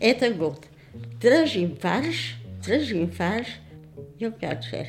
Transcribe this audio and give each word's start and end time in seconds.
he 0.00 0.14
tingut 0.18 0.66
tres 1.22 1.54
infarts, 1.58 2.34
tres 2.62 2.92
infarts 2.94 3.56
i 4.18 4.28
un 4.28 4.34
càncer. 4.40 4.84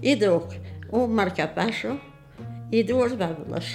I 0.00 0.16
duc 0.16 0.54
un 0.96 1.12
marcapasso 1.14 1.96
i 2.72 2.82
dues 2.86 3.16
vàlvules. 3.20 3.74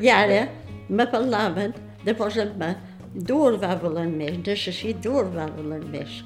I 0.00 0.10
ara 0.12 0.46
me 0.88 1.06
parlaven 1.10 1.74
de 2.04 2.14
posar-me 2.16 2.72
dues 3.12 3.58
vàlvules 3.60 4.08
més, 4.08 4.38
necessito 4.46 5.10
dues 5.10 5.32
vàlvules 5.36 5.84
més. 5.92 6.22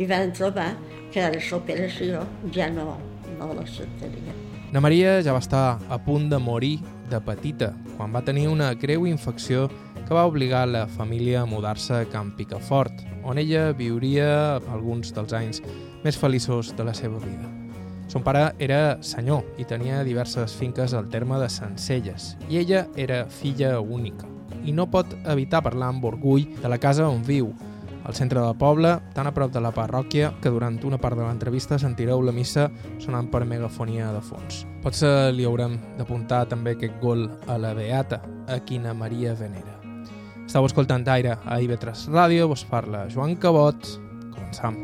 I 0.00 0.06
van 0.08 0.32
trobar 0.32 0.70
que 1.12 1.26
l'operació 1.36 2.24
ja 2.54 2.70
no, 2.72 2.94
no 3.36 3.52
la 3.56 3.66
sentaria. 3.68 4.36
Na 4.70 4.80
Maria 4.80 5.18
ja 5.18 5.34
va 5.34 5.42
estar 5.42 5.80
a 5.90 5.98
punt 5.98 6.28
de 6.30 6.38
morir 6.38 6.78
de 7.10 7.18
petita, 7.26 7.72
quan 7.96 8.12
va 8.14 8.22
tenir 8.22 8.46
una 8.48 8.70
greu 8.78 9.02
infecció 9.10 9.66
que 10.10 10.14
va 10.14 10.26
obligar 10.26 10.66
la 10.66 10.88
família 10.88 11.42
a 11.42 11.46
mudar-se 11.46 11.94
a 11.94 12.04
Camp 12.04 12.32
Picafort, 12.34 13.04
on 13.22 13.38
ella 13.38 13.68
viuria 13.70 14.56
alguns 14.56 15.12
dels 15.14 15.30
anys 15.38 15.60
més 16.02 16.18
feliços 16.18 16.72
de 16.74 16.82
la 16.82 16.94
seva 16.98 17.20
vida. 17.22 17.46
Son 18.10 18.24
pare 18.26 18.48
era 18.58 18.98
senyor 19.06 19.46
i 19.54 19.68
tenia 19.70 20.02
diverses 20.02 20.56
finques 20.58 20.96
al 20.98 21.06
terme 21.14 21.38
de 21.38 21.46
Sencelles, 21.46 22.32
i 22.50 22.58
ella 22.58 22.88
era 22.98 23.20
filla 23.30 23.76
única, 23.78 24.26
i 24.66 24.74
no 24.74 24.90
pot 24.90 25.14
evitar 25.30 25.62
parlar 25.62 25.94
amb 25.94 26.10
orgull 26.10 26.48
de 26.58 26.74
la 26.74 26.82
casa 26.82 27.06
on 27.06 27.22
viu, 27.22 27.54
al 28.02 28.18
centre 28.18 28.42
del 28.42 28.58
poble, 28.58 28.96
tan 29.14 29.30
a 29.30 29.34
prop 29.36 29.54
de 29.54 29.62
la 29.62 29.70
parròquia 29.70 30.32
que 30.42 30.50
durant 30.50 30.82
una 30.82 30.98
part 30.98 31.20
de 31.20 31.22
l'entrevista 31.22 31.78
sentireu 31.78 32.18
la 32.26 32.34
missa 32.34 32.66
sonant 32.98 33.30
per 33.30 33.46
megafonia 33.46 34.10
de 34.10 34.26
fons. 34.26 34.64
Potser 34.82 35.30
li 35.30 35.46
haurem 35.46 35.78
d'apuntar 36.00 36.48
també 36.50 36.74
aquest 36.74 36.98
gol 36.98 37.28
a 37.46 37.62
la 37.62 37.76
Beata, 37.78 38.24
a 38.50 38.58
quina 38.66 38.90
Maria 38.90 39.38
venera. 39.38 39.79
Estau 40.50 40.64
escoltant 40.66 41.04
Aire 41.06 41.36
a 41.46 41.60
IB3 41.62 42.08
Ràdio, 42.10 42.48
vos 42.50 42.64
parla 42.66 43.04
Joan 43.06 43.36
Cabot. 43.38 43.84
Començam. 44.34 44.74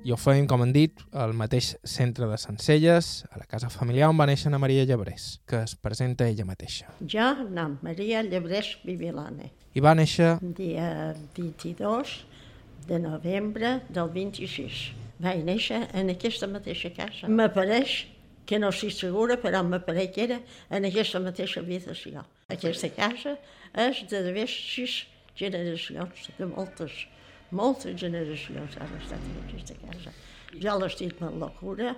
I 0.00 0.08
ho 0.08 0.16
feim, 0.16 0.46
com 0.48 0.64
han 0.64 0.72
dit, 0.72 1.02
al 1.12 1.36
mateix 1.36 1.74
centre 1.84 2.30
de 2.30 2.38
Sencelles, 2.40 3.10
a 3.28 3.42
la 3.42 3.44
casa 3.44 3.68
familiar 3.68 4.08
on 4.08 4.16
va 4.16 4.24
néixer 4.30 4.48
Ana 4.48 4.62
Maria 4.62 4.86
Llebrés, 4.88 5.34
que 5.44 5.60
es 5.66 5.76
presenta 5.76 6.30
ella 6.32 6.46
mateixa. 6.48 6.88
Jo, 7.04 7.34
no, 7.44 7.74
Maria 7.84 8.24
Llebrés 8.24 8.78
Bibilane. 8.88 9.52
I 9.76 9.84
va 9.84 9.92
néixer 10.00 10.38
dia 10.40 11.12
22 11.36 12.16
de 12.88 13.02
novembre 13.04 13.82
del 13.92 14.08
26 14.16 14.80
vaig 15.20 15.44
néixer 15.44 15.84
en 15.96 16.10
aquesta 16.12 16.48
mateixa 16.50 16.90
casa. 16.96 17.28
M'apareix, 17.28 18.06
que 18.48 18.58
no 18.58 18.72
estic 18.72 18.94
segura, 18.96 19.36
però 19.38 19.62
m'apareix 19.62 20.10
que 20.14 20.26
era 20.26 20.40
en 20.74 20.88
aquesta 20.88 21.20
mateixa 21.22 21.60
habitació. 21.62 22.24
Aquesta 22.50 22.90
casa 22.96 23.36
és 23.78 24.02
de 24.10 24.22
d'haver 24.24 24.48
sis 24.50 25.04
generacions, 25.38 26.28
de 26.38 26.48
moltes, 26.50 27.04
moltes 27.54 27.98
generacions 28.00 28.78
han 28.80 28.94
estat 28.98 29.20
en 29.28 29.42
aquesta 29.44 29.76
casa. 29.84 30.14
Jo 30.58 30.76
l'estic 30.80 31.20
amb 31.22 31.38
locura 31.44 31.94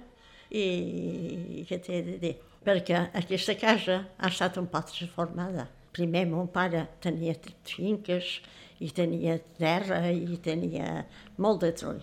i 0.53 1.65
què 1.69 1.79
t'he 1.81 2.03
de 2.09 2.19
dir? 2.21 2.35
Perquè 2.63 2.99
aquesta 3.19 3.55
casa 3.59 4.03
ha 4.19 4.29
estat 4.29 4.59
un 4.61 4.69
poc 4.71 4.91
transformada. 4.93 5.71
Primer 5.97 6.27
mon 6.29 6.49
pare 6.53 6.85
tenia 7.05 7.35
finques 7.69 8.41
i 8.85 8.91
tenia 8.93 9.39
terra 9.59 10.05
i 10.13 10.37
tenia 10.45 11.07
molt 11.41 11.65
de 11.65 11.73
troll 11.81 12.03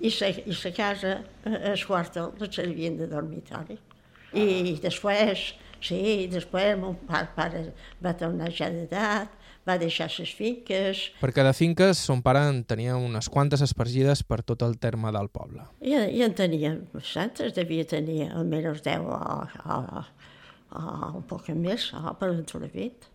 i 0.00 0.10
la, 0.20 0.28
i 0.30 0.54
la 0.64 0.72
casa, 0.74 1.14
el 1.44 1.86
quarto, 1.86 2.32
la 2.38 2.50
servien 2.52 2.98
de 2.98 3.08
dormitori. 3.10 3.78
I 4.36 4.76
després, 4.82 5.54
sí, 5.80 6.28
després 6.30 6.76
mon 6.78 6.96
pare, 7.08 7.30
pare 7.36 7.64
va 8.04 8.14
tornar 8.18 8.50
ja 8.54 8.68
d'edat, 8.70 9.34
va 9.68 9.76
deixar 9.80 10.08
les 10.14 10.30
finques... 10.32 11.02
Per 11.20 11.32
cada 11.36 11.52
finques, 11.56 12.00
son 12.00 12.22
pare 12.24 12.44
en 12.48 12.62
tenia 12.68 12.96
unes 12.96 13.28
quantes 13.32 13.64
espargides 13.64 14.22
per 14.24 14.40
tot 14.46 14.62
el 14.64 14.78
terme 14.80 15.12
del 15.12 15.28
poble. 15.32 15.66
I, 15.80 15.96
i 16.16 16.24
en 16.24 16.36
tenia 16.36 16.74
bastantes, 16.94 17.52
devia 17.56 17.84
tenir 17.88 18.30
almenys 18.30 18.82
10 18.86 19.04
o, 19.04 19.20
o, 19.76 19.78
o 20.78 20.82
un 21.18 21.28
poc 21.28 21.50
més, 21.56 21.90
o 21.96 22.16
per 22.20 22.32
un 22.32 22.44
20. 22.46 23.14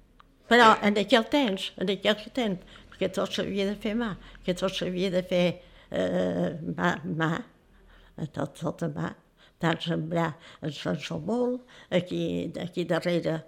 Però 0.51 0.73
en 0.83 0.97
aquell 0.99 1.25
temps, 1.31 1.71
en 1.81 1.89
aquell 1.89 2.25
temps, 2.35 2.81
que 2.99 3.09
tot 3.09 3.33
s'havia 3.33 3.65
de 3.67 3.77
fer 3.79 3.95
mà, 3.97 4.13
que 4.45 4.53
tot 4.57 4.73
s'havia 4.75 5.09
de 5.13 5.23
fer 5.25 5.45
eh, 5.49 5.72
mà, 5.93 7.31
tot, 8.33 8.55
tot 8.59 8.83
a 8.85 8.89
mà, 8.93 9.13
tant 9.63 9.79
sembrar 9.81 10.33
en 10.61 10.73
Sant 10.75 10.99
Somol, 10.99 11.59
aquí, 11.91 12.51
aquí 12.59 12.85
darrere, 12.89 13.41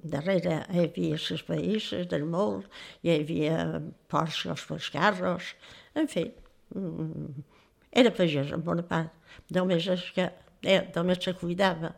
darrere 0.00 0.62
hi 0.72 0.84
havia 0.86 1.18
les 1.20 1.44
païsses 1.46 2.08
del 2.10 2.26
molt, 2.28 2.66
hi 3.04 3.14
havia 3.18 3.56
porcs 4.10 4.66
pels 4.66 4.90
carros, 4.94 5.54
en 5.94 6.08
fi, 6.10 6.26
era 7.90 8.12
pagès 8.14 8.52
en 8.54 8.62
bona 8.66 8.86
part, 8.86 9.12
només 9.54 9.86
és 9.90 10.06
que 10.16 10.30
eh, 10.62 10.82
només 10.94 11.22
se 11.22 11.34
cuidava, 11.38 11.94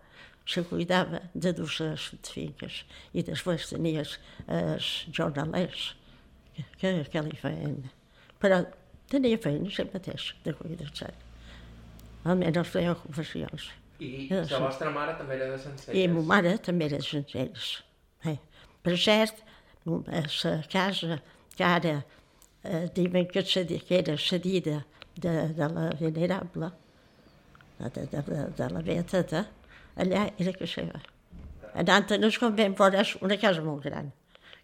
se 0.48 0.64
cuidava 0.66 1.22
de 1.34 1.52
dur 1.54 1.70
les 1.78 2.06
finques 2.26 2.82
i 3.14 3.22
després 3.22 3.68
tenies 3.70 4.16
els 4.48 4.92
jornalers 5.14 5.92
que, 6.80 6.96
que 7.12 7.22
li 7.22 7.36
feien. 7.38 7.82
Però 8.42 8.64
feina 9.20 9.70
sempre 9.70 10.00
mateix, 10.00 10.34
de 10.44 10.52
cuidar-se. 10.56 11.10
Almenys 12.24 12.68
feia 12.68 12.92
ocupacions. 12.92 13.70
I 14.02 14.28
la 14.30 14.58
vostra 14.62 14.90
mare 14.90 15.14
també 15.18 15.36
era 15.36 15.50
de 15.52 15.58
Sencelles? 15.62 15.98
I 15.98 16.08
ma 16.10 16.22
mare 16.22 16.56
també 16.58 16.86
era 16.88 16.98
de 16.98 17.06
Sencelles. 17.06 17.82
Eh. 18.24 18.38
Per 18.82 18.96
cert, 18.98 19.42
la 19.84 20.54
casa 20.72 21.20
que 21.54 21.64
ara 21.64 21.96
eh, 22.64 22.88
diuen 22.94 23.26
que, 23.30 23.42
que 23.42 23.98
era 23.98 24.16
cedida 24.16 24.84
de, 25.14 25.48
de 25.54 25.68
la 25.68 25.90
venerable, 26.00 26.70
de, 27.78 27.90
de, 27.90 28.22
de, 28.22 28.46
de 28.58 28.70
la 28.72 28.82
Beatata, 28.82 29.46
allà 29.96 30.30
era 30.38 30.54
que 30.56 30.66
seva. 30.66 31.02
Anant 31.74 32.10
en 32.16 32.24
el 32.24 32.34
convent 32.38 32.74
veuràs 32.78 33.16
una 33.20 33.38
casa 33.38 33.62
molt 33.62 33.84
gran, 33.84 34.10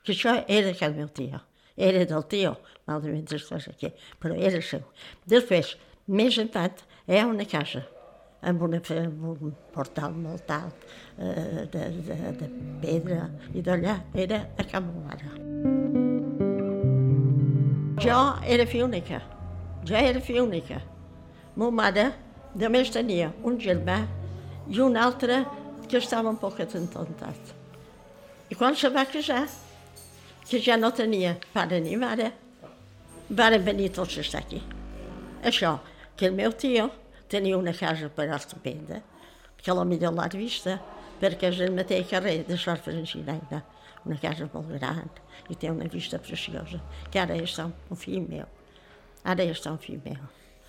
que 0.02 0.14
això 0.16 0.34
era 0.48 0.72
el 0.72 0.98
meu 0.98 1.08
tio 1.08 1.42
era 1.78 2.04
del 2.10 2.26
tio, 2.30 2.56
malament 2.88 3.30
estàs 3.34 3.68
aquí, 3.70 3.92
però 4.20 4.34
era 4.34 4.60
seu. 4.64 4.82
Després, 5.30 5.76
més 6.06 6.38
endavant, 6.42 6.82
hi 7.08 7.20
ha 7.20 7.28
una 7.30 7.46
casa 7.48 7.84
amb, 8.42 8.62
una, 8.62 8.80
amb 8.94 9.24
un 9.30 9.54
portal 9.74 10.14
molt 10.14 10.50
alt 10.50 10.84
eh, 11.18 11.66
de, 11.72 11.84
de, 12.06 12.18
de 12.38 12.50
pedra, 12.82 13.26
i 13.54 13.62
d'allà 13.64 13.98
era 14.14 14.44
a 14.58 14.66
Can 14.68 14.90
Mare. 15.04 15.32
Jo 17.98 18.18
era 18.46 18.66
fi 18.66 18.82
única, 18.82 19.22
jo 19.84 19.96
era 19.98 20.20
fi 20.22 20.38
única. 20.38 20.80
Ma 21.58 21.70
mare 21.74 22.12
només 22.54 22.92
tenia 22.94 23.32
un 23.42 23.58
germà 23.58 24.04
i 24.70 24.78
un 24.80 24.96
altre 24.96 25.42
que 25.88 25.98
estava 25.98 26.30
un 26.30 26.38
poc 26.38 26.60
atentat. 26.62 27.54
I 28.48 28.56
quan 28.56 28.76
se 28.78 28.88
va 28.94 29.04
casar, 29.08 29.48
que 30.48 30.60
ja 30.64 30.76
no 30.76 30.90
tenia 30.96 31.36
pare 31.52 31.80
ni 31.84 31.96
mare, 32.00 32.32
varen 33.28 33.64
venir 33.64 33.90
tots 33.92 34.16
a 34.16 34.24
estar 34.24 34.40
aquí. 34.40 34.62
Això, 35.44 35.76
que 36.16 36.26
el 36.26 36.34
meu 36.34 36.52
tio 36.52 36.88
tenia 37.28 37.58
una 37.58 37.74
casa 37.76 38.08
per 38.08 38.30
estupenda, 38.32 39.02
que 39.60 39.74
la 39.74 39.84
millor 39.84 40.14
l'ha 40.16 40.28
vista, 40.32 40.78
perquè 41.20 41.50
és 41.52 41.60
el 41.60 41.74
mateix 41.76 42.08
carrer 42.08 42.38
de 42.48 42.56
Sort 42.56 42.86
Francinaina, 42.86 43.62
una 44.06 44.16
casa 44.22 44.48
molt 44.52 44.70
gran 44.78 45.10
i 45.50 45.56
té 45.56 45.70
una 45.70 45.88
vista 45.92 46.18
preciosa, 46.18 46.80
que 47.12 47.20
ara 47.20 47.36
és 47.36 47.58
un 47.60 47.74
fill 47.96 48.24
meu. 48.28 48.46
Ara 49.24 49.44
és 49.44 49.64
un 49.66 49.76
fill 49.82 50.00
meu. 50.04 50.22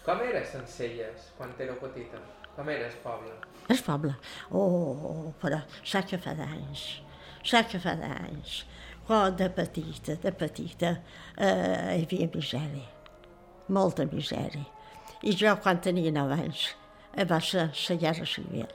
Com 0.03 0.19
era 0.25 0.41
Sencelles 0.45 1.29
quan 1.37 1.53
éreu 1.59 1.77
petita? 1.79 2.19
Com 2.55 2.69
era 2.69 2.87
el 2.89 2.97
poble? 3.03 3.31
El 3.69 3.79
poble? 3.85 4.15
Oh, 4.51 5.31
però 5.39 5.61
sap 5.85 6.09
que 6.09 6.19
fa 6.19 6.33
d'anys, 6.35 6.85
sap 7.45 7.69
que 7.71 7.79
fa 7.79 7.95
d'anys. 7.99 8.63
Però 9.09 9.31
de 9.33 9.47
petita, 9.49 10.13
de 10.21 10.31
petita, 10.37 10.89
eh, 11.33 11.95
hi 11.97 12.03
havia 12.03 12.27
misèria, 12.29 12.83
molta 13.73 14.05
misèria. 14.05 14.67
I 15.25 15.33
jo, 15.33 15.55
quan 15.63 15.79
tenia 15.81 16.11
9 16.13 16.37
anys, 16.43 16.67
eh, 17.15 17.25
va 17.25 17.39
ser 17.41 17.71
la 17.71 17.97
guerra 18.03 18.27
civil. 18.29 18.67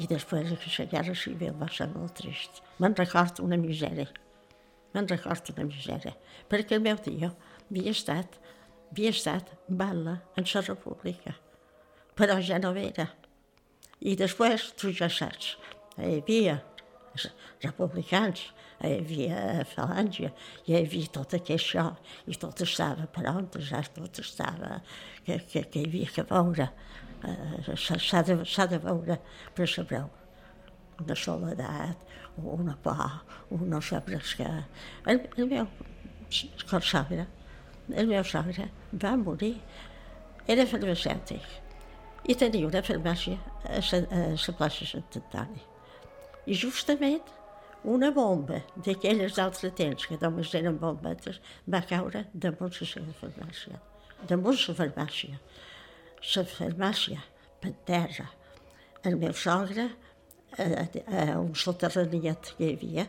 I 0.00 0.08
després 0.08 0.48
de 0.48 0.56
la 0.78 0.86
guerra 0.94 1.14
civil 1.14 1.52
va 1.60 1.68
ser 1.68 1.90
molt 1.92 2.16
trist. 2.22 2.62
Me'n 2.80 2.96
recordo 2.96 3.44
una 3.44 3.60
misèria, 3.60 4.08
me'n 4.94 5.12
recordo 5.12 5.52
una 5.58 5.68
misèria, 5.68 6.16
perquè 6.48 6.80
el 6.80 6.86
meu 6.88 6.96
tio 6.96 7.34
havia 7.68 7.92
estat, 7.92 8.40
havia 8.90 9.12
estat 9.12 9.52
bala 9.68 10.22
en 10.40 10.48
la 10.54 10.66
república, 10.72 11.36
però 12.16 12.40
ja 12.40 12.58
no 12.58 12.72
era. 12.72 13.10
I 14.00 14.16
després, 14.16 14.72
tu 14.72 14.88
ja 14.88 15.12
saps, 15.12 15.58
hi 16.00 16.22
havia 16.22 16.62
republicans, 17.60 18.54
hi 18.82 18.92
havia 18.98 19.64
falange, 19.70 20.30
hi 20.66 20.76
havia 20.78 21.10
tot 21.14 21.36
això, 21.38 21.86
i 22.26 22.36
tot 22.40 22.60
estava 22.64 23.06
pronto, 23.14 23.62
ja 23.62 23.82
tot 23.94 24.20
estava, 24.22 24.80
que, 25.24 25.38
que, 25.50 25.64
que 25.64 25.82
hi 25.82 25.88
havia 25.88 26.10
que 26.14 26.26
veure, 26.30 26.68
eh, 27.24 27.76
s'ha 27.76 28.22
de, 28.26 28.38
de 28.42 28.82
veure 28.84 29.18
per 29.54 29.68
saber 29.70 30.04
una 31.00 31.16
soledat, 31.16 32.14
una 32.36 32.76
por, 32.82 33.20
un 33.50 33.68
no 33.70 33.80
sabres 33.80 34.34
que... 34.34 34.46
El, 35.06 35.20
el 35.36 35.50
meu 35.50 35.68
sogre, 36.60 37.26
el 37.90 38.08
meu 38.10 38.24
sogre 38.24 38.70
va 38.92 39.16
morir, 39.16 39.56
era 40.50 40.66
farmacèutic 40.68 41.62
i 42.28 42.34
tenia 42.40 42.66
una 42.66 42.82
farmàcia 42.84 43.38
a 43.68 43.80
la 43.80 44.54
plaça 44.58 44.86
Sant 44.88 45.04
Antoni. 45.20 45.62
I 46.46 46.56
justament 46.56 47.33
una 47.84 48.10
bomba 48.10 48.62
d'aquelles 48.76 49.36
d'altre 49.36 49.70
temps, 49.76 50.06
que 50.08 50.18
només 50.20 50.54
eren 50.56 50.78
bombetes, 50.80 51.40
va 51.68 51.82
caure 51.88 52.24
damunt 52.32 52.72
la 52.80 52.88
seva 52.88 53.16
farmàcia. 53.20 53.80
Damunt 54.28 54.60
la 54.68 54.76
farmàcia. 54.78 55.40
La 56.34 56.44
farmàcia, 56.48 57.20
per 57.60 57.74
terra. 57.84 58.30
El 59.04 59.18
meu 59.20 59.34
sogre, 59.36 59.90
a, 60.56 60.86
a 60.86 61.26
un 61.42 61.52
soterraniet 61.54 62.54
que 62.56 62.70
hi 62.70 62.78
havia, 62.78 63.06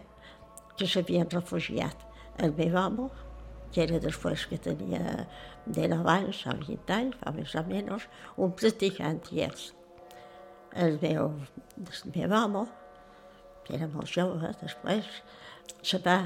que 0.75 0.87
s'havien 0.91 1.31
refugiat. 1.31 2.03
El 2.43 2.51
meu 2.57 2.75
home, 2.75 3.09
que 3.71 3.83
era 3.85 3.99
després 4.03 4.45
que 4.49 4.59
tenia 4.59 5.25
de 5.65 5.87
abans, 5.95 6.43
a 6.47 6.55
20 6.59 6.95
anys, 6.99 7.19
fa 7.21 7.31
més 7.35 7.55
o 7.55 7.63
menys, 7.67 8.09
un 8.35 8.51
practicant 8.59 9.23
i 9.31 9.45
és. 9.47 9.69
El 10.75 10.99
meu, 11.01 11.31
el 11.79 12.11
meu 12.17 12.35
home, 12.35 12.65
que 13.65 13.75
era 13.77 13.89
molt 13.91 14.11
jove, 14.11 14.51
després, 14.61 15.07
se 15.81 16.01
va 16.05 16.17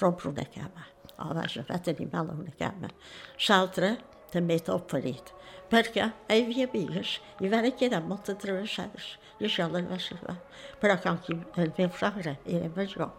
rompre 0.00 0.32
una 0.32 0.46
cama. 0.54 0.86
O 1.18 1.32
vaja, 1.34 1.64
va 1.68 1.80
tenir 1.82 2.08
mal 2.12 2.30
a 2.30 2.36
una 2.38 2.54
cama. 2.58 2.92
L'altre, 3.48 3.96
també 4.32 4.58
tot 4.62 4.90
ferit, 4.92 5.32
perquè 5.72 6.04
hi 6.04 6.42
havia 6.44 6.68
vigues 6.72 7.16
i 7.40 7.50
van 7.52 7.66
quedar 7.80 8.02
molt 8.04 8.28
travessades 8.42 9.16
i 9.38 9.46
això 9.48 9.68
les 9.72 9.86
va 9.88 9.98
salvar. 10.02 10.36
Però 10.82 10.96
com 11.02 11.18
que 11.24 11.36
el 11.62 11.72
meu 11.78 11.92
sogre 11.98 12.36
era 12.46 12.70
major, 12.76 13.12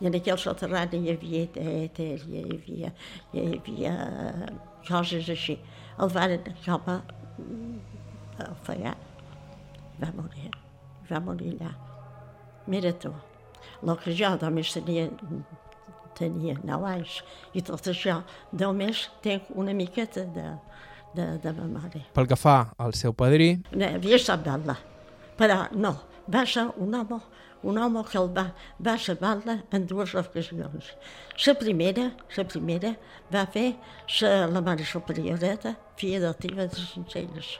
i 0.00 0.08
en 0.10 0.18
aquell 0.18 0.38
soterrani 0.40 1.00
hi 1.04 1.14
havia 1.14 1.46
tetes, 1.54 2.26
hi 2.28 2.42
havia, 2.44 2.92
hi 3.32 3.46
havia 3.46 3.94
coses 4.88 5.30
així. 5.32 5.58
El 6.02 6.12
van 6.12 6.36
com 6.66 6.92
a 6.92 7.00
ofegar. 8.50 8.96
Va 10.02 10.12
morir, 10.20 10.52
va 11.08 11.24
morir 11.24 11.56
allà. 11.56 11.85
Mira 12.66 12.92
tu, 12.98 13.12
el 13.82 13.94
que 14.02 14.14
jo 14.18 14.32
només 14.40 14.72
tenia, 14.74 15.06
tenia 16.18 16.56
9 16.62 16.90
anys 16.90 17.20
i 17.54 17.62
tot 17.66 17.90
això, 17.92 18.20
només 18.52 19.06
tinc 19.22 19.50
una 19.54 19.74
miqueta 19.76 20.24
de, 20.34 20.48
de, 21.14 21.26
de 21.42 21.52
memòria. 21.60 22.04
Pel 22.16 22.28
que 22.30 22.38
fa 22.40 22.58
al 22.82 22.96
seu 22.98 23.14
padrí... 23.14 23.52
No, 23.72 23.90
havia 23.98 24.18
estat 24.18 24.42
bella, 24.46 24.76
però 25.38 25.64
no, 25.76 25.94
va 26.32 26.44
ser 26.48 26.66
un 26.82 26.96
home, 26.98 27.20
un 27.66 27.78
home 27.82 28.02
que 28.10 28.18
el 28.18 28.32
va, 28.34 28.48
va 28.88 28.96
salvar-la 28.98 29.60
en 29.76 29.86
dues 29.86 30.16
ocasions. 30.18 30.90
La 31.46 31.54
primera, 31.60 32.08
la 32.36 32.46
primera 32.50 32.96
va 33.32 33.46
fer 33.52 33.68
la, 34.22 34.60
mare 34.60 34.88
superioreta, 34.88 35.76
filla 36.00 36.24
adoptiva 36.24 36.66
de 36.66 36.88
Centelles 36.90 37.54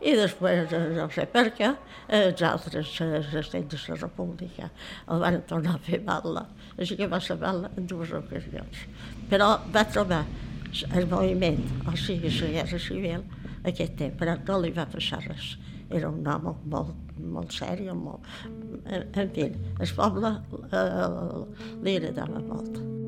i 0.00 0.14
després, 0.16 0.70
no 0.96 1.06
sé 1.12 1.26
per 1.28 1.50
què, 1.56 1.70
els 2.16 2.42
altres 2.46 2.92
estats 3.00 3.74
de 3.74 3.80
la 3.92 3.98
República 4.00 4.70
el 5.12 5.24
van 5.24 5.40
tornar 5.50 5.74
a 5.76 5.82
fer 5.84 6.00
balla, 6.06 6.46
així 6.78 6.96
que 6.96 7.08
va 7.10 7.20
ser 7.20 7.36
balla 7.40 7.70
en 7.76 7.88
dues 7.90 8.14
ocasions. 8.16 8.86
Però 9.30 9.50
va 9.74 9.84
trobar 9.92 10.22
el 10.96 11.08
moviment, 11.10 11.60
o 11.90 11.96
sigui, 11.98 12.30
la 12.40 12.52
guerra 12.56 12.80
civil, 12.80 13.26
aquest 13.66 13.98
temps, 13.98 14.16
però 14.20 14.38
no 14.40 14.60
li 14.62 14.72
va 14.76 14.86
passar 14.88 15.20
res. 15.26 15.56
Era 15.90 16.08
un 16.08 16.26
home 16.26 16.54
molt, 16.70 16.94
molt 17.34 17.52
sèrio, 17.52 17.96
molt... 17.98 18.24
En 18.88 19.34
fi, 19.34 19.50
el 19.50 19.94
poble 19.98 20.32
eh, 20.70 20.86
li 21.82 21.98
agradava 21.98 22.40
molt. 22.46 22.99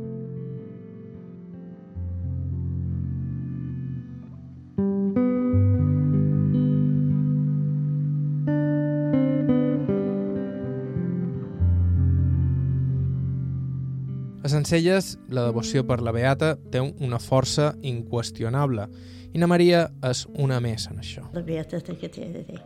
Sencelles, 14.53 15.17
la 15.33 15.47
devoció 15.49 15.83
per 15.89 16.01
la 16.05 16.13
Beata 16.15 16.53
té 16.73 16.81
una 16.83 17.19
força 17.23 17.73
inqüestionable 17.89 18.87
i 19.33 19.41
na 19.41 19.49
Maria 19.49 19.87
és 20.09 20.27
una 20.45 20.61
més 20.61 20.87
en 20.91 21.01
això. 21.03 21.25
La 21.35 21.43
Beata 21.47 21.81
té 21.81 21.97
que 21.99 22.11
té 22.13 22.29
de 22.35 22.45
dir, 22.49 22.61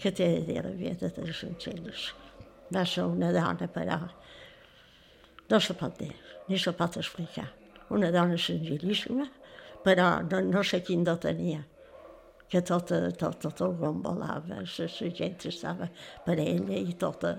que 0.00 0.12
té 0.12 0.30
de 0.36 0.40
dir 0.46 0.60
la 0.62 0.72
Beata 0.76 1.10
de 1.16 1.32
Sencelles. 1.32 2.06
Va 2.74 2.84
ser 2.88 3.08
una 3.08 3.32
dona, 3.32 3.68
però 3.72 4.00
no 5.50 5.60
se 5.60 5.76
pot 5.80 5.98
dir, 6.00 6.12
ni 6.48 6.58
se 6.58 6.72
pot 6.76 7.00
explicar. 7.00 7.50
Una 7.90 8.10
dona 8.12 8.38
senzillíssima, 8.40 9.28
però 9.84 10.18
no, 10.24 10.40
no 10.40 10.64
sé 10.64 10.80
quin 10.84 11.04
do 11.04 11.18
tenia 11.20 11.64
que 12.50 12.60
tot, 12.62 12.92
tot, 13.18 13.38
tot 13.40 13.62
el 13.64 13.74
gombolava, 13.80 14.42
la, 14.48 14.60
la 14.62 15.10
gent 15.18 15.46
estava 15.48 15.88
per 16.26 16.36
ella 16.38 16.78
i 16.78 16.94
tota, 17.00 17.34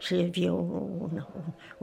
si 0.00 0.16
hi 0.16 0.26
havia 0.26 0.52
una, 0.56 1.24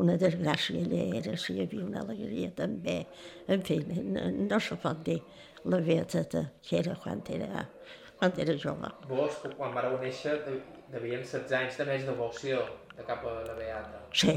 una 0.02 0.18
desgràcia 0.20 0.82
ella 0.82 1.20
era, 1.22 1.38
si 1.38 1.56
hi 1.56 1.64
havia 1.64 1.86
una 1.86 2.02
alegria 2.04 2.52
també. 2.58 3.04
En 3.48 3.64
fi, 3.66 3.80
no, 3.88 4.28
no 4.50 4.60
se 4.60 4.78
pot 4.82 5.04
dir 5.06 5.20
la 5.70 5.80
beateta 5.86 6.48
que 6.66 6.80
era 6.82 6.96
quan 7.00 7.22
era, 7.30 7.68
quan 8.20 8.34
era 8.38 8.58
jove. 8.60 8.92
Vos, 9.10 9.40
quan 9.58 9.76
vareu 9.76 10.00
néixer, 10.02 10.40
devien 10.92 11.24
16 11.24 11.56
anys 11.60 11.80
de 11.80 11.88
més 11.90 12.08
devoció 12.10 12.64
de 12.98 13.06
cap 13.08 13.24
a 13.26 13.40
la 13.48 13.58
beata. 13.58 14.04
Sí, 14.14 14.34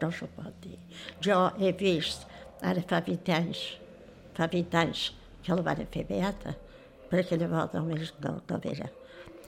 no 0.00 0.10
se 0.12 0.28
pot 0.38 0.54
dir. 0.64 0.78
Jo 1.22 1.50
he 1.60 1.72
vist, 1.78 2.26
ara 2.62 2.82
fa 2.88 3.02
20 3.04 3.36
anys, 3.36 3.64
fa 4.38 4.48
20 4.50 4.80
anys 4.86 5.08
que 5.44 5.56
la 5.56 5.64
van 5.66 5.84
fer 5.92 6.06
beata, 6.08 6.54
perquè 7.14 7.38
llavors 7.40 7.74
només 7.76 8.12
no, 8.24 8.36
no 8.50 8.60
era. 8.74 8.90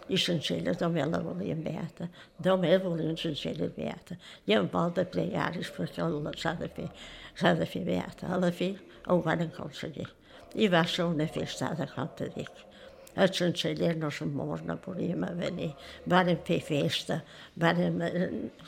I 0.07 0.19
Sencelles 0.23 0.79
només 0.79 1.09
la 1.11 1.19
volien 1.23 1.63
beata, 1.65 2.07
només 2.47 2.83
volien 2.85 3.17
Sencelles 3.19 3.73
beata. 3.75 4.19
I 4.47 4.55
amb 4.55 4.75
molt 4.75 5.01
de 5.01 5.07
plegaris 5.11 5.73
perquè 5.75 6.07
s'ha 6.39 6.55
de 6.61 6.69
fer, 6.77 6.87
s'ha 7.35 7.55
de 7.59 7.67
fer 7.67 7.83
beata. 7.89 8.31
A 8.31 8.39
la 8.39 8.53
fi 8.55 8.71
ho 9.11 9.19
van 9.25 9.43
aconseguir. 9.49 10.07
I 10.55 10.71
va 10.73 10.85
ser 10.87 11.09
una 11.11 11.27
festada, 11.27 11.89
com 11.91 12.09
te 12.17 12.31
dic. 12.37 12.63
Els 13.17 13.39
Sencelles 13.41 13.97
no 13.97 14.11
som 14.13 14.31
no 14.37 14.77
podíem 14.85 15.27
venir. 15.41 15.73
Varen 16.07 16.39
fer 16.47 16.61
festa, 16.61 17.23
varen... 17.57 17.99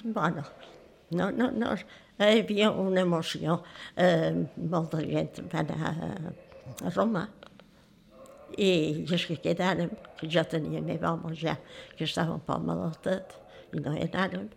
Bueno, 0.03 0.45
no, 1.11 1.31
no, 1.31 1.51
no, 1.51 1.75
hi 2.19 2.41
havia 2.43 2.71
una 2.71 3.05
emoció. 3.07 3.61
Eh, 3.97 4.33
molta 4.57 5.01
gent 5.05 5.45
va 5.53 5.63
anar 5.63 5.93
a, 5.93 6.09
a 6.83 6.91
Roma, 6.97 7.29
i 8.59 8.71
els 9.07 9.27
que 9.29 9.39
quedàrem, 9.43 9.93
que 10.19 10.29
jo 10.35 10.43
tenia 10.51 10.83
meva 10.83 11.13
home 11.15 11.35
ja, 11.39 11.57
que 11.97 12.07
estava 12.09 12.35
un 12.35 12.45
poc 12.47 12.65
malaltet, 12.67 13.37
i 13.73 13.83
no 13.85 13.95
hi 13.95 14.05
anàrem, 14.09 14.49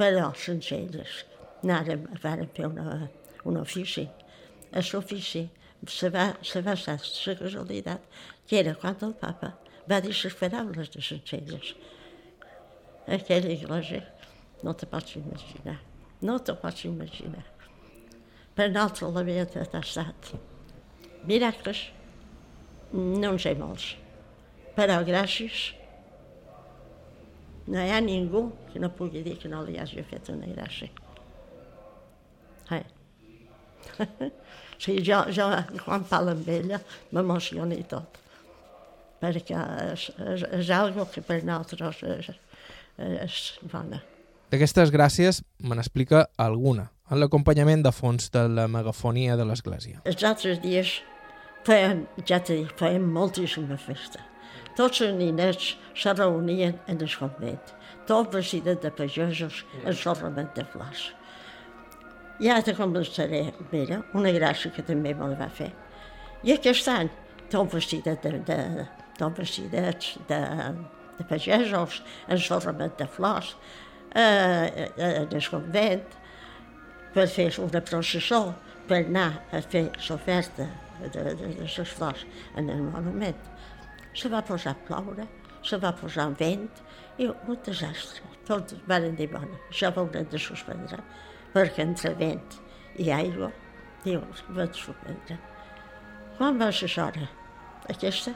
però 0.00 0.30
sense 0.36 0.76
elles 0.76 1.22
anàrem, 1.62 2.06
vàrem 2.22 2.50
fer 2.56 2.68
una, 2.68 3.08
un 3.48 3.60
ofici. 3.60 4.06
A 4.72 4.82
l'ofici 4.92 5.46
se 5.88 6.10
va, 6.12 6.30
se 6.42 6.62
va 6.62 6.76
estar 6.76 6.98
la 7.00 7.36
casualitat 7.40 8.04
que 8.48 8.60
era 8.60 8.74
quan 8.74 8.96
el 9.02 9.14
papa 9.14 9.54
va 9.90 10.00
dir 10.00 10.12
les 10.12 10.36
paraules 10.38 10.90
de 10.94 11.02
Sencelles. 11.02 11.74
Aquella 13.06 13.50
iglesia 13.50 14.04
no 14.62 14.74
te 14.74 14.86
pots 14.86 15.16
imaginar, 15.16 15.78
no 16.22 16.38
te 16.38 16.54
pots 16.54 16.84
imaginar. 16.84 17.46
Per 18.54 18.68
nosaltres 18.70 19.14
la 19.14 19.22
vida 19.24 19.46
ha 19.64 20.04
miracles, 21.24 21.90
no 22.92 23.34
en 23.34 23.38
sé 23.42 23.54
molts, 23.58 23.92
però 24.76 25.00
gràcies 25.06 25.70
no 27.70 27.82
hi 27.82 27.92
ha 27.94 28.00
ningú 28.02 28.48
que 28.72 28.80
no 28.82 28.90
pugui 28.94 29.22
dir 29.22 29.36
que 29.38 29.50
no 29.50 29.62
li 29.66 29.78
hagi 29.78 30.02
fet 30.06 30.30
una 30.32 30.48
gràcia. 30.50 30.90
Eh. 32.70 32.84
sí, 34.82 34.98
jo, 35.06 35.22
jo 35.34 35.48
quan 35.84 36.06
parlo 36.10 36.34
amb 36.34 36.48
ella 36.50 36.80
m'emociona 37.14 37.76
i 37.78 37.84
tot, 37.90 38.20
perquè 39.22 39.58
és, 39.90 40.08
és, 40.34 40.46
és 40.62 40.70
algo 40.74 41.06
que 41.12 41.22
per 41.26 41.42
nosaltres 41.44 42.02
és, 42.16 42.30
és 42.98 43.42
bona. 43.70 44.00
D'aquestes 44.50 44.90
gràcies 44.90 45.44
me 45.62 45.78
n'explica 45.78 46.24
alguna, 46.42 46.88
en 47.10 47.22
l'acompanyament 47.22 47.84
de 47.86 47.92
fons 47.94 48.30
de 48.34 48.48
la 48.50 48.66
megafonia 48.70 49.36
de 49.38 49.46
l'Església. 49.46 50.02
Els 50.10 50.26
altres 50.26 50.58
dies 50.62 50.96
feien, 51.66 52.06
ja 52.26 52.40
t'he 52.40 52.62
dit, 52.62 52.74
feien 52.78 53.06
moltíssima 53.14 53.78
festa. 53.80 54.22
Tots 54.78 55.02
els 55.04 55.16
ninets 55.18 55.74
se 55.98 56.12
reunien 56.14 56.76
en 56.88 57.00
el 57.00 57.16
convent, 57.18 57.72
tots 58.08 58.32
vestits 58.34 58.78
de 58.82 58.90
pagesos 58.96 59.64
en 59.84 59.96
solament 59.96 60.52
de 60.56 60.64
flors. 60.72 61.10
I 62.40 62.48
ara 62.48 62.72
començaré, 62.76 63.50
mira, 63.72 64.00
una 64.16 64.32
gràcia 64.32 64.72
que 64.72 64.84
també 64.86 65.12
me 65.14 65.28
la 65.28 65.36
va 65.36 65.50
fer. 65.52 65.68
I 66.46 66.54
aquest 66.54 66.88
any, 66.88 67.10
tot 67.52 67.68
vestit 67.74 68.06
de, 68.06 68.16
de, 68.48 68.86
tot 69.18 69.36
vestidets 69.36 70.14
de, 70.30 70.40
de 71.18 71.26
pagesos, 71.28 72.00
ensorrament 72.32 72.96
de 72.96 73.08
flors, 73.10 73.52
eh, 74.14 74.88
eh, 74.96 75.12
en 75.20 75.36
el 75.36 75.48
convent, 75.52 76.16
per 77.12 77.26
fer 77.28 77.50
una 77.60 77.82
processó, 77.84 78.46
per 78.88 79.04
anar 79.04 79.34
a 79.52 79.60
fer 79.60 79.90
l'oferta 80.08 80.70
de, 81.00 81.10
de, 81.14 81.34
de 81.34 81.50
les 81.60 81.94
flors 81.94 82.26
en 82.56 82.70
el 82.70 82.82
monument. 82.82 83.48
Se 84.14 84.28
va 84.28 84.42
posar 84.42 84.74
a 84.74 84.86
ploure, 84.86 85.26
se 85.62 85.78
va 85.78 85.92
posar 85.96 86.30
vent, 86.38 86.68
i 87.20 87.28
un 87.28 87.58
desastre. 87.66 88.26
Tots 88.48 88.78
van 88.88 89.10
dir, 89.16 89.28
bueno, 89.30 89.58
això 89.70 89.90
ho 89.90 90.04
haurem 90.04 90.26
de 90.30 90.38
suspendre, 90.40 91.02
perquè 91.54 91.84
entre 91.84 92.14
vent 92.18 92.58
i 92.98 93.10
aigua, 93.14 93.50
diu, 94.04 94.22
va 94.56 94.66
suspendre. 94.74 95.38
Quan 96.38 96.58
va 96.60 96.70
ser 96.72 96.88
l'hora? 96.96 97.28
Aquesta 97.92 98.32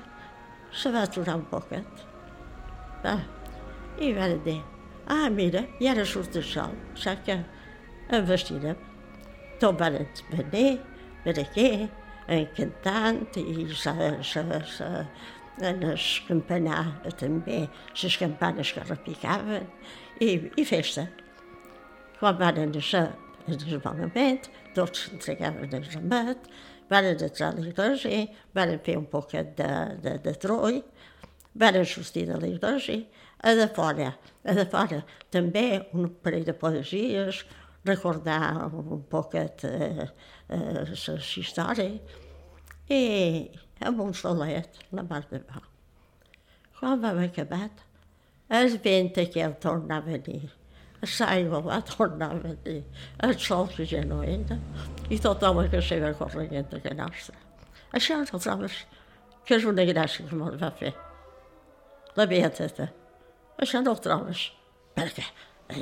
se 0.75 0.91
va 0.93 1.05
aturar 1.09 1.39
un 1.41 1.47
poquet. 1.49 2.05
Va. 3.05 3.17
I 4.03 4.11
van 4.13 4.37
dir, 4.45 4.59
ah, 5.09 5.29
mira, 5.31 5.65
i 5.81 5.89
ara 5.89 6.05
surt 6.05 6.37
el 6.37 6.45
sol, 6.45 6.75
saps 6.99 7.25
que 7.27 7.39
em 8.11 8.27
vestirem. 8.29 8.81
Tot 9.63 9.79
van 9.81 10.01
venir, 10.31 10.81
per 11.25 11.37
aquí, 11.41 11.69
cantant, 11.79 12.04
i 12.29 13.67
sa, 13.75 13.95
sa, 14.23 14.45
sa, 14.65 14.89
en 15.61 15.83
el 15.83 15.99
campanar 16.29 16.85
també, 17.21 17.69
les 18.03 18.17
campanes 18.19 18.73
que 18.73 18.85
repicaven, 18.89 19.69
i, 20.21 20.51
i 20.57 20.65
festa. 20.65 21.07
Quan 22.19 22.39
van 22.39 22.61
anar 22.63 23.03
el 23.47 23.59
desmontament, 23.61 24.49
tots 24.75 25.07
s'entregaven 25.07 25.75
el 25.77 25.85
ramat, 25.93 26.49
van 26.91 27.11
entrar 27.11 27.51
a 27.51 27.57
l'església, 27.59 28.27
van 28.55 28.79
fer 28.85 28.97
un 28.99 29.07
poquet 29.11 29.55
de, 29.59 29.71
de, 30.05 30.17
de 30.25 30.35
troll, 30.41 30.81
van 31.55 31.85
sortir 31.85 32.27
de 32.31 32.41
l'església, 32.41 33.05
a 33.45 33.53
de 33.55 33.69
fora, 33.77 34.15
a 34.45 34.55
de 34.57 34.65
fora 34.73 35.03
també 35.31 35.85
un 35.93 36.09
parell 36.25 36.47
de 36.49 36.55
poesies, 36.57 37.43
recordar 37.85 38.71
un 38.73 39.05
poquet 39.11 39.65
eh, 39.69 40.09
eh, 40.49 40.83
les 40.89 41.31
històries, 41.43 42.19
i 42.89 43.03
amb 43.85 44.01
un 44.01 44.13
la 44.93 45.03
mar 45.03 45.23
de 45.31 45.41
va. 45.49 45.63
Quan 46.79 47.01
vam 47.01 47.23
acabat, 47.25 47.85
el 48.49 48.77
vent 48.85 49.15
aquell 49.25 49.57
tornava 49.61 50.13
a 50.13 50.19
venir 50.19 50.53
l'aigua 51.05 51.61
va 51.61 51.77
a 51.77 52.35
venir, 52.41 52.85
el 53.23 53.39
sol 53.39 53.69
que 53.69 53.85
ja 53.85 54.03
no 54.05 54.23
era, 54.23 54.59
i 55.11 55.19
tothom 55.19 55.61
que 55.69 55.83
seva 55.83 56.13
corrent 56.17 56.71
que 56.83 56.95
nostra. 56.95 57.37
Això 57.93 58.19
no 58.19 58.39
trobes 58.41 58.85
que 59.45 59.57
és 59.59 59.65
una 59.69 59.85
gràcia 59.85 60.27
que 60.27 60.37
me'l 60.37 60.59
va 60.61 60.71
fer. 60.79 60.95
La 62.17 62.27
beateta. 62.27 62.89
Això 63.61 63.83
no 63.85 63.93
ho 63.93 64.01
trobes. 64.01 64.51
Perquè 64.95 65.25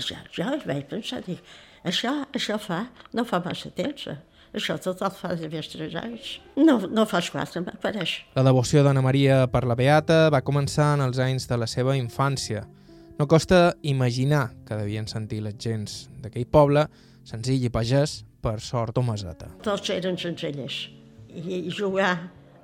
ja, 0.01 0.19
ja 0.33 0.51
vaig 0.67 0.89
pensar, 0.91 1.21
dic, 1.27 1.43
això, 1.85 2.13
això 2.35 2.59
fa, 2.63 2.85
no 3.13 3.25
fa 3.29 3.43
massa 3.45 3.71
temps, 3.75 4.09
això 4.53 4.77
tot 4.83 5.01
el 5.03 5.15
fa 5.17 5.33
de 5.39 5.49
més 5.53 5.71
tres 5.73 5.95
anys. 5.97 6.35
No, 6.57 6.79
no 6.93 7.07
fas 7.09 7.31
quatre, 7.33 7.63
m'apareix. 7.65 8.19
La 8.37 8.45
devoció 8.47 8.83
d'Anna 8.85 9.03
Maria 9.05 9.47
per 9.53 9.65
la 9.69 9.77
Beata 9.79 10.27
va 10.33 10.43
començar 10.45 10.93
en 10.97 11.07
els 11.07 11.21
anys 11.23 11.49
de 11.49 11.59
la 11.61 11.69
seva 11.71 11.97
infància, 11.97 12.67
no 13.19 13.29
costa 13.29 13.75
imaginar 13.83 14.51
que 14.67 14.77
devien 14.77 15.07
sentir 15.07 15.43
les 15.45 15.57
gens 15.61 16.07
d'aquell 16.23 16.47
poble, 16.49 16.87
senzill 17.29 17.65
i 17.65 17.71
pagès, 17.73 18.23
per 18.43 18.59
sort 18.61 18.99
o 18.99 19.05
meseta. 19.07 19.53
Tots 19.63 19.93
eren 19.95 20.17
senzillers. 20.19 20.89
I, 21.31 21.69
i 21.69 21.71
jugar, 21.71 22.17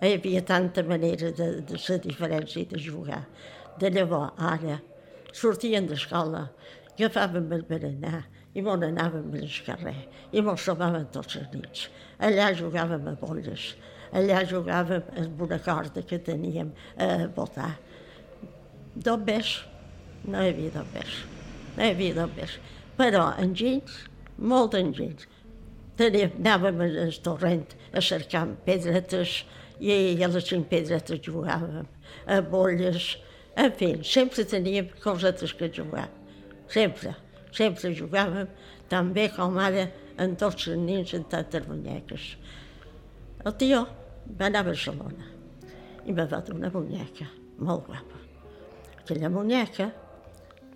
hi 0.03 0.17
havia 0.17 0.43
tanta 0.47 0.83
manera 0.87 1.31
de, 1.35 1.49
de 1.69 1.79
ser 1.79 2.01
diferència 2.03 2.67
de 2.69 2.81
jugar. 2.83 3.23
De 3.79 3.91
llavors, 3.95 4.35
ara, 4.43 4.81
sortien 5.31 5.87
d'escola, 5.87 6.49
agafàvem 6.97 7.53
el 7.55 7.63
berenar 7.69 8.25
i 8.55 8.65
m'on 8.65 8.85
anàvem 8.87 9.33
al 9.39 9.61
carrer 9.67 9.97
i 10.33 10.43
mos 10.45 10.65
trobàvem 10.67 11.07
tots 11.15 11.37
les 11.39 11.49
nits. 11.55 11.87
Allà 12.19 12.51
jugàvem 12.57 13.07
a 13.09 13.15
bolles, 13.21 13.75
allà 14.13 14.43
jugàvem 14.49 15.13
amb 15.23 15.43
una 15.47 15.59
corda 15.63 16.03
que 16.03 16.19
teníem 16.19 16.73
a 16.97 17.29
botar. 17.35 17.75
Només 19.05 19.59
no 20.25 20.43
hi 20.43 20.53
havia 20.53 20.85
més. 20.95 21.19
No 21.77 21.85
hi 21.85 21.93
havia 21.93 22.27
més. 22.35 22.59
Però 22.99 23.29
enginys, 23.39 24.01
molt 24.39 24.75
enginys. 24.75 25.29
Teníem, 25.99 26.35
anàvem 26.41 26.83
al 26.87 27.15
torrent 27.23 27.75
a 27.93 28.03
cercar 28.03 28.47
pedretes 28.67 29.43
i 29.79 30.19
a 30.23 30.29
les 30.31 30.47
cinc 30.47 30.69
pedretes 30.71 31.23
jugàvem, 31.23 31.87
a 32.27 32.41
bolles, 32.43 33.17
en 33.59 33.73
fi, 33.79 33.93
sempre 34.07 34.45
teníem 34.47 34.91
cosetes 35.03 35.55
que 35.55 35.71
jugar. 35.75 36.09
Sempre, 36.71 37.15
sempre 37.53 37.95
jugàvem, 37.95 38.49
tan 38.89 39.13
bé 39.13 39.29
com 39.35 39.59
ara 39.59 39.87
en 40.19 40.35
tots 40.37 40.69
els 40.69 40.83
nins 40.83 41.15
en 41.15 41.25
tantes 41.31 41.67
munyeques. 41.69 42.29
El 43.45 43.55
tio 43.61 43.85
va 44.39 44.49
anar 44.49 44.65
a 44.65 44.71
Barcelona 44.71 45.31
i 46.09 46.15
va 46.17 46.27
donar 46.27 46.57
una 46.57 46.73
munyeca 46.75 47.29
molt 47.59 47.87
guapa. 47.87 48.21
Aquella 49.01 49.31
munyeca 49.33 49.93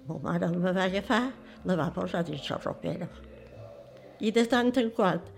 Ma 0.07 0.19
mare 0.19 0.49
me 0.51 0.73
va 0.73 0.85
agafar, 0.85 1.31
la 1.65 1.77
va 1.79 1.91
posar 1.95 2.25
dins 2.27 2.49
la 2.51 2.59
ropera. 2.59 3.07
I 4.21 4.33
de 4.35 4.43
tant 4.51 4.73
en 4.81 4.91
quant 4.97 5.29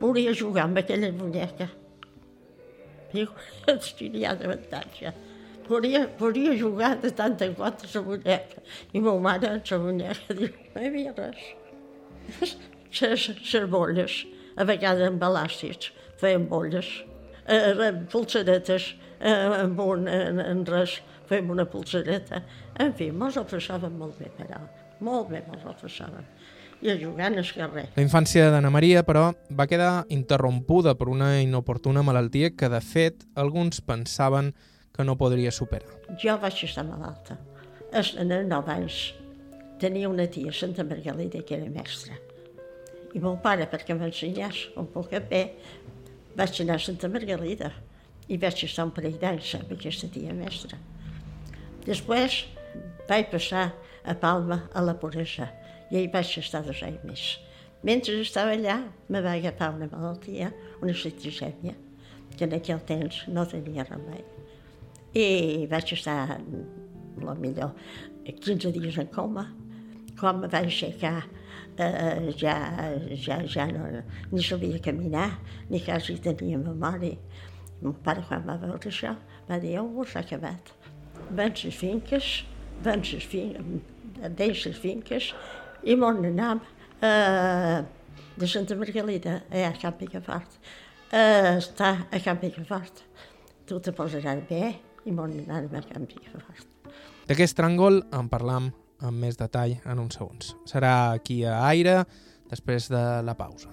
volia 0.00 0.32
jugar 0.32 0.64
amb 0.64 0.80
aquella 0.80 1.10
muñeca. 1.12 1.68
Diu, 3.12 3.28
hi 4.16 4.24
ha 4.24 4.34
d'avantatge. 4.40 5.12
Volia, 5.66 6.04
volia 6.18 6.54
jugar 6.58 6.94
de 7.02 7.10
tant 7.10 7.36
en 7.42 7.54
quant 7.58 7.82
a 7.82 7.90
la 7.94 8.02
muñeca. 8.06 8.62
I 8.92 9.02
ma 9.02 9.16
mare, 9.18 9.50
amb 9.56 9.70
la 9.70 9.78
muñeca, 9.82 10.36
diu, 10.38 10.52
no 10.74 10.82
hi 10.82 10.90
havia 10.90 11.14
res. 11.16 12.54
Les, 13.00 13.26
les 13.52 13.66
bolles, 13.70 14.20
a 14.56 14.64
vegades 14.64 15.10
amb 15.10 15.22
elàstics, 15.26 15.90
feien 16.20 16.46
bolles, 16.48 16.88
eh, 17.46 17.92
pulsaretes, 18.12 18.94
eh, 19.20 19.34
amb 19.64 19.80
un, 19.80 20.06
en, 20.08 20.40
en 20.40 20.64
res, 20.66 21.00
fem 21.28 21.50
una 21.50 21.66
pulsareta. 21.66 22.42
En 22.78 22.94
fi, 22.96 23.10
mos 23.10 23.36
ho 23.36 23.44
passàvem 23.48 23.98
molt 23.98 24.18
bé, 24.20 24.30
però 24.38 24.62
molt 25.04 25.32
bé 25.32 25.42
mos 25.48 25.64
ho 25.66 25.74
passàvem. 25.80 26.24
I 26.84 26.90
a 26.92 26.96
jugar 27.00 27.30
al 27.32 27.50
carrer. 27.56 27.86
La 27.96 28.04
infància 28.04 28.50
d'Anna 28.52 28.70
Maria, 28.70 29.02
però, 29.02 29.30
va 29.48 29.66
quedar 29.66 30.04
interrompuda 30.12 30.94
per 30.94 31.08
una 31.08 31.38
inoportuna 31.40 32.04
malaltia 32.04 32.52
que, 32.52 32.68
de 32.68 32.82
fet, 32.84 33.24
alguns 33.34 33.80
pensaven 33.80 34.52
que 34.96 35.04
no 35.04 35.16
podria 35.20 35.52
superar. 35.52 35.92
Jo 36.22 36.38
vaig 36.40 36.62
estar 36.64 36.84
malalta. 36.88 37.36
En 37.92 38.32
els 38.32 38.48
9 38.48 38.72
anys 38.72 39.00
tenia 39.80 40.08
una 40.08 40.26
tia, 40.32 40.52
Santa 40.52 40.84
Margalida, 40.84 41.42
que 41.44 41.56
era 41.56 41.68
mestra. 41.70 42.16
I 43.14 43.20
mon 43.22 43.38
pare, 43.40 43.68
perquè 43.70 43.96
m'ensenyés 43.96 44.66
un 44.76 44.88
poc 44.92 45.12
bé, 45.30 45.42
vaig 46.36 46.60
anar 46.64 46.76
a 46.76 46.84
Santa 46.86 47.08
Margalida 47.12 47.72
i 48.28 48.38
vaig 48.40 48.64
estar 48.66 48.84
un 48.88 48.92
parell 48.96 49.18
d'anys 49.20 49.54
amb 49.60 49.72
aquesta 49.76 50.08
tia 50.12 50.34
mestra. 50.36 50.78
Després 51.86 52.44
vaig 53.08 53.28
passar 53.32 53.70
a 54.04 54.14
Palma 54.18 54.64
a 54.74 54.82
la 54.82 54.96
puresa 54.98 55.50
i 55.90 56.00
hi 56.02 56.08
vaig 56.12 56.32
estar 56.40 56.64
dos 56.66 56.82
anys 56.82 57.04
més. 57.06 57.26
Mentre 57.86 58.16
estava 58.20 58.56
allà, 58.56 58.80
me 59.08 59.22
va 59.22 59.36
agafar 59.38 59.70
una 59.76 59.88
malaltia, 59.92 60.50
una 60.82 60.96
citricèmia, 60.96 61.76
que 62.36 62.48
en 62.48 62.56
aquell 62.58 62.82
temps 62.88 63.22
no 63.30 63.46
tenia 63.46 63.86
remei. 63.86 64.24
I 65.16 65.66
vaig 65.70 65.94
estar, 65.96 66.36
la 67.24 67.34
millor, 67.40 67.72
15 68.26 68.72
dies 68.76 68.98
en 69.00 69.08
coma. 69.14 69.46
Quan 70.20 70.40
me 70.40 70.48
vaig 70.52 70.68
aixecar, 70.68 71.26
eh, 71.78 72.32
ja, 72.40 72.56
ja, 73.16 73.40
ja 73.44 73.68
no, 73.72 73.86
ni 74.32 74.44
sabia 74.44 74.80
caminar, 74.84 75.30
ni 75.70 75.80
quasi 75.84 76.18
tenia 76.24 76.60
memòria. 76.60 77.16
Mon 77.82 77.96
pare, 78.04 78.24
quan 78.28 78.44
va 78.48 78.56
veure 78.60 78.92
això, 78.92 79.12
va 79.48 79.60
dir, 79.60 79.78
oh, 79.80 80.04
s'ha 80.08 80.24
acabat 80.24 80.76
van 81.30 81.52
les 81.62 81.74
finques, 81.74 82.44
van 82.82 83.02
les 83.02 83.24
finques, 83.24 83.82
dins 84.36 84.64
les 84.66 84.78
finques, 84.78 85.30
i 85.84 85.96
m'on 85.96 86.22
anàvem 86.24 86.60
eh, 87.04 87.82
de 88.36 88.48
Santa 88.48 88.76
Margalida 88.76 89.40
a 89.50 89.72
Camp 89.80 89.98
Picafort, 90.00 90.58
eh, 91.10 91.56
està 91.56 91.92
a 92.10 92.20
Camp 92.22 92.40
Picafort. 92.42 93.04
Tu 93.66 93.80
te 93.82 93.92
posaràs 93.94 94.44
bé 94.48 94.76
i 95.06 95.14
m'on 95.14 95.32
anàvem 95.46 95.78
a 95.78 95.84
Camp 95.86 96.08
Picafort. 96.10 96.66
D'aquest 97.26 97.56
tràngol 97.58 98.02
en 98.14 98.28
parlam 98.30 98.70
amb 99.02 99.22
més 99.22 99.38
detall 99.38 99.76
en 99.84 100.02
uns 100.02 100.18
segons. 100.18 100.54
Serà 100.68 101.12
aquí 101.16 101.42
a 101.44 101.58
Aire, 101.68 102.02
després 102.50 102.90
de 102.92 103.04
la 103.26 103.34
pausa. 103.38 103.72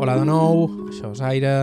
Hola 0.00 0.16
de 0.16 0.24
nou, 0.24 0.64
això 0.88 1.10
és 1.12 1.20
Aire, 1.20 1.54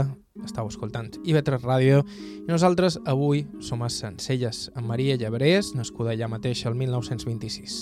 estàu 0.46 0.70
escoltant 0.70 1.10
IB3 1.25 1.63
Ràdio 1.63 2.04
i 2.44 2.51
nosaltres 2.51 3.00
avui 3.10 3.46
som 3.60 3.82
a 3.84 3.89
Sencelles, 3.89 4.68
amb 4.75 4.88
Maria 4.88 5.18
Llebrés, 5.18 5.74
nascuda 5.75 6.13
allà 6.13 6.30
mateix 6.32 6.62
el 6.70 6.77
1926. 6.80 7.82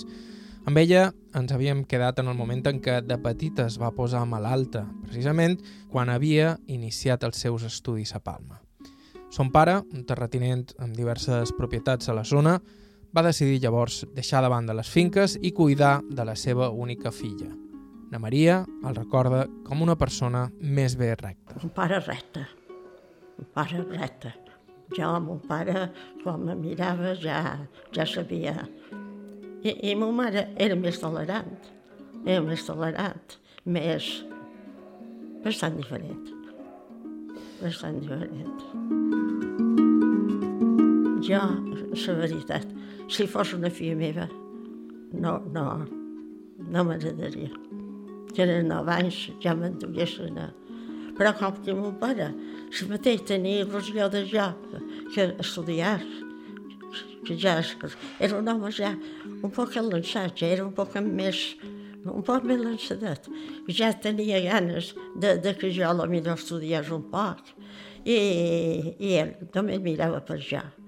Amb 0.66 0.80
ella 0.82 1.12
ens 1.38 1.52
havíem 1.54 1.84
quedat 1.86 2.18
en 2.24 2.32
el 2.32 2.38
moment 2.40 2.64
en 2.72 2.80
què 2.82 3.02
de 3.06 3.18
petita 3.22 3.68
es 3.70 3.76
va 3.78 3.92
posar 3.94 4.24
malalta, 4.26 4.88
precisament 5.06 5.60
quan 5.92 6.10
havia 6.10 6.56
iniciat 6.66 7.28
els 7.28 7.38
seus 7.38 7.68
estudis 7.68 8.16
a 8.18 8.24
Palma. 8.24 8.58
Son 9.30 9.52
pare, 9.52 9.82
un 9.94 10.08
terratinent 10.08 10.72
amb 10.80 10.96
diverses 10.98 11.52
propietats 11.58 12.10
a 12.10 12.16
la 12.18 12.24
zona, 12.24 12.62
va 13.16 13.24
decidir 13.24 13.62
llavors 13.64 14.04
deixar 14.16 14.44
de 14.44 14.52
banda 14.52 14.76
les 14.76 14.90
finques 14.92 15.40
i 15.42 15.56
cuidar 15.56 16.02
de 16.10 16.26
la 16.28 16.36
seva 16.36 16.70
única 16.70 17.16
filla– 17.16 17.54
Na 18.16 18.20
Maria 18.20 18.62
el 18.88 18.96
recorda 18.96 19.46
com 19.66 19.82
una 19.84 19.96
persona 19.98 20.46
més 20.62 20.94
bé 20.96 21.10
recta. 21.18 21.58
Un 21.66 21.72
pare 21.76 21.98
recte, 22.00 22.46
un 23.42 23.48
pare 23.56 23.82
recte. 23.90 24.34
Jo, 24.96 25.10
mon 25.20 25.42
pare, 25.44 25.88
quan 26.22 26.44
me 26.46 26.54
mirava, 26.56 27.16
ja, 27.18 27.40
ja 27.96 28.06
sabia. 28.06 28.54
I, 29.66 29.74
I 29.90 29.96
mon 29.98 30.14
mare 30.16 30.46
era 30.62 30.78
més 30.78 31.02
tolerant, 31.02 31.58
era 32.24 32.44
més 32.46 32.64
tolerant, 32.68 33.36
més... 33.66 34.12
bastant 35.44 35.76
diferent. 35.82 36.30
Bastant 37.64 37.98
diferent. 38.00 38.62
Jo, 41.26 41.42
la 42.06 42.18
veritat, 42.22 42.70
si 43.10 43.28
fos 43.28 43.54
una 43.54 43.70
filla 43.70 43.96
meva, 44.00 44.28
no, 45.14 45.40
no, 45.54 45.66
no 46.66 46.84
m'agradaria 46.88 47.52
que 48.36 48.44
eren 48.44 48.68
9 48.68 48.92
anys, 49.00 49.18
ja 49.44 49.56
m'enduguessin 49.56 50.38
a... 50.44 50.50
Però 51.16 51.32
com 51.40 51.56
que 51.64 51.74
mon 51.74 51.96
pare 51.96 52.28
si 52.76 52.88
mateix 52.90 53.24
tenia 53.30 53.64
il·lusió 53.64 54.10
de 54.12 54.26
jo 54.28 54.50
que 55.14 55.30
estudiar, 55.40 56.02
que 57.26 57.38
ja 57.40 57.56
era 58.20 58.36
un 58.38 58.50
home 58.52 58.72
ja 58.76 58.92
un 59.40 59.52
poc 59.56 59.78
enlaçat, 59.80 60.36
ja 60.36 60.52
era 60.58 60.66
un 60.66 60.74
poc 60.76 61.00
més 61.00 61.56
un 62.06 62.22
poc 62.22 62.44
més 62.46 62.60
lançadet. 62.62 63.30
Ja 63.72 63.90
tenia 63.98 64.44
ganes 64.44 64.92
de, 65.16 65.38
de 65.42 65.56
que 65.58 65.72
jo 65.74 65.94
la 65.96 66.06
millor 66.06 66.38
estudiés 66.38 66.92
un 66.94 67.08
poc. 67.10 67.56
I, 68.06 68.18
i 69.00 69.16
ell 69.18 69.32
només 69.56 69.82
mirava 69.82 70.20
per 70.28 70.38
jo. 70.38 70.62
I 70.62 70.85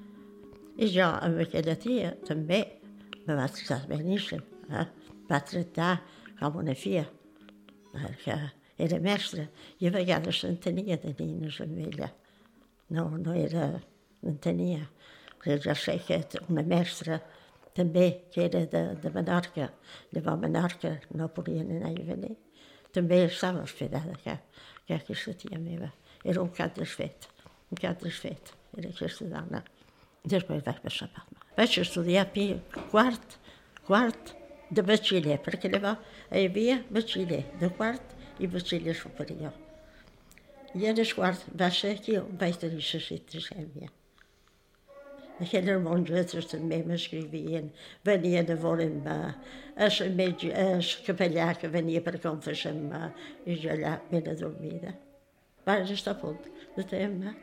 jo 0.93 1.07
beníssim. 3.89 4.43
Eh? 4.69 4.85
Va 5.27 5.39
tractar 5.41 5.95
com 6.39 6.59
una 6.61 6.75
filla 6.77 7.07
perquè 7.91 8.37
era 8.77 8.99
mestra 9.01 9.47
i 9.81 9.89
a 9.89 9.93
vegades 9.95 10.43
s'entenia 10.43 10.99
de 11.01 11.15
nines 11.17 11.61
amb 11.65 11.79
ella. 11.89 12.11
No, 12.89 13.09
no 13.17 13.33
era... 13.33 13.71
entenia. 14.27 14.87
Ja 15.45 15.75
sé 15.77 15.93
que 16.03 16.17
una 16.49 16.63
mestra 16.63 17.19
també, 17.77 18.07
que 18.33 18.45
era 18.47 18.63
de, 18.65 18.81
de 18.99 19.09
Menorca, 19.13 19.69
de 20.11 20.21
va 20.25 20.35
Menorca, 20.35 20.95
no 21.13 21.29
podien 21.29 21.69
anar 21.77 21.93
i 21.93 22.03
venir, 22.03 22.33
també 22.91 23.21
estava 23.27 23.61
hospedada 23.63 24.17
que, 24.23 24.33
que 24.87 24.97
aquesta 24.97 25.35
tia 25.37 25.59
meva. 25.61 25.91
Era 26.25 26.41
un 26.41 26.49
cap 26.49 26.75
desfet, 26.75 27.29
un 27.71 27.79
cap 27.79 28.01
desfet, 28.03 28.51
era 28.75 28.89
aquesta 28.89 29.29
dona. 29.29 29.63
Després 30.27 30.63
vaig 30.65 30.81
passar 30.83 31.07
a 31.07 31.13
Palma. 31.15 31.45
Vaig 31.57 31.77
estudiar 31.81 32.25
quart, 32.91 33.37
quart, 33.87 34.33
de 34.69 34.83
batxiller, 34.83 35.37
perquè 35.43 35.71
llavors 35.71 36.03
hi 36.31 36.47
havia 36.49 36.81
batxiller 36.91 37.43
de 37.61 37.69
quart 37.77 38.15
i 38.43 38.49
batxiller 38.51 38.95
superior. 38.95 39.53
I 40.75 40.89
en 40.91 40.99
el 40.99 41.13
quart 41.15 41.45
va 41.61 41.69
ser 41.71 41.93
aquí 41.95 42.17
on 42.19 42.35
vaig 42.41 42.59
tenir 42.59 42.83
la 42.83 43.01
citricèmia. 43.05 43.89
Aquelles 45.37 45.79
mongetes 45.81 46.49
també 46.49 46.81
m'escrivien, 46.83 47.69
venien 48.03 48.51
a 48.51 48.55
veure'm, 48.57 49.03
el 49.87 50.15
metge, 50.17 50.49
el 50.51 50.81
capellà 51.05 51.51
que 51.61 51.69
venia 51.69 52.01
per 52.01 52.17
confessar-me, 52.19 53.11
i 53.45 53.59
jo 53.61 53.69
allà 53.75 53.99
ben 54.11 54.31
adormida. 54.33 54.95
Vaig 55.67 55.93
estar 55.93 56.17
a 56.17 56.21
punt 56.21 56.41
de 56.75 56.83
tenir 56.89 57.35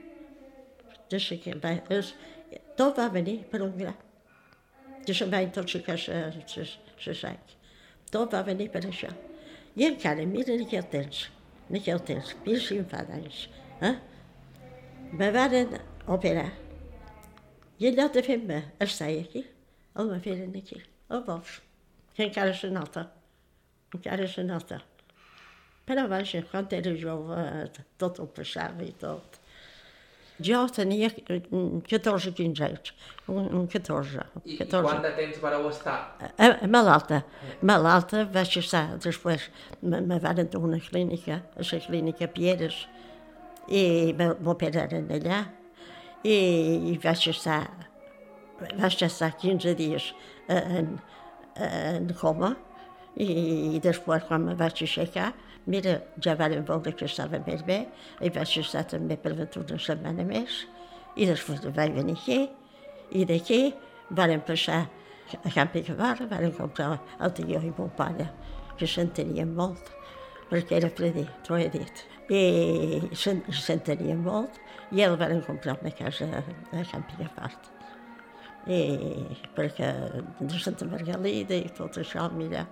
de 1.11 1.21
ser 1.21 1.39
que 1.39 1.55
va, 1.63 1.77
es, 2.55 2.65
tot 2.79 2.99
va 2.99 3.09
venir 3.13 3.43
per. 3.51 3.61
Jo 5.05 5.15
se'm 5.15 5.31
va 5.31 5.43
intoxicar 5.45 5.99
la 6.09 6.31
la 6.33 7.15
sang. 7.21 7.55
Tot 8.11 8.33
va 8.33 8.43
venir 8.47 8.71
per 8.73 8.85
això. 8.87 9.11
I 9.77 9.89
encara, 9.89 10.25
mira, 10.25 10.55
en 10.55 10.63
aquell 10.65 10.87
temps, 10.91 11.29
en 11.69 11.77
aquell 11.81 12.01
temps, 12.01 12.35
mira 12.47 12.61
si 12.63 12.79
em 12.79 12.87
fa 12.87 13.03
d'anys, 13.05 13.49
eh? 13.83 13.95
me 15.13 15.31
van 15.35 15.79
operar. 16.07 16.51
I 17.79 17.91
allò 17.91 18.09
de 18.15 18.23
fer-me 18.23 18.61
estar 18.79 19.11
aquí, 19.11 19.45
el 19.99 20.11
me 20.11 20.21
feren 20.23 20.55
aquí, 20.57 20.81
al 21.09 21.25
bos, 21.27 21.61
que 22.15 22.25
encara 22.29 22.55
se 22.55 22.71
nota, 22.71 23.09
encara 23.93 24.29
se 24.31 24.45
nota. 24.47 24.81
Però 25.85 26.07
vaja, 26.09 26.41
quan 26.51 26.69
era 26.73 26.95
jove, 26.97 27.41
tot 27.99 28.21
ho 28.23 28.27
passava 28.27 28.87
i 28.87 28.95
tot. 29.01 29.41
Jo 30.43 30.65
tenia 30.67 31.11
14 31.15 32.29
o 32.29 32.33
15 32.35 32.65
anys, 32.67 32.93
un 33.31 33.69
14. 33.71 34.25
I, 34.43 34.57
14. 34.59 34.81
I 34.81 34.83
quant 34.83 35.05
de 35.05 35.13
temps 35.15 35.39
vareu 35.39 35.69
estar? 35.71 35.95
A 36.19 36.67
malalta. 36.67 37.21
Malalta 37.63 38.25
vaig 38.35 38.57
estar, 38.59 38.97
després 39.05 39.47
me, 39.81 40.01
me 40.03 40.19
van 40.19 40.43
a 40.43 40.47
una 40.59 40.81
clínica, 40.83 41.39
a 41.55 41.63
la 41.71 41.81
clínica 41.87 42.27
Pieres, 42.27 42.81
i 43.71 44.11
m'operaren 44.19 45.07
allà, 45.15 45.45
i, 46.27 46.37
i 46.91 46.99
vaig 46.99 47.29
estar, 47.31 47.63
vaig 48.75 49.03
estar 49.07 49.31
15 49.39 49.77
dies 49.79 50.11
en, 50.49 50.97
en 51.63 52.11
coma, 52.19 52.57
i, 53.15 53.31
i 53.77 53.81
després 53.83 54.27
quan 54.27 54.49
me 54.49 54.59
vaig 54.59 54.83
aixecar 54.83 55.31
Mira, 55.67 55.95
ja 56.21 56.35
varen 56.37 56.65
veure 56.69 56.93
que 56.93 57.07
estava 57.09 57.39
més 57.47 57.63
bé, 57.65 57.79
i 58.21 58.31
vaig 58.33 58.59
estar 58.61 58.85
també 58.91 59.17
per 59.17 59.33
una 59.33 59.79
setmana 59.81 60.27
més, 60.29 60.65
i 61.17 61.25
després 61.31 61.65
vaig 61.77 61.95
venir 61.97 62.19
aquí, 62.19 62.41
i 63.17 63.25
d'aquí 63.25 63.61
varen 64.11 64.43
passar 64.45 64.83
a 65.41 65.53
Camp 65.55 65.73
Picabar, 65.73 66.19
varen 66.29 66.53
comprar 66.53 66.99
el 67.21 67.33
tio 67.33 67.63
i 67.65 67.73
mon 67.79 67.93
pare, 67.97 68.29
que 68.77 68.89
s'entenien 68.91 69.55
molt, 69.57 69.89
perquè 70.51 70.81
era 70.83 70.91
predí, 70.93 71.25
t'ho 71.47 71.57
he 71.57 71.71
dit. 71.73 72.05
I 72.29 73.09
s'entenien 73.17 74.21
molt, 74.25 74.61
i 74.93 75.01
el 75.05 75.17
varen 75.21 75.41
comprar 75.49 75.79
una 75.81 75.95
casa 75.97 76.29
a 76.43 76.85
Camp 76.91 77.09
Picabar. 77.09 77.55
I 78.69 78.81
perquè 79.57 79.91
de 80.41 80.61
Santa 80.61 80.89
Margalida 80.89 81.57
i 81.57 81.73
tot 81.77 81.97
això, 82.01 82.29
mira, 82.37 82.67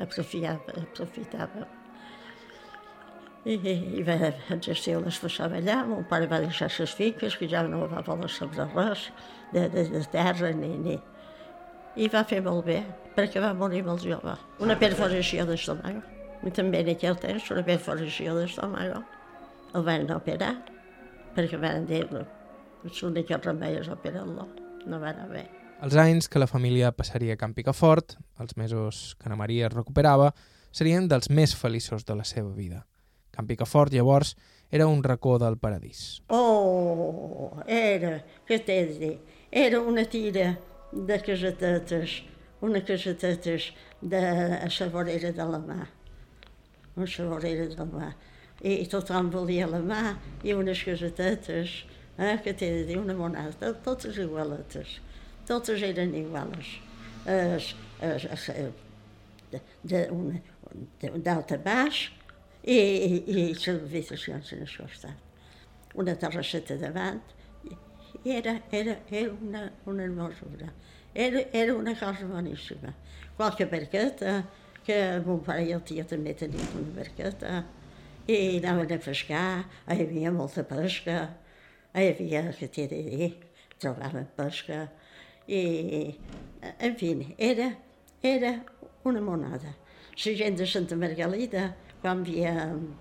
aprofitava, 0.00 0.80
aprofitava 0.80 1.68
i, 3.48 3.74
i 3.98 4.04
va 4.04 4.16
exercir 4.52 4.98
les 5.00 5.18
passava 5.22 5.58
allà, 5.60 5.80
mon 5.88 6.04
pare 6.08 6.28
va 6.28 6.40
deixar 6.42 6.68
les 6.74 6.94
finques, 6.94 7.36
que 7.38 7.48
ja 7.48 7.62
no 7.64 7.86
va 7.88 8.02
voler 8.06 8.28
saber 8.32 8.66
res 8.74 9.08
de, 9.54 9.68
de, 9.72 9.86
de 9.94 10.02
terra 10.12 10.52
ni, 10.52 10.74
ni... 10.84 10.96
I 11.98 12.06
va 12.12 12.22
fer 12.28 12.42
molt 12.44 12.66
bé, 12.66 12.82
perquè 13.16 13.40
va 13.42 13.54
morir 13.56 13.80
molt 13.86 14.04
jove. 14.04 14.36
Una 14.62 14.76
perforació 14.78 15.46
d'estómago. 15.48 16.04
I 16.46 16.52
també 16.54 16.84
en 16.84 16.92
aquell 16.92 17.16
temps 17.18 17.48
una 17.50 17.64
perforació 17.66 18.36
d'estómago. 18.36 19.00
El 19.74 19.86
van 19.86 20.06
operar, 20.14 20.52
perquè 21.34 21.58
van 21.60 21.88
dir-lo. 21.88 22.22
L'únic 22.84 23.32
remei 23.42 23.80
és 23.80 23.88
operar-lo. 23.90 24.46
No 24.86 25.00
va 25.02 25.10
anar 25.10 25.26
bé. 25.32 25.48
Els 25.82 25.96
anys 25.98 26.28
que 26.30 26.40
la 26.42 26.46
família 26.50 26.92
passaria 26.94 27.34
a 27.34 27.40
Camp 27.40 27.56
Picafort, 27.56 28.16
els 28.42 28.54
mesos 28.58 29.16
que 29.18 29.26
Ana 29.30 29.40
Maria 29.40 29.66
es 29.66 29.74
recuperava, 29.74 30.30
serien 30.70 31.08
dels 31.10 31.30
més 31.30 31.56
feliços 31.56 32.06
de 32.06 32.16
la 32.18 32.26
seva 32.28 32.52
vida. 32.54 32.84
Can 33.38 33.46
Picafort, 33.46 33.92
llavors, 33.94 34.36
era 34.68 34.88
un 34.88 35.04
racó 35.04 35.38
del 35.38 35.56
paradís. 35.62 36.24
Oh, 36.34 37.52
era, 37.70 38.16
què 38.48 38.58
t'he 38.66 38.78
de 38.88 38.96
dir, 38.98 39.12
era 39.54 39.78
una 39.78 40.02
tira 40.10 40.48
de 40.90 41.18
casetetes, 41.22 42.16
una 42.66 42.82
casetetes 42.82 43.68
de 44.02 44.24
la 44.24 44.88
vorera 44.90 45.30
de 45.30 45.46
la 45.52 45.62
mà, 45.62 45.86
una 46.96 47.28
vorera 47.30 47.68
de 47.70 47.78
la 47.78 47.86
mà. 47.86 48.10
I 48.58 48.90
tothom 48.90 49.30
volia 49.30 49.70
la 49.70 49.78
mà 49.86 50.02
i 50.42 50.58
unes 50.58 50.82
casetetes, 50.82 51.84
eh, 52.18 52.34
que 52.42 52.58
t'he 52.58 52.74
de 52.80 52.84
dir, 52.90 52.98
una 52.98 53.14
monada, 53.14 53.72
totes 53.86 54.18
igualetes, 54.18 54.98
totes 55.46 55.86
eren 55.86 56.10
iguales. 56.26 56.74
Es, 57.22 57.74
es, 58.02 58.26
es, 58.34 58.50
d'alta 61.22 61.62
baix, 61.62 62.08
i, 62.68 62.76
i, 62.76 63.40
i 63.40 63.70
habitacions 63.72 64.52
en 64.52 64.64
això 64.66 64.84
estan. 64.84 65.16
Una 65.98 66.14
terrasseta 66.20 66.76
davant 66.80 67.20
i, 67.64 67.76
era, 68.34 68.58
era, 68.70 68.98
era 69.08 69.32
una, 69.32 69.64
una 69.88 70.04
hermosura. 70.04 70.68
Era, 71.14 71.46
era 71.52 71.74
una 71.74 71.94
cosa 71.96 72.26
boníssima. 72.28 72.92
Qualque 73.36 73.66
barqueta, 73.66 74.42
que 74.84 74.98
mon 75.24 75.40
pare 75.44 75.64
i 75.64 75.72
el 75.76 75.82
tio 75.88 76.04
també 76.08 76.34
tenien 76.36 76.68
una 76.76 76.94
barqueta, 76.98 77.64
i 78.28 78.38
anaven 78.58 78.92
a 78.92 79.00
pescar, 79.00 79.64
hi 79.88 80.04
havia 80.04 80.32
molta 80.34 80.64
pesca, 80.68 81.18
hi 81.96 82.08
havia, 82.12 82.44
que 82.58 82.68
t'he 82.68 82.86
de 82.90 83.02
dir, 83.08 83.28
trobaven 83.80 84.28
pesca, 84.36 84.84
i, 85.48 85.62
en 86.76 86.96
fi, 87.00 87.12
era, 87.38 87.72
era 88.20 88.58
una 89.08 89.24
monada. 89.24 89.72
La 90.18 90.32
gent 90.34 90.58
de 90.58 90.66
Santa 90.66 90.96
Margalida, 90.98 91.70
quan 92.02 92.22
havia 92.22 92.54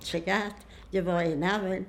segat, 0.04 0.66
llavors 0.94 1.28
hi 1.28 1.36
anaven, 1.38 1.88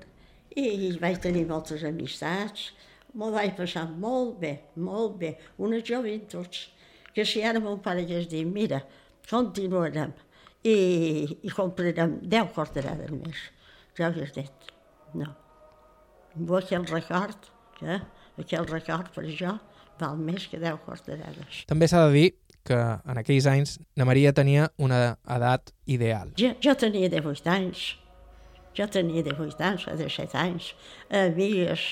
i 0.58 0.92
vaig 1.00 1.20
tenir 1.22 1.46
moltes 1.48 1.84
amistats, 1.86 2.72
m'ho 3.14 3.30
vaig 3.34 3.54
passar 3.58 3.86
molt 3.90 4.38
bé, 4.42 4.54
molt 4.76 5.18
bé, 5.20 5.34
unes 5.58 5.84
joventuts, 5.86 6.68
que 7.14 7.24
si 7.26 7.42
ara 7.42 7.60
mon 7.62 7.80
pare 7.82 8.04
hagués 8.04 8.28
dit, 8.30 8.46
mira, 8.46 8.82
continuarem 9.28 10.12
i, 10.64 10.74
i 11.42 11.54
comprarem 11.54 12.18
10 12.22 12.52
corderades 12.56 13.14
més. 13.14 13.44
Ja 13.98 14.10
hagués 14.10 14.34
dit, 14.36 14.72
no. 15.18 15.32
Vull 16.38 16.62
aquell 16.62 16.86
record, 16.90 17.48
eh? 17.82 18.00
aquell 18.38 18.68
record 18.70 19.10
per 19.14 19.26
jo 19.34 19.56
val 19.98 20.20
més 20.22 20.46
que 20.50 20.60
10 20.62 20.84
corderades. 20.86 21.64
També 21.70 21.88
s'ha 21.90 22.04
de 22.06 22.14
dir 22.14 22.28
que 22.68 22.78
en 22.78 23.20
aquells 23.20 23.48
anys 23.50 23.78
na 23.98 24.06
Maria 24.08 24.34
tenia 24.36 24.68
una 24.78 25.16
edat 25.36 25.72
ideal. 25.86 26.34
Jo, 26.40 26.52
jo 26.64 26.74
tenia 26.78 27.08
18 27.12 27.54
anys, 27.54 27.86
jo 28.76 28.86
tenia 28.92 29.24
18 29.26 29.64
anys, 29.70 29.88
o 29.88 29.96
17 29.96 30.38
anys, 30.42 30.74
amics, 31.22 31.88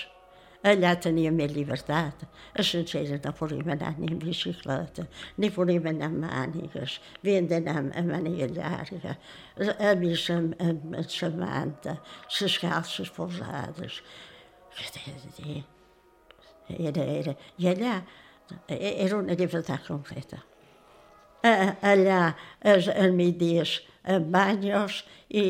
allà 0.66 0.92
tenia 1.00 1.30
més 1.34 1.52
llibertat. 1.54 2.24
A 2.56 2.64
Sencelles 2.66 3.22
no 3.24 3.32
podíem 3.38 3.70
anar 3.74 3.94
ni 3.98 4.10
en 4.12 4.18
bicicleta, 4.22 5.06
ni 5.38 5.50
podíem 5.54 5.86
anar 5.92 6.10
amb 6.10 6.24
mànigues, 6.24 6.98
havíem 7.20 7.48
d'anar 7.50 7.76
amb 7.84 8.10
màniga 8.10 8.48
llarga, 8.52 9.16
a 9.76 9.94
missa 10.00 10.38
amb, 10.40 10.56
amb, 10.60 10.98
amb 11.02 11.12
sa 11.12 11.30
manta, 11.30 11.98
les 12.40 12.58
calces 12.62 13.12
posades. 13.16 14.02
Era, 16.66 17.02
era, 17.04 17.36
I 17.62 17.70
allà 17.70 17.96
era 18.68 19.16
una 19.16 19.34
llibertat 19.38 19.86
completa. 19.86 20.42
Allà, 21.92 22.20
als, 22.64 22.88
als 22.88 23.14
migdies, 23.14 23.78
amb 24.06 24.30
banyos, 24.34 25.02
i, 25.28 25.42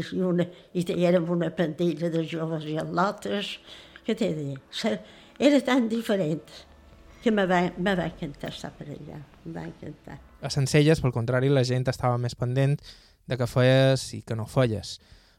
i, 0.00 0.20
una, 0.22 0.46
i 0.74 0.84
érem 1.06 1.26
una 1.30 1.50
pandilla 1.54 2.10
de 2.12 2.22
joves 2.30 2.66
i 2.70 2.76
al·lotes, 2.80 3.56
què 4.06 4.14
t'he 4.14 4.30
de 4.36 4.52
dir? 4.52 4.94
Era 5.42 5.58
tan 5.66 5.88
diferent 5.90 6.44
que 7.24 7.32
me 7.32 7.46
va, 7.48 7.62
me 7.78 7.94
va 7.96 8.06
encantar 8.10 8.52
estar 8.52 8.70
per 8.76 8.86
allà, 8.86 9.18
em 9.46 9.56
va 9.56 9.64
encantar. 9.66 10.18
A 10.44 10.50
Sencelles, 10.52 11.00
pel 11.00 11.14
contrari, 11.14 11.48
la 11.48 11.64
gent 11.64 11.88
estava 11.88 12.18
més 12.20 12.36
pendent 12.36 12.76
de 13.26 13.38
que 13.40 13.48
feies 13.48 14.10
i 14.18 14.20
que 14.26 14.36
no 14.36 14.44
feies. 14.50 14.98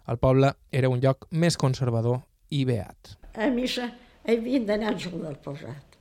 El 0.09 0.17
poble 0.21 0.51
era 0.73 0.89
un 0.89 0.99
lloc 1.03 1.27
més 1.31 1.57
conservador 1.61 2.23
i 2.53 2.63
beat. 2.65 3.15
A 3.37 3.51
missa 3.53 3.91
havien 4.25 4.65
d'anar 4.65 4.95
al 4.95 4.99
del 4.99 5.37
posat. 5.45 5.97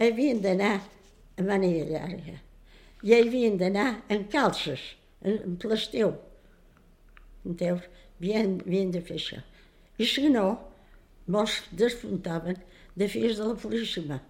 Havien 0.00 0.40
d'anar 0.42 0.74
a 0.80 1.44
manera 1.44 1.84
llarga. 1.90 2.40
I 3.04 3.10
hi 3.12 3.16
havien 3.20 3.58
d'anar 3.60 3.88
en 4.08 4.22
calces, 4.32 4.80
en, 5.20 5.34
en 5.36 5.56
plasteu. 5.60 6.14
Enteus? 7.44 7.84
Havien, 8.16 8.54
havien 8.64 8.94
de 8.94 9.02
fer 9.04 9.18
això. 9.18 9.40
I 10.00 10.06
si 10.08 10.30
no, 10.32 10.46
mos 11.28 11.58
despuntaven 11.76 12.62
de 12.96 13.08
filles 13.12 13.36
de 13.36 13.50
la 13.50 13.58
Puríssima. 13.60 14.22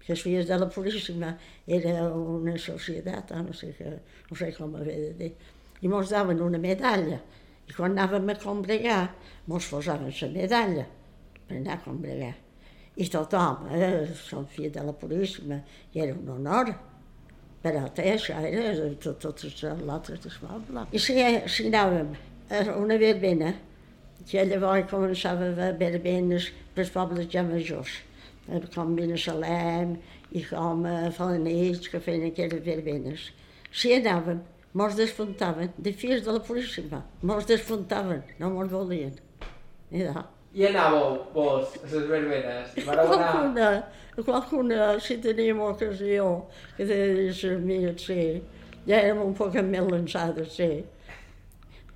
Que 0.00 0.16
les 0.16 0.24
filles 0.26 0.50
de 0.50 0.58
la 0.58 0.66
Puríssima 0.72 1.36
era 1.66 2.08
una 2.10 2.56
societat, 2.58 3.30
no 3.46 3.54
sé, 3.54 3.70
que, 3.78 3.94
no 4.30 4.40
sé 4.42 4.50
com 4.58 4.74
haver 4.74 4.98
de 5.04 5.14
dir, 5.22 5.32
i 5.80 5.94
mos 5.94 6.10
daven 6.10 6.42
una 6.42 6.58
medalla. 6.58 7.22
I 7.70 7.76
quan 7.76 7.94
anàvem 7.94 8.34
a 8.34 8.38
combregar, 8.42 9.00
mos 9.46 9.70
posaven 9.70 10.10
la 10.10 10.34
medalla 10.34 10.86
per 11.46 11.60
anar 11.60 11.78
a 11.78 11.84
combregar. 11.86 12.34
I 12.98 13.06
tothom, 13.06 13.68
eh, 13.70 14.10
som 14.18 14.50
filles 14.50 14.74
de 14.74 14.82
la 14.90 14.98
Puríssima, 14.98 15.62
i 15.94 16.02
era 16.02 16.18
un 16.18 16.34
honor. 16.34 16.74
Però 17.60 17.82
té, 17.92 18.06
això 18.14 18.38
era 18.40 18.86
tot, 19.04 19.18
totes 19.20 19.58
l'altre 19.84 20.16
del 20.16 20.36
poble. 20.40 20.86
I 20.96 21.00
si, 21.02 21.16
si 21.52 21.66
anàvem 21.68 22.14
a 22.50 22.62
una 22.80 22.96
verbena, 23.00 23.52
que 24.28 24.44
llavors 24.48 24.88
començava 24.90 25.48
a 25.48 25.52
haver 25.52 25.74
verbenes 25.80 26.48
per 26.74 26.86
als 26.86 26.94
pobles 26.94 27.28
ja 27.32 27.44
majors, 27.44 27.98
com 28.74 28.96
Salem 29.16 29.98
i 30.32 30.42
com 30.48 30.86
a 30.86 31.10
Falanells, 31.12 31.88
que 31.88 32.00
feien 32.00 32.26
aquelles 32.30 32.64
verbenes. 32.64 33.28
Si 33.72 33.92
anàvem, 33.92 34.40
mos 34.72 34.96
despuntaven, 34.96 35.72
de 35.76 35.92
fills 35.92 36.24
de 36.24 36.32
la 36.32 36.40
Puríssima, 36.40 37.04
mos 37.22 37.46
despuntaven, 37.46 38.22
no 38.38 38.50
mos 38.56 38.70
volien. 38.70 39.16
I, 39.90 40.04
da. 40.06 40.24
I 40.52 40.64
anàveu, 40.66 41.12
vos, 41.30 41.76
a 41.78 41.86
les 41.86 42.06
verbenes? 42.10 42.72
Qualcuna, 42.82 43.68
qualcuna, 44.26 44.86
si 44.98 45.20
teníem 45.22 45.60
ocasió, 45.62 46.48
que 46.76 46.84
de 46.84 46.96
les 47.14 47.44
amics, 47.46 48.08
sí, 48.08 48.24
ja 48.88 48.98
érem 48.98 49.20
un 49.22 49.36
poc 49.38 49.54
emmelançades, 49.60 50.56
sí. 50.56 50.68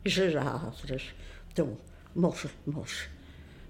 I 0.06 0.12
les 0.14 0.38
altres, 0.38 1.08
tu, 1.56 1.66
mos, 2.14 2.46
mos, 2.70 2.96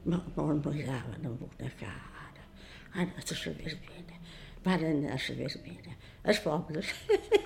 mos 0.04 0.68
miraven 0.68 1.30
amb 1.30 1.48
una 1.48 1.72
cara. 1.80 2.44
Han 2.92 3.08
anat 3.08 3.32
a 3.32 3.40
la 3.40 3.56
verbena, 3.64 4.20
van 4.66 4.84
anar 4.90 5.16
a 5.16 5.22
la 5.24 5.38
verbena. 5.40 5.96
Els 6.28 6.44
pobles, 6.44 6.92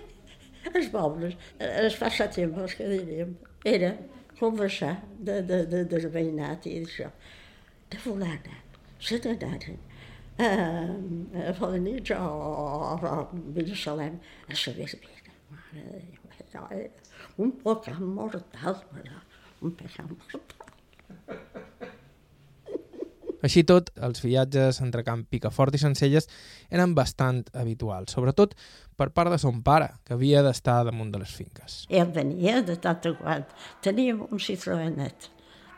els 0.74 0.90
pobles, 0.90 1.38
els 1.62 2.03
passatemps 2.03 2.74
que 2.74 2.90
diríem, 2.96 3.38
era 3.62 3.94
conversar 4.38 4.94
de, 5.18 5.40
de, 5.42 5.64
de, 5.66 5.85
del 5.90 6.09
veïnat 6.14 6.66
i 6.70 6.79
d'això. 6.85 7.11
De 7.90 8.01
fulana, 8.03 8.59
se 9.01 9.18
n'anaren 9.24 9.79
a, 10.38 10.48
a 11.48 11.55
Falanitx 11.59 12.11
o, 12.16 12.24
o, 12.24 13.07
a 13.07 13.29
Binissalem 13.33 14.20
a 14.48 14.55
la 14.55 14.74
verbena. 14.77 15.35
Mare 15.72 16.44
de 16.44 16.46
Déu, 16.53 16.90
un 17.44 17.55
pecat 17.62 18.01
mortal, 18.01 18.79
però, 18.92 19.24
un 19.62 19.74
pecat 19.81 20.07
mortal. 20.11 21.66
Així 23.44 23.62
tot, 23.62 23.92
els 24.03 24.18
viatges 24.24 24.81
entre 24.83 25.05
Camp 25.07 25.22
Picafort 25.31 25.77
i 25.77 25.81
Sencelles 25.81 26.27
eren 26.74 26.94
bastant 26.96 27.44
habituals, 27.55 28.14
sobretot 28.16 28.57
per 28.98 29.11
part 29.14 29.31
de 29.31 29.38
son 29.38 29.61
pare, 29.62 29.92
que 30.05 30.16
havia 30.16 30.42
d'estar 30.42 30.81
damunt 30.88 31.12
de 31.14 31.20
les 31.22 31.35
finques. 31.35 31.85
Ell 31.88 32.11
venia 32.14 32.59
de 32.66 32.74
tant 32.83 33.07
en 33.07 33.14
quant. 33.20 33.46
Teníem 33.85 34.24
un 34.27 34.42
citroenet, 34.42 35.31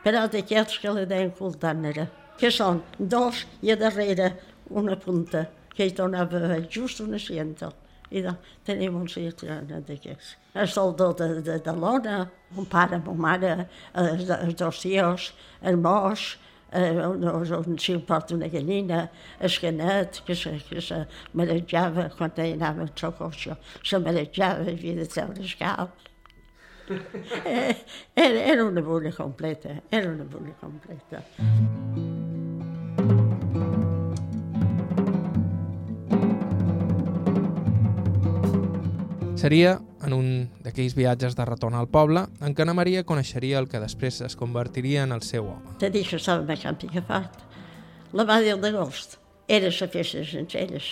però 0.05 0.25
d'aquells 0.31 0.79
que 0.81 0.95
li 0.97 1.05
deien 1.05 1.35
cultànera, 1.37 2.07
que 2.41 2.49
són 2.49 2.81
dos 2.97 3.45
i 3.61 3.73
a 3.73 3.77
darrere 3.77 4.33
una 4.73 4.97
punta, 4.97 5.45
que 5.75 5.85
hi 5.85 5.93
donava 5.95 6.57
just 6.65 7.05
un 7.05 7.13
asiento. 7.13 7.69
I 8.11 8.25
doncs 8.25 8.57
tenim 8.67 8.97
un 8.99 9.05
citroenet 9.07 9.85
d'aquests. 9.87 10.33
El 10.57 10.67
soldó 10.67 11.13
de, 11.15 11.27
de, 11.45 11.61
de 11.63 11.73
l'Ona, 11.77 12.25
mon 12.57 12.65
pare, 12.67 12.97
mon 13.05 13.21
mare, 13.21 13.53
els, 13.95 14.25
els 14.33 14.57
dos 14.59 14.81
tios, 14.81 15.29
el 15.61 15.77
mos, 15.79 16.33
eh, 16.71 17.05
on, 17.05 17.23
on 17.25 17.77
s'hi 17.77 17.97
porta 18.07 18.35
una 18.35 18.47
gallina, 18.47 19.09
el 19.39 19.57
canet, 19.59 20.21
que 20.25 20.35
se, 20.35 20.57
que 20.69 20.81
se 20.81 21.05
marejava 21.33 22.09
quan 22.17 22.31
ell 22.37 22.55
anava 22.57 22.87
en 22.87 22.93
socorro, 22.95 23.57
se 23.83 23.99
marejava, 23.99 24.69
havia 24.71 24.95
de 25.01 25.07
treure 25.07 25.41
el 25.41 25.57
cap. 25.59 26.07
Eh, 27.45 27.75
era, 28.15 28.39
era 28.53 28.65
una 28.65 28.81
bula 28.81 29.11
completa, 29.11 29.81
era 29.91 30.09
una 30.09 30.25
bula 30.25 30.51
completa. 30.59 31.23
Seria 39.35 39.79
en 40.05 40.13
un 40.15 40.27
d'aquells 40.65 40.95
viatges 40.97 41.35
de 41.37 41.45
retorn 41.47 41.77
al 41.77 41.89
poble 41.91 42.25
en 42.41 42.55
què 42.55 42.65
Ana 42.65 42.75
Maria 42.77 43.03
coneixeria 43.07 43.59
el 43.61 43.69
que 43.71 43.81
després 43.81 44.21
es 44.25 44.37
convertiria 44.39 45.05
en 45.07 45.15
el 45.15 45.23
seu 45.25 45.47
home. 45.47 45.77
Te 45.81 45.91
dic 45.93 46.09
que 46.11 46.19
estàvem 46.19 46.49
a 46.51 46.57
Camp 46.61 46.79
Picafort. 46.81 47.45
La 48.17 48.25
va 48.27 48.41
dir 48.43 48.57
d'agost. 48.59 49.19
Era 49.47 49.69
la 49.71 49.87
festa 49.93 50.19
de 50.19 50.25
Sencelles. 50.27 50.89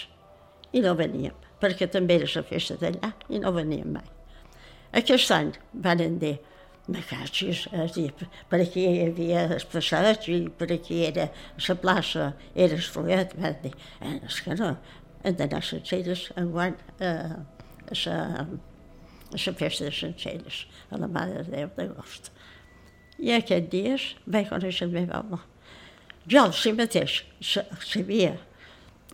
I 0.72 0.84
no 0.86 0.94
veníem, 0.96 1.36
perquè 1.62 1.90
també 1.92 2.20
era 2.20 2.30
la 2.36 2.46
festa 2.46 2.78
d'allà 2.82 3.14
i 3.30 3.42
no 3.42 3.54
veníem 3.56 3.98
mai. 3.98 4.08
Aquest 5.00 5.32
any 5.32 5.52
van 5.74 6.18
dir, 6.22 6.38
me 6.90 7.02
cachis, 7.06 7.68
per 8.50 8.62
aquí 8.64 8.86
hi 8.88 9.04
havia 9.06 9.44
el 9.54 9.66
passeig 9.72 10.26
i 10.34 10.40
per 10.58 10.72
aquí 10.74 11.04
era 11.06 11.28
la 11.68 11.76
plaça, 11.84 12.32
era 12.56 12.74
el 12.76 12.82
foguet, 12.82 13.36
van 13.38 13.60
dir, 13.64 13.76
eh, 14.02 14.16
és 14.26 14.40
que 14.42 14.58
no, 14.58 14.72
hem 15.24 15.38
d'anar 15.38 15.62
a 15.62 15.68
Sencelles 15.68 16.26
enguany 16.40 16.76
eh, 17.06 17.38
a 17.94 18.00
la, 18.06 18.18
a 19.32 19.38
la 19.38 19.54
festa 19.54 19.86
de 19.86 19.92
Sencelles, 19.92 20.66
a 20.92 20.98
la 20.98 21.08
Mare 21.08 21.44
de 21.44 21.52
Déu 21.52 21.72
d'agost. 21.78 22.32
I 23.20 23.34
aquests 23.36 23.72
dies 23.72 24.12
vaig 24.26 24.50
conèixer 24.50 24.88
el 24.88 24.94
meu 24.96 25.10
home. 25.14 25.42
Jo, 26.30 26.50
si 26.54 26.72
mateix, 26.78 27.24
sabia 27.42 28.38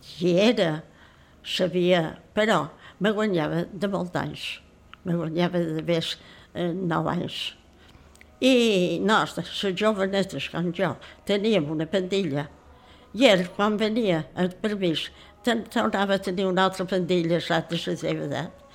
qui 0.06 0.36
era, 0.38 0.82
sabia, 1.44 2.16
però 2.34 2.66
me 3.00 3.12
guanyava 3.12 3.64
de 3.72 3.88
molts 3.90 4.16
anys. 4.16 4.44
Me 5.04 5.16
guanyava 5.16 5.60
de 5.60 5.84
més 5.86 6.14
eh, 6.54 6.72
nou 6.72 7.08
anys. 7.10 7.54
I 8.40 8.98
nós, 9.00 9.36
les 9.38 9.80
jovenetes 9.80 10.50
com 10.52 10.70
jo, 10.76 10.94
teníem 11.28 11.70
una 11.72 11.86
pandilla. 11.88 12.46
I 13.16 13.30
ell, 13.30 13.46
quan 13.56 13.78
venia 13.80 14.26
el 14.36 14.52
permís, 14.60 15.08
tornava 15.72 16.16
a 16.16 16.22
tenir 16.22 16.46
una 16.46 16.66
altra 16.68 16.84
pandilla 16.88 17.40
ja 17.40 17.62
de 17.64 17.78
la 17.80 17.96
seva 17.96 18.26
edat. 18.26 18.65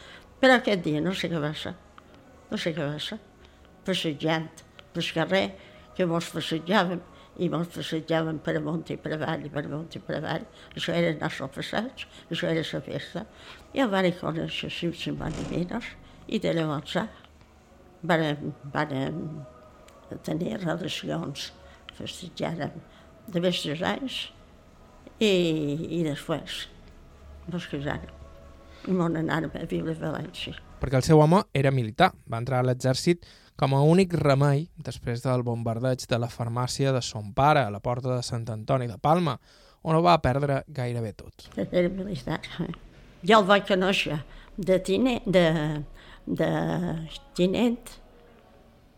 Però 0.41 0.57
aquest 0.57 0.81
dia 0.87 1.01
no 1.05 1.13
sé 1.13 1.29
què 1.29 1.39
va 1.41 1.53
ser. 1.53 1.75
No 2.49 2.57
sé 2.57 2.73
què 2.73 2.81
va 2.81 2.97
ser. 2.99 3.19
Passejant 3.85 4.49
pel 4.93 5.09
carrer, 5.15 5.45
que 5.95 6.07
mos 6.09 6.29
passejàvem, 6.33 7.01
i 7.41 7.47
mos 7.49 7.69
passejàvem 7.75 8.39
per 8.43 8.55
amunt 8.57 8.89
i 8.91 8.97
per 8.99 9.13
avall, 9.15 9.45
i 9.45 9.51
per 9.53 9.63
amunt 9.67 9.95
i 9.95 10.01
per 10.03 10.17
avall. 10.17 10.45
Això 10.75 10.95
era 10.97 11.11
el 11.13 11.19
nostre 11.21 11.47
passeig, 11.55 12.05
això 12.29 12.49
era 12.49 12.65
la 12.73 12.81
festa. 12.87 13.25
I 13.73 13.85
el 13.85 13.91
vaig 13.93 14.17
conèixer 14.19 14.71
cinc 14.73 14.97
setmanes 14.99 15.91
i 16.27 16.39
de 16.39 16.53
llavors 16.57 16.97
vàrem, 18.01 18.53
vàrem 18.73 19.19
tenir 20.25 20.57
relacions, 20.63 21.51
festejàrem 21.97 22.81
de 23.27 23.43
més 23.43 23.61
anys 23.93 24.17
i, 25.19 25.31
i 25.99 26.01
després 26.07 26.65
nos 27.51 27.67
casàrem 27.69 28.09
i 28.09 28.20
m'on 28.87 29.17
anàrem 29.19 29.53
a 29.57 29.67
viure 29.69 29.93
a 29.93 30.01
València. 30.01 30.55
Perquè 30.81 30.97
el 30.97 31.05
seu 31.05 31.21
home 31.21 31.43
era 31.53 31.71
militar, 31.71 32.11
va 32.29 32.41
entrar 32.41 32.61
a 32.61 32.65
l'exèrcit 32.65 33.25
com 33.59 33.75
a 33.77 33.81
únic 33.85 34.15
remei 34.17 34.65
després 34.81 35.21
del 35.21 35.43
bombardeig 35.45 36.07
de 36.09 36.17
la 36.17 36.29
farmàcia 36.31 36.93
de 36.95 37.01
son 37.05 37.33
pare 37.37 37.65
a 37.67 37.73
la 37.73 37.81
porta 37.83 38.15
de 38.15 38.21
Sant 38.25 38.47
Antoni 38.49 38.87
de 38.89 38.97
Palma, 38.97 39.37
on 39.83 39.97
ho 39.97 40.01
va 40.01 40.17
perdre 40.21 40.63
gairebé 40.67 41.13
tot. 41.17 41.49
Era 41.57 41.89
militar. 41.89 42.39
Eh? 42.61 42.71
Jo 43.29 43.41
el 43.41 43.49
vaig 43.49 43.67
conèixer 43.69 44.17
de, 44.57 44.79
tine, 44.81 45.19
de, 45.25 45.45
de 46.25 46.49
tinent 47.37 47.97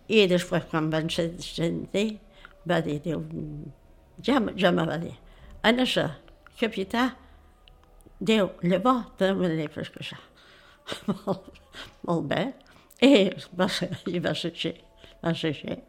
i 0.08 0.24
després 0.32 0.68
quan 0.72 0.90
van 0.94 1.10
sentir 1.12 2.08
va 2.68 2.80
dir, 2.84 3.00
diu, 3.04 3.24
ja, 4.24 4.40
ja 4.56 4.72
me 4.72 4.86
va 4.88 4.98
dir, 5.02 5.14
en 5.68 5.84
això, 5.84 6.08
capità, 6.60 7.10
diu, 8.30 8.52
llavors 8.64 9.12
te 9.20 9.32
m'aniré 9.36 9.68
per 9.74 9.88
casar. 9.94 10.22
molt, 11.10 11.50
molt 12.08 12.30
bé. 12.32 12.44
I 13.04 13.32
va 13.60 13.68
ser, 13.72 13.90
i 14.08 14.22
va 14.24 14.34
ser 14.38 14.54
així, 14.54 14.74
va 15.24 15.34
ser 15.36 15.52
així. 15.54 15.80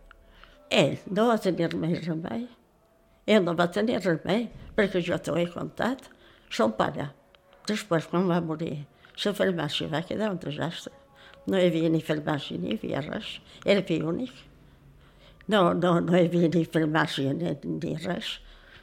Ell 0.75 0.97
no 1.14 1.29
va 1.31 1.38
tenir 1.42 1.70
més 1.79 2.01
remei. 2.07 2.47
Ell 3.31 3.44
no 3.44 3.55
va 3.59 3.68
tenir 3.73 4.01
remei, 4.03 4.49
perquè 4.77 5.03
jo 5.05 5.18
t'ho 5.18 5.37
he 5.38 5.47
contat. 5.53 6.09
Son 6.55 6.75
pare, 6.79 7.11
després 7.68 8.09
quan 8.11 8.27
va 8.31 8.40
morir, 8.44 8.85
la 9.25 9.33
farmàcia 9.38 9.90
va 9.92 10.03
quedar 10.07 10.33
un 10.35 10.40
desastre. 10.42 10.92
No 11.47 11.61
hi 11.61 11.68
havia 11.68 11.90
ni 11.92 12.01
farmàcia 12.03 12.59
ni 12.59 12.73
hi 12.73 12.79
havia 12.79 13.03
res. 13.05 13.37
Era 13.64 13.85
fill 13.87 14.07
únic. 14.11 14.33
No, 15.53 15.75
no, 15.77 15.99
no 16.01 16.16
hi 16.16 16.25
havia 16.27 16.51
ni 16.55 16.64
farmàcia 16.64 17.35
ni, 17.37 17.53
ni 17.77 17.94
res. 18.07 18.38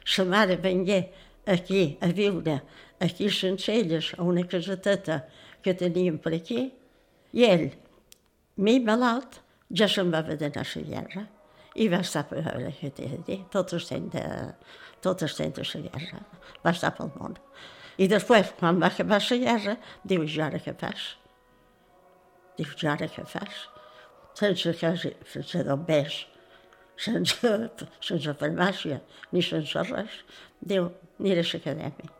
Sa 0.06 0.24
mare 0.26 0.56
vengué 0.62 1.02
aquí 1.46 1.98
a 2.00 2.08
viure, 2.14 2.60
aquí 3.00 3.26
a 3.26 3.34
Sencelles, 3.34 4.12
a 4.18 4.22
una 4.22 4.44
caseteta 4.46 5.24
que 5.62 5.74
teníem 5.74 6.18
per 6.22 6.34
aquí, 6.36 6.70
i 7.32 7.46
ell, 7.46 7.70
mi 8.56 8.78
malalt, 8.84 9.40
ja 9.72 9.88
se'n 9.88 10.12
va 10.12 10.22
d'anar 10.22 10.64
a 10.64 10.68
la 10.74 10.82
guerra 10.88 11.26
i 11.74 11.88
va 11.88 12.02
estar 12.04 12.26
per 12.28 12.42
veure 12.44 12.72
què 12.76 12.90
t'he 12.92 13.08
de 13.08 13.20
dir, 13.26 13.38
tot 13.52 13.72
estem 13.78 14.08
de, 14.12 14.24
tot 15.00 15.22
estem 15.24 15.52
de 15.56 15.64
la 15.64 15.80
guerra, 15.86 16.20
va 16.64 16.74
estar 16.74 16.92
pel 16.96 17.12
món. 17.16 17.38
I 17.96 18.08
després, 18.08 18.52
quan 18.58 18.80
va 18.80 18.90
acabar 18.92 19.20
la 19.24 19.38
guerra, 19.40 19.76
diu, 20.04 20.26
ja 20.28 20.48
ara 20.50 20.60
què 20.60 20.74
fas? 20.78 21.14
Diu, 22.58 22.68
ja 22.76 22.92
ara 22.92 23.08
què 23.08 23.24
fas? 23.28 23.66
Sense 24.36 24.72
quasi, 24.80 25.12
sense 25.28 25.64
bombers, 25.68 26.22
sense, 26.96 27.52
sense 28.00 28.36
farmàcia, 28.40 29.00
ni 29.32 29.42
sense 29.44 29.84
res. 29.90 30.20
Diu, 30.60 30.90
aniré 31.20 31.42
a 31.42 31.48
l'acadèmia. 31.52 32.12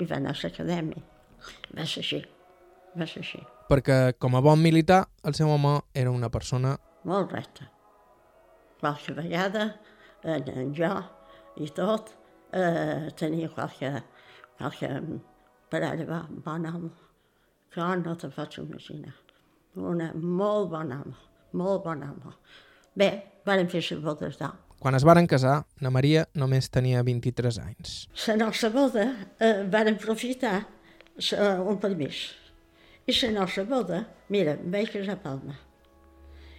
I 0.00 0.06
va 0.08 0.18
anar 0.18 0.34
a 0.34 0.40
l'acadèmia. 0.42 1.02
Va 1.76 1.86
ser 1.86 2.02
així, 2.04 2.22
va 2.98 3.08
ser 3.08 3.22
així. 3.24 3.42
Perquè, 3.70 3.98
com 4.20 4.36
a 4.36 4.42
bon 4.44 4.60
militar, 4.62 5.04
el 5.24 5.34
seu 5.38 5.50
home 5.50 5.78
era 5.94 6.12
una 6.12 6.30
persona... 6.30 6.76
Molt 7.08 7.32
recta. 7.32 7.68
Qualque 8.80 9.14
vegada, 9.16 9.68
en, 10.22 10.48
en 10.48 10.74
jo 10.76 10.92
i 11.62 11.68
tot, 11.74 12.12
eh, 12.52 13.10
tenia 13.18 13.48
qualque, 13.52 13.90
qualque 14.58 14.90
parella 15.70 16.06
va, 16.08 16.20
bon 16.44 16.66
home, 16.66 16.90
que 17.72 17.88
no 18.04 18.16
te 18.16 18.28
pots 18.28 18.58
imaginar. 18.58 19.14
Una 19.76 20.10
molt 20.14 20.70
bon 20.70 20.92
home, 20.92 21.14
molt 21.52 21.84
bon 21.84 22.02
home. 22.04 22.34
Bé, 22.94 23.08
varen 23.46 23.70
fer 23.72 23.80
les 23.80 24.02
bodes 24.04 24.36
d'or. 24.40 24.58
Quan 24.82 24.96
es 24.98 25.04
varen 25.06 25.28
casar, 25.30 25.60
na 25.78 25.92
Maria 25.94 26.24
només 26.34 26.66
tenia 26.74 27.04
23 27.06 27.58
anys. 27.62 27.90
La 28.26 28.34
nostra 28.40 28.66
boda 28.74 29.04
eh, 29.38 29.60
varen 29.70 29.94
aprofitar 29.94 30.56
eh, 30.58 31.60
un 31.70 31.78
permís. 31.78 32.24
I 33.06 33.14
la 33.20 33.30
nostra 33.36 33.62
boda, 33.62 34.00
mira, 34.34 34.56
em 34.58 34.74
vaig 34.74 34.90
casar 34.90 35.14
a 35.14 35.20
Palma. 35.22 35.54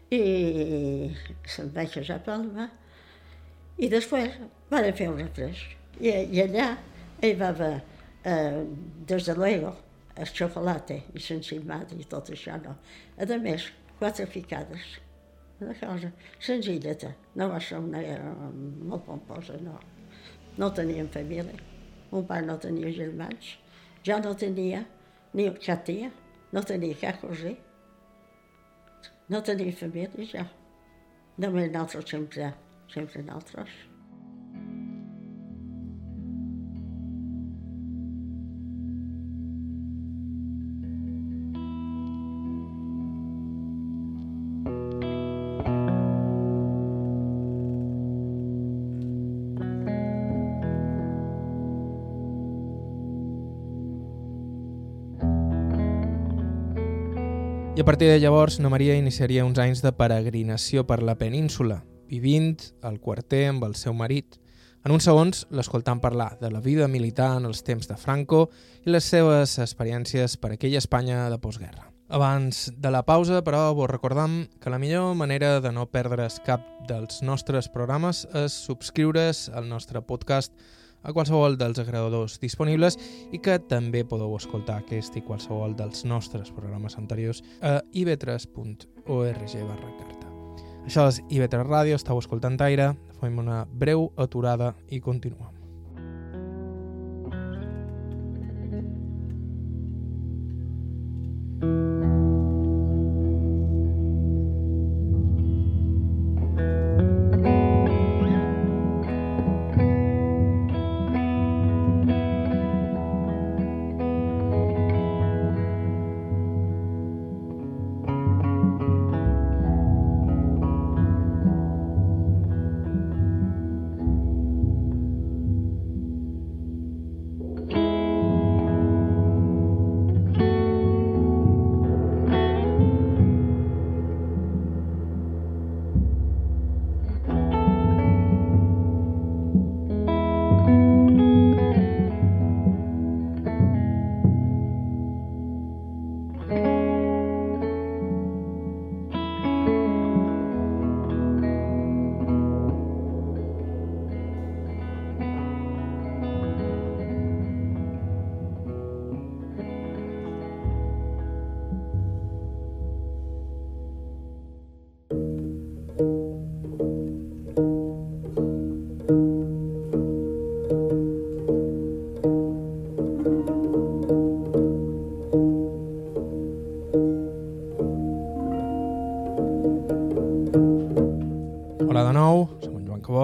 I 0.08 0.22
se'm 1.52 1.74
vaig 1.76 1.92
casar 1.98 2.22
a 2.22 2.24
Palma. 2.24 2.70
I 3.76 3.92
després 3.92 4.40
van 4.72 4.88
fer 4.96 5.10
un 5.12 5.20
refresc. 5.20 5.76
I, 6.00 6.14
i 6.24 6.46
allà 6.46 6.70
hi 7.20 7.34
va 7.42 7.52
haver, 7.52 7.74
eh, 8.24 8.64
des 9.12 9.28
de 9.28 9.36
luego, 9.36 9.76
el 10.16 10.32
xocolate 10.32 11.02
i 11.12 11.20
l'encimada 11.28 12.00
i 12.00 12.08
tot 12.08 12.32
això, 12.32 12.56
no. 12.64 12.80
A 13.20 13.44
més, 13.44 13.68
quatre 14.00 14.32
picades. 15.60 15.82
Una 15.82 15.94
cosa 15.94 16.12
senzilleta, 16.40 17.14
no 17.36 17.50
va 17.50 17.60
ser 17.60 17.80
una 17.80 18.00
uh, 18.00 18.50
molt 18.90 19.06
pomposa, 19.06 19.58
no. 19.62 19.80
No 20.58 20.70
teníem 20.74 21.08
família, 21.10 21.56
un 22.12 22.26
pare 22.30 22.46
no 22.46 22.58
tenia 22.62 22.92
germans, 22.94 23.56
jo 24.06 24.20
no 24.22 24.36
tenia 24.36 24.84
ni 25.34 25.48
cap 25.58 25.86
tia, 25.86 26.12
no 26.54 26.62
tenia 26.62 27.00
cap 27.02 27.22
cosí, 27.22 27.56
no 29.30 29.42
tenia 29.42 29.74
família 29.74 30.30
ja. 30.36 30.46
Només 31.42 31.72
nosaltres 31.74 32.12
sempre, 32.14 32.54
sempre 32.94 33.24
nosaltres. 33.26 33.93
I 57.76 57.82
a 57.82 57.86
partir 57.86 58.08
de 58.08 58.20
llavors, 58.20 58.60
na 58.60 58.70
Maria 58.70 58.94
iniciaria 58.94 59.44
uns 59.48 59.58
anys 59.58 59.80
de 59.82 59.90
peregrinació 59.98 60.84
per 60.86 61.00
la 61.02 61.16
península, 61.18 61.80
vivint 62.06 62.60
al 62.86 63.00
quarter 63.02 63.48
amb 63.50 63.64
el 63.66 63.74
seu 63.74 63.96
marit. 63.98 64.38
En 64.86 64.94
uns 64.94 65.08
segons, 65.10 65.48
l'escoltant 65.50 65.98
parlar 65.98 66.36
de 66.38 66.52
la 66.54 66.62
vida 66.62 66.86
militar 66.88 67.32
en 67.40 67.48
els 67.50 67.64
temps 67.66 67.90
de 67.90 67.98
Franco 67.98 68.44
i 68.86 68.94
les 68.94 69.08
seves 69.10 69.58
experiències 69.58 70.38
per 70.38 70.52
aquella 70.54 70.84
Espanya 70.84 71.32
de 71.34 71.42
postguerra. 71.42 71.90
Abans 72.14 72.68
de 72.78 72.94
la 72.94 73.02
pausa, 73.08 73.42
però, 73.42 73.64
vos 73.74 73.90
recordam 73.90 74.44
que 74.62 74.70
la 74.70 74.78
millor 74.78 75.16
manera 75.18 75.58
de 75.58 75.74
no 75.74 75.88
perdre's 75.90 76.38
cap 76.46 76.62
dels 76.86 77.24
nostres 77.26 77.72
programes 77.74 78.28
és 78.38 78.54
subscriure's 78.54 79.48
al 79.50 79.66
nostre 79.66 80.06
podcast 80.06 80.54
a 81.04 81.14
qualsevol 81.14 81.58
dels 81.60 81.80
agradadors 81.84 82.40
disponibles 82.42 82.98
i 83.32 83.40
que 83.44 83.60
també 83.60 84.04
podeu 84.08 84.36
escoltar 84.38 84.82
aquest 84.82 85.18
i 85.20 85.26
qualsevol 85.26 85.76
dels 85.78 86.06
nostres 86.10 86.52
programes 86.52 86.98
anteriors 86.98 87.44
a 87.62 87.80
ib3.org 87.94 89.58
barra 89.68 89.96
carta. 90.00 90.30
Això 90.84 91.08
és 91.08 91.22
IB3 91.32 91.64
Ràdio, 91.64 91.96
estàu 91.96 92.20
escoltant 92.20 92.60
Aire, 92.66 92.92
fem 93.22 93.40
una 93.40 93.64
breu 93.72 94.10
aturada 94.20 94.74
i 94.92 95.00
continuem. 95.00 95.63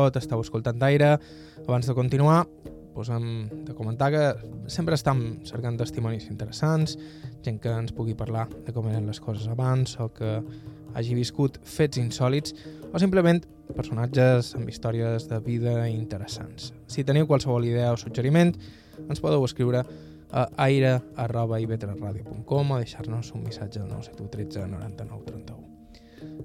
Tot, 0.09 0.19
esteu 0.19 0.41
escoltant 0.41 0.79
d'aire. 0.81 1.17
Abans 1.67 1.87
de 1.87 1.95
continuar, 1.95 2.45
doncs 2.95 3.09
hem 3.13 3.27
de 3.65 3.73
comentar 3.77 4.09
que 4.11 4.23
sempre 4.67 4.95
estem 4.97 5.39
cercant 5.47 5.77
testimonis 5.79 6.27
interessants, 6.29 6.97
gent 7.45 7.59
que 7.63 7.71
ens 7.71 7.93
pugui 7.95 8.15
parlar 8.17 8.49
de 8.65 8.73
com 8.75 8.89
eren 8.89 9.07
les 9.07 9.21
coses 9.23 9.47
abans 9.47 9.95
o 10.01 10.09
que 10.11 10.41
hagi 10.97 11.15
viscut 11.15 11.59
fets 11.63 11.97
insòlids 12.01 12.55
o 12.91 12.99
simplement 12.99 13.45
personatges 13.75 14.55
amb 14.57 14.69
històries 14.69 15.27
de 15.29 15.39
vida 15.45 15.89
interessants. 15.89 16.73
Si 16.89 17.03
teniu 17.05 17.27
qualsevol 17.29 17.65
idea 17.69 17.93
o 17.93 17.97
suggeriment, 18.01 18.55
ens 19.05 19.21
podeu 19.21 19.45
escriure 19.45 19.85
a 20.29 20.49
aire.ivetresradio.com 20.65 22.71
o 22.73 22.77
deixar-nos 22.81 23.33
un 23.33 23.43
missatge 23.45 23.81
al 23.81 23.89
971 23.89 24.29
13 24.29 24.67
99 24.67 25.25
31. 25.25 25.68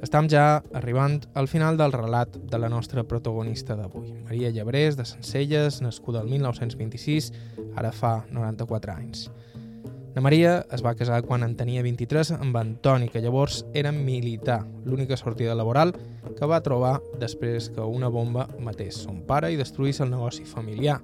Estem 0.04 0.28
ja 0.28 0.62
arribant 0.76 1.22
al 1.34 1.48
final 1.48 1.78
del 1.80 1.94
relat 1.94 2.36
de 2.36 2.58
la 2.60 2.68
nostra 2.68 3.04
protagonista 3.08 3.76
d'avui, 3.78 4.12
Maria 4.26 4.50
Llebrés, 4.52 4.98
de 4.98 5.06
Sencelles, 5.08 5.80
nascuda 5.82 6.20
el 6.20 6.28
1926, 6.28 7.32
ara 7.76 7.92
fa 7.92 8.18
94 8.30 8.92
anys. 8.92 9.30
La 10.14 10.22
Maria 10.22 10.60
es 10.70 10.84
va 10.84 10.94
casar 10.94 11.24
quan 11.26 11.42
en 11.42 11.56
tenia 11.58 11.82
23 11.82 12.36
amb 12.36 12.54
Antoni, 12.60 13.08
que 13.10 13.18
llavors 13.18 13.64
era 13.74 13.90
militar, 13.90 14.60
l'única 14.86 15.16
sortida 15.18 15.56
laboral 15.58 15.90
que 16.38 16.46
va 16.46 16.62
trobar 16.62 17.00
després 17.18 17.66
que 17.74 17.82
una 17.82 18.08
bomba 18.08 18.46
matés 18.62 19.00
son 19.02 19.24
pare 19.26 19.50
i 19.50 19.58
destruís 19.58 19.98
el 20.00 20.12
negoci 20.14 20.46
familiar. 20.46 21.00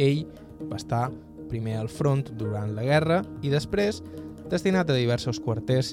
Ell 0.00 0.24
va 0.70 0.80
estar 0.80 1.10
primer 1.50 1.76
al 1.76 1.92
front 1.92 2.30
durant 2.40 2.72
la 2.74 2.86
guerra 2.88 3.20
i 3.44 3.52
després 3.52 4.00
destinat 4.48 4.88
a 4.88 4.96
diversos 4.96 5.36
quarters 5.42 5.92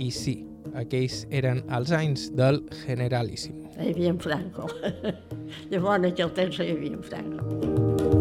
i 0.00 0.10
sí, 0.10 0.40
aquells 0.78 1.24
eren 1.30 1.64
els 1.72 1.92
anys 1.96 2.28
del 2.36 2.62
Generalíssimo. 2.84 3.70
Hi 3.80 3.92
havia 3.94 4.14
en 4.14 4.20
Franco. 4.20 4.68
Llavors, 5.70 5.98
en 5.98 6.10
aquell 6.12 6.34
temps 6.36 6.60
hi 6.60 6.70
havia 6.74 6.96
en 6.98 7.06
Franco 7.06 8.20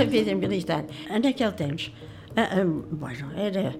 la 0.00 0.06
vida 0.06 0.34
militar. 0.34 0.84
En 1.10 1.26
aquell 1.26 1.54
temps, 1.54 1.90
eh, 2.36 2.40
eh, 2.42 2.64
bueno, 2.64 3.30
era, 3.36 3.72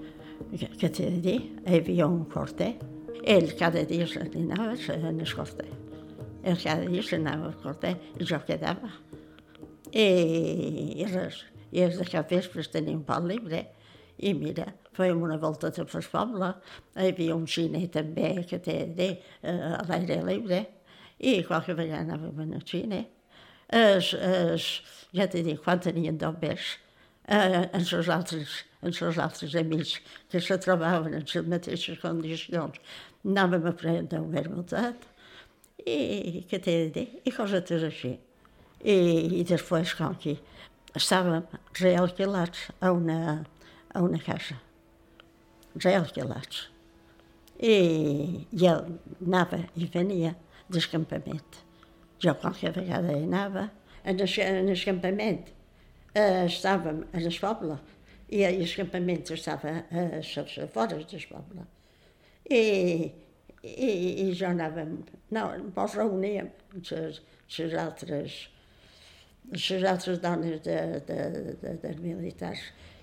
què 0.53 0.88
t'he 0.88 1.07
de 1.07 1.20
dir, 1.24 1.38
hi 1.64 1.79
havia 1.79 2.09
un 2.09 2.24
corter. 2.29 2.74
Ell 3.24 3.48
cada 3.57 3.85
dia 3.88 4.07
se 4.09 4.24
n'anava 4.35 4.74
en 4.96 5.20
el 5.20 5.33
corter. 5.37 5.68
Ell 6.42 6.61
cada 6.61 6.85
dia 6.85 7.03
se 7.03 7.18
n'anava 7.18 7.50
al 7.50 7.57
corter 7.62 7.94
i 8.18 8.29
jo 8.29 8.40
quedava. 8.46 8.92
I, 9.92 10.07
i 11.00 11.09
res. 11.09 11.44
I 11.72 11.85
els 11.87 11.96
de 12.00 12.07
cap 12.09 12.31
vespre 12.31 12.64
tenia 12.68 12.96
un 12.96 13.05
pal 13.07 13.29
libre. 13.31 13.64
I 14.18 14.35
mira, 14.35 14.66
fèiem 15.00 15.22
una 15.24 15.38
volta 15.40 15.70
tot 15.74 15.94
el 15.96 16.06
poble. 16.12 16.52
Hi 16.96 17.08
havia 17.12 17.36
un 17.36 17.46
cine 17.48 17.86
també, 17.92 18.34
que 18.48 18.60
té 18.62 18.76
de 18.96 19.08
eh, 19.16 19.56
a 19.72 19.82
l'aire 19.88 20.20
libre. 20.26 20.60
I 21.20 21.40
qualque 21.48 21.76
vegada 21.76 22.16
anàvem 22.16 22.54
al 22.56 22.64
cine. 22.68 23.04
Es, 23.70 24.14
es, 24.14 24.68
ja 25.16 25.28
t'he 25.30 25.44
dit, 25.46 25.60
quan 25.62 25.80
tenien 25.82 26.16
dobbers, 26.18 26.72
eh, 27.28 27.68
els 27.76 27.92
seus 27.92 28.08
altres, 28.10 28.56
els 28.82 28.98
seus 28.98 29.20
altres 29.22 29.54
amics 29.60 29.98
que 30.32 30.40
se 30.42 30.56
trobaven 30.64 31.14
en 31.14 31.26
les 31.26 31.46
mateixes 31.46 32.00
condicions, 32.02 32.80
anàvem 33.24 33.68
a 33.68 33.74
prendre 33.76 34.22
un 34.24 34.32
vermutat 34.34 35.06
i 35.86 36.42
què 36.48 36.58
t'he 36.60 36.76
de 36.80 36.90
dir, 36.96 37.06
i 37.24 37.32
coses 37.32 37.70
així. 37.84 38.16
I, 38.80 38.96
i 39.40 39.44
després, 39.44 39.92
com 39.94 40.16
que 40.16 40.38
estàvem 40.96 41.44
realquilats 41.78 42.70
a 42.80 42.92
una, 42.96 43.20
a 43.92 44.02
una 44.02 44.18
casa, 44.24 44.56
realquilats. 45.76 46.68
I, 47.61 47.74
i 48.50 48.66
ell 48.66 48.87
anava 49.26 49.61
i 49.76 49.88
venia 49.92 50.35
del 50.70 50.87
campament. 50.90 51.61
Jo 52.21 52.35
qualque 52.40 52.73
vegada 52.73 53.14
hi 53.14 53.25
anava, 53.25 53.68
en 54.04 54.21
el, 54.21 54.29
en 54.44 54.68
el 54.73 54.85
campament 54.85 55.50
eh, 56.14 56.46
estàvem 56.46 57.02
en 57.12 57.27
el 57.27 57.40
poble 57.40 57.77
i 58.31 58.44
el 58.46 58.77
campament 58.77 59.27
estava 59.35 59.75
a 59.90 60.06
les 60.14 60.37
vores 60.75 61.08
del 61.10 61.27
poble. 61.29 61.66
I, 62.50 62.62
i, 63.62 63.90
i 64.25 64.31
jo 64.33 64.48
anàvem, 64.48 64.96
no, 65.37 65.44
ens 65.58 65.98
reuníem 65.98 66.48
les, 66.81 67.21
altres 67.79 68.46
les 69.50 69.85
altres 69.85 70.21
dones 70.23 70.62
de, 70.62 70.77
de, 71.06 71.18
de, 71.62 71.75
de 71.83 71.94
militars. 71.98 72.60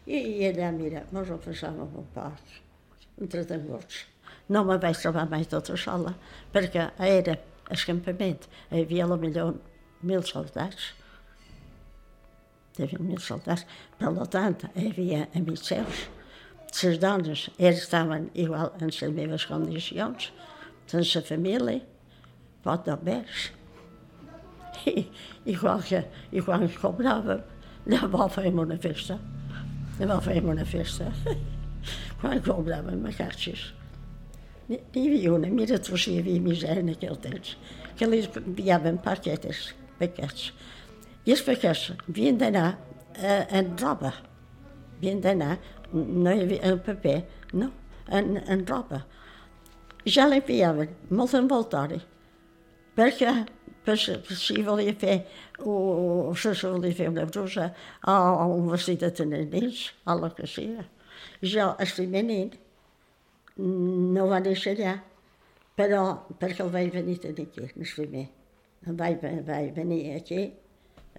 I, 0.08 0.20
I 0.40 0.46
allà, 0.48 0.72
mira, 0.72 1.04
mos 1.12 1.28
ho 1.28 1.36
passàvem 1.44 1.96
un 2.00 2.06
poc, 2.16 2.54
entretenguts. 3.20 4.06
No 4.48 4.64
me 4.64 4.78
vaig 4.80 5.00
trobar 5.02 5.26
mai 5.28 5.44
tota 5.52 5.76
sola, 5.76 6.14
perquè 6.54 6.86
era 7.04 7.36
el 7.68 7.82
campament, 7.90 8.48
hi 8.72 8.86
havia 8.86 9.08
millor 9.12 9.58
mil 10.08 10.24
soldats. 10.24 10.94
Hi 12.78 12.86
havia 12.86 13.02
mil 13.04 13.20
soldats. 13.20 13.66
Per 14.00 14.14
tant, 14.32 14.64
hi 14.76 14.88
havia 14.94 15.26
amics 15.36 15.68
seus. 15.74 16.06
Les 16.78 17.00
dones 17.04 17.48
estaven 17.58 18.30
igual 18.36 18.72
en 18.80 18.92
les 18.92 19.14
meves 19.20 19.46
condicions, 19.50 20.32
sense 20.88 21.24
família, 21.28 21.82
pot 22.64 22.88
d'oberts. 22.88 23.50
I, 24.88 25.08
igual 25.52 25.84
que, 25.84 26.06
i 26.32 26.44
quan 26.44 26.68
cobràvem, 26.80 27.44
llavors 27.92 28.36
fèiem 28.38 28.64
una 28.64 28.78
festa. 29.98 30.06
Llavors 30.06 30.26
fèiem 30.26 30.52
una 30.54 30.66
festa. 30.66 31.12
quan 32.22 32.42
cobràvem 32.44 33.06
a 33.08 33.14
caixes. 33.16 33.72
N'hi 34.68 34.80
havia 34.94 35.34
una, 35.34 35.50
mira 35.54 35.80
tu 35.80 35.98
si 35.98 36.16
hi 36.16 36.22
havia 36.22 36.44
misèria 36.44 36.84
en 36.84 36.92
aquell 36.92 37.20
temps, 37.24 37.56
que 37.98 38.08
li 38.10 38.24
enviaven 38.26 39.00
paquetes 39.04 39.72
paquets. 40.00 40.52
I 41.26 41.36
els 41.36 41.44
paquets 41.46 41.92
havien 42.08 42.40
d'anar 42.40 42.68
eh, 43.16 43.46
en 43.60 43.76
roba. 43.80 44.14
Havien 44.98 45.22
d'anar, 45.24 45.58
no 45.94 46.34
hi 46.34 46.44
havia 46.44 46.74
en 46.74 46.82
paper, 46.84 47.18
no, 47.54 47.72
en, 48.10 48.38
en 48.44 48.66
roba. 48.68 49.06
Ja 50.08 50.28
l'enviaven 50.28 50.94
molt 51.16 51.36
envoltori, 51.38 52.02
perquè 52.98 53.34
per, 53.86 53.96
per 53.96 54.36
si 54.36 54.62
volia 54.68 54.96
fer 55.00 55.22
o, 55.22 55.22
o 55.22 55.24
si 55.24 55.47
volia 55.64 56.94
fer 56.94 57.10
una 57.10 57.26
brusa 57.26 57.72
o, 58.04 58.14
o 58.14 58.48
un 58.56 58.70
vestit 58.72 59.02
de 59.02 59.12
tenenins, 59.12 59.92
o 60.06 60.16
el 60.16 60.32
que 60.38 60.48
sigui. 60.48 60.86
Jo, 61.42 61.74
el 61.80 61.94
primer 61.96 62.24
nen, 62.26 62.56
no 63.58 64.28
va 64.30 64.40
néixer 64.40 64.76
allà, 64.76 64.98
però 65.78 66.02
perquè 66.40 66.64
el 66.66 66.74
vaig 66.74 66.92
venir 66.94 67.18
a 67.20 67.26
tenir 67.28 67.48
aquí, 67.50 67.66
el 67.66 67.94
primer 67.96 68.28
vaig, 68.86 69.22
vaig 69.46 69.74
venir 69.74 70.16
aquí, 70.16 70.54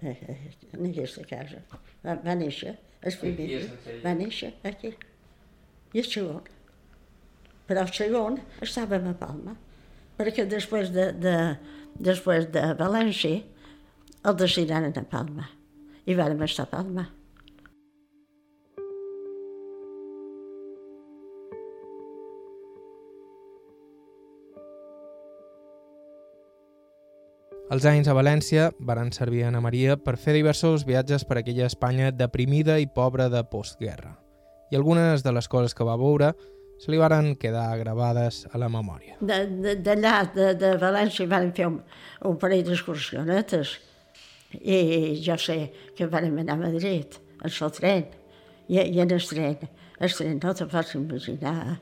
en 0.01 0.85
aquesta 0.89 1.23
casa. 1.27 1.61
Va, 2.03 2.15
va 2.15 2.35
néixer, 2.35 2.75
el 3.03 3.17
primer, 3.19 3.61
va 4.03 4.15
néixer 4.15 4.53
aquí. 4.63 4.93
I 5.93 6.03
el 6.03 6.07
segon. 6.07 6.43
Però 7.69 7.83
el 7.85 7.93
segon 7.93 8.39
estàvem 8.65 9.09
a 9.09 9.15
Palma, 9.17 9.55
perquè 10.17 10.45
després 10.49 10.91
de, 10.95 11.11
de, 11.13 11.35
després 11.99 12.47
de 12.53 12.63
València 12.79 13.43
el 14.25 14.35
decidaren 14.35 14.93
a 14.97 15.05
Palma. 15.07 15.47
I 16.05 16.15
vàrem 16.15 16.41
estar 16.43 16.67
a 16.67 16.71
Palma. 16.73 17.07
Els 27.69 27.85
anys 27.85 28.07
a 28.09 28.15
València 28.17 28.71
varen 28.81 29.11
servir 29.13 29.43
a 29.43 29.49
Ana 29.51 29.59
Maria 29.61 29.95
per 30.01 30.15
fer 30.17 30.33
diversos 30.33 30.87
viatges 30.87 31.21
per 31.29 31.37
aquella 31.37 31.67
Espanya 31.69 32.09
deprimida 32.09 32.79
i 32.81 32.87
pobra 32.89 33.27
de 33.29 33.43
postguerra. 33.45 34.15
I 34.73 34.77
algunes 34.77 35.21
de 35.21 35.33
les 35.33 35.47
coses 35.47 35.77
que 35.77 35.85
va 35.85 35.97
veure 35.97 36.31
se 36.81 36.89
li 36.89 36.97
varen 36.97 37.35
quedar 37.37 37.67
gravades 37.77 38.47
a 38.49 38.57
la 38.57 38.71
memòria. 38.73 39.19
D'allà, 39.21 40.15
de, 40.33 40.33
de, 40.33 40.49
de 40.57 40.73
València, 40.81 41.27
van 41.29 41.51
fer 41.53 41.67
un, 41.69 41.77
un 42.25 42.41
parell 42.41 42.65
d'excursionetes 42.65 43.75
i 44.53 45.19
jo 45.21 45.37
sé 45.37 45.59
que 45.95 46.07
vam 46.07 46.37
anar 46.41 46.57
a 46.57 46.63
Madrid, 46.63 47.19
el 47.43 47.71
tren, 47.75 48.05
i, 48.67 48.79
i 48.79 48.99
en 49.01 49.11
el 49.11 49.21
tren, 49.21 49.67
el 49.99 50.13
tren 50.13 50.39
no 50.43 50.53
te 50.53 50.65
pots 50.69 50.95
imaginar. 50.95 51.79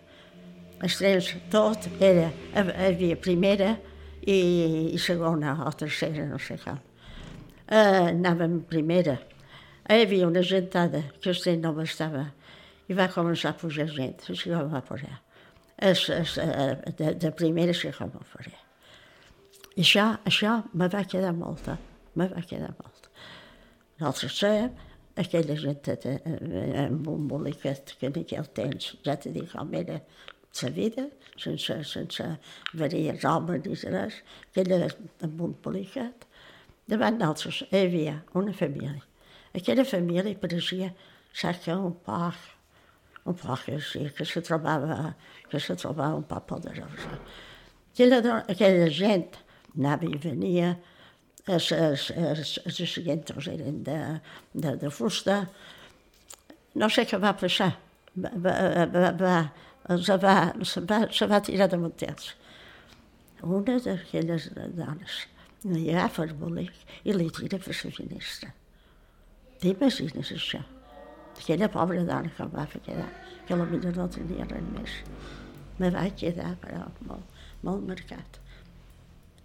Els 0.83 0.97
trens, 0.99 1.31
tot 1.49 1.87
era, 2.03 2.29
havia 2.53 3.15
primera, 3.17 3.75
i, 4.27 4.91
i 4.93 4.99
segona 4.99 5.55
o 5.65 5.71
tercera, 5.71 6.25
no 6.27 6.39
sé 6.39 6.59
com. 6.61 6.79
Uh, 7.67 8.11
anàvem 8.11 8.61
primera. 8.67 9.17
Hi 9.87 10.03
havia 10.03 10.27
una 10.27 10.43
gentada 10.43 11.01
que 11.23 11.31
el 11.31 11.61
no 11.61 11.73
bastava 11.75 12.27
i 12.87 12.95
va 12.95 13.07
començar 13.11 13.53
a 13.53 13.59
pujar 13.59 13.87
gent, 13.91 14.19
així 14.29 14.51
ho 14.51 14.67
va 14.71 14.83
posar. 14.83 15.21
Es, 15.77 16.07
es, 16.09 16.37
de, 16.97 17.13
de 17.15 17.31
primera 17.31 17.73
que 17.73 17.91
ho 17.91 18.23
faré. 18.31 18.55
I 19.75 19.83
això, 19.83 20.07
això 20.25 20.63
me 20.73 20.87
va 20.89 21.03
quedar 21.05 21.33
molta, 21.37 21.77
me 22.17 22.27
va 22.31 22.43
quedar 22.49 22.73
molt. 22.81 23.09
Nosaltres 23.99 24.37
sabem, 24.41 24.73
aquella 25.17 25.57
gent 25.57 25.87
amb 26.83 27.07
un 27.09 27.27
boliquet 27.31 27.95
que 27.99 28.09
en 28.09 28.19
aquell 28.21 28.49
temps, 28.59 28.95
ja 29.05 29.17
t'he 29.17 29.33
dit 29.35 29.49
com 29.53 29.73
era, 29.77 30.01
la 30.61 30.69
vida, 30.73 31.03
sense, 31.37 31.83
sense 31.83 32.23
haver 32.73 33.19
roba 33.23 33.57
ni 33.57 33.75
res, 33.93 34.21
aquella 34.49 34.89
amb 35.25 35.41
un 35.41 35.53
policat. 35.61 36.25
Davant 36.89 37.19
nosaltres 37.19 37.63
hi 37.67 37.83
havia 37.83 38.15
una 38.33 38.53
família. 38.53 39.03
Aquella 39.53 39.85
família 39.85 40.37
pareixia, 40.41 40.93
saps 41.33 41.65
que 41.65 41.75
un 41.75 41.95
poc, 42.05 42.37
un 43.25 43.37
poc 43.37 43.69
així, 43.73 44.07
que 44.17 44.25
se 44.25 44.41
trobava, 44.41 45.13
que 45.51 45.59
se 45.59 45.75
trobava 45.75 46.17
un 46.21 46.25
poc 46.29 46.47
poderosa. 46.53 47.17
Aquella, 47.93 48.41
aquella 48.47 48.89
gent 48.93 49.37
anava 49.75 50.07
i 50.07 50.17
venia, 50.21 50.71
els, 50.71 50.77
els, 50.77 50.77
els, 50.77 50.96
els 51.47 52.81
asientos 52.83 53.47
eren 53.47 53.83
de, 53.87 53.97
de, 54.53 54.75
de 54.81 54.91
fusta. 54.91 55.45
No 56.75 56.89
sé 56.93 57.07
què 57.09 57.19
va 57.21 57.33
passar. 57.39 57.71
Va, 58.17 58.31
va, 58.43 58.53
va, 58.91 59.11
va, 59.21 59.37
se, 60.01 60.17
va, 60.21 60.35
se, 60.65 60.83
va, 60.89 60.99
se 61.13 61.27
va 61.29 61.41
tirar 61.45 61.69
de 61.71 61.79
muntels. 61.81 62.33
Una 63.45 63.77
d'aquelles 63.83 64.49
dones 64.75 65.25
li 65.67 65.89
agafa 65.93 66.25
el 66.25 66.33
bolic 66.39 66.73
i 67.05 67.13
li 67.13 67.29
tira 67.33 67.59
per 67.61 67.75
la 67.75 67.91
finestra. 67.93 68.51
T'imagines 69.61 70.31
això? 70.33 70.61
Aquella 71.37 71.69
pobra 71.69 72.03
dona 72.05 72.31
que 72.33 72.43
em 72.43 72.51
va 72.53 72.65
fer 72.69 72.81
quedar, 72.85 73.07
que 73.45 73.57
potser 73.57 73.93
no 73.95 74.07
tenia 74.13 74.45
res 74.49 74.67
més. 74.73 74.97
Me 75.77 75.89
vaig 75.93 76.17
quedar, 76.17 76.55
però, 76.61 76.87
molt, 77.05 77.41
molt 77.65 77.85
marcat. 77.89 78.39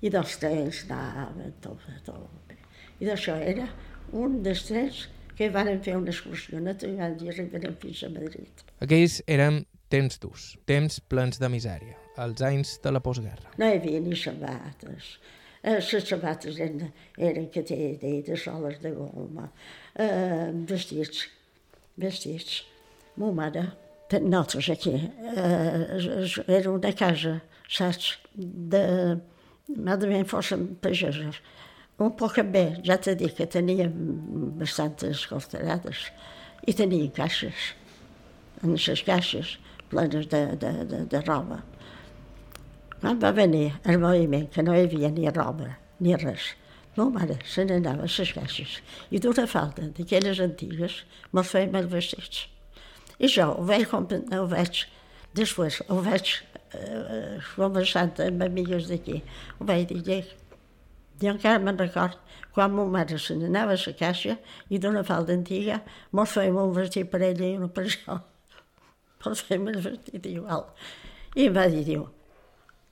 I 0.03 0.11
dels 0.11 0.37
trens 0.43 0.85
anava 0.91 1.49
tot, 1.63 1.83
tot. 2.07 2.55
I 2.99 3.07
d'això 3.07 3.37
era 3.39 3.69
un 4.19 4.41
dels 4.43 4.65
trens 4.69 5.05
que 5.39 5.49
van 5.55 5.71
fer 5.83 5.97
una 5.97 6.13
excursió 6.13 6.61
natural 6.61 7.15
i 7.23 7.31
arribarem 7.33 7.77
fins 7.83 8.03
a 8.07 8.11
Madrid. 8.13 8.65
Aquells 8.85 9.21
eren 9.31 9.63
temps 9.93 10.19
durs, 10.23 10.49
temps 10.69 10.99
plens 11.13 11.39
de 11.41 11.51
misèria, 11.53 11.97
els 12.25 12.43
anys 12.45 12.79
de 12.85 12.93
la 12.93 13.03
postguerra. 13.05 13.55
No 13.61 13.69
hi 13.69 13.79
havia 13.79 14.01
ni 14.03 14.19
sabates. 14.19 15.15
Eh, 15.63 15.79
les 15.79 16.09
sabates 16.09 16.59
eren, 16.59 16.91
eren 17.19 17.49
que 17.55 17.63
té 17.63 17.79
de 18.27 18.37
soles 18.41 18.81
de 18.83 18.91
goma, 18.97 19.49
eh, 19.95 20.51
vestits, 20.69 21.29
vestits. 21.97 22.63
Mo 23.17 23.31
mare, 23.37 23.69
nosaltres 24.13 24.71
aquí, 24.73 24.95
eh, 25.37 26.27
era 26.49 26.71
una 26.73 26.93
casa, 26.97 27.41
saps, 27.69 28.17
de, 28.35 28.83
Madament 29.69 30.29
fóssim 30.29 30.75
pagesos. 30.83 31.41
Un 31.99 32.11
poc 32.19 32.41
bé, 32.51 32.81
ja 32.85 32.97
t'he 32.99 33.15
dit 33.15 33.35
que 33.37 33.47
teníem 33.47 33.93
bastantes 34.59 35.27
cortarades 35.31 36.09
i 36.67 36.75
teníem 36.75 37.13
caixes, 37.15 37.75
en 38.63 38.75
les 38.75 39.05
caixes 39.07 39.59
plenes 39.93 40.27
de, 40.33 40.41
de, 40.57 40.73
de, 40.89 41.05
de 41.13 41.21
roba. 41.27 41.61
Quan 43.01 43.21
va 43.23 43.33
venir 43.35 43.73
el 43.85 44.01
moviment, 44.03 44.49
que 44.51 44.63
no 44.63 44.75
hi 44.75 44.87
havia 44.87 45.11
ni 45.11 45.29
roba, 45.31 45.77
ni 46.01 46.17
res, 46.17 46.53
no, 46.97 47.09
mare, 47.11 47.39
se 47.49 47.65
n'anava 47.65 48.07
a 48.07 48.11
les 48.11 48.33
caixes. 48.35 48.81
I 49.11 49.21
d'una 49.23 49.47
falta 49.47 49.87
d'aquelles 49.97 50.41
antigues, 50.43 51.03
me'ls 51.33 51.53
feien 51.55 51.79
els 51.79 51.91
vestits. 51.93 52.47
I 53.19 53.31
jo 53.31 53.53
ho 53.53 53.65
vaig, 53.69 53.87
ho 53.93 54.47
vaig 54.51 54.85
després 55.37 55.81
ho 55.89 56.01
vaig 56.05 56.29
eh, 56.29 56.52
conversant 57.55 58.21
amb 58.25 58.47
amigues 58.47 58.89
d'aquí. 58.91 59.23
Ho 59.59 59.67
vaig 59.69 59.93
dir, 59.93 60.23
jo 61.23 61.31
encara 61.31 61.61
me'n 61.63 61.79
record 61.79 62.19
quan 62.55 62.73
ma 62.75 62.85
mare 62.85 63.19
se 63.19 63.37
n'anava 63.37 63.77
a 63.77 63.81
la 63.81 63.93
caixa 63.99 64.37
i 64.69 64.79
d'una 64.79 65.05
falda 65.05 65.33
antiga 65.33 65.81
mos 66.13 66.35
fèiem 66.37 66.59
un 66.59 66.73
vestit 66.77 67.11
per 67.11 67.23
ella 67.23 67.47
i 67.47 67.57
un 67.57 67.71
per 67.71 67.87
jo. 67.89 68.19
Mos 69.25 69.45
fèiem 69.47 69.69
el 69.71 69.81
vestit 69.85 70.27
igual. 70.27 70.67
I 71.37 71.47
em 71.47 71.55
va 71.57 71.69
dir, 71.73 71.85
diu, 71.87 72.09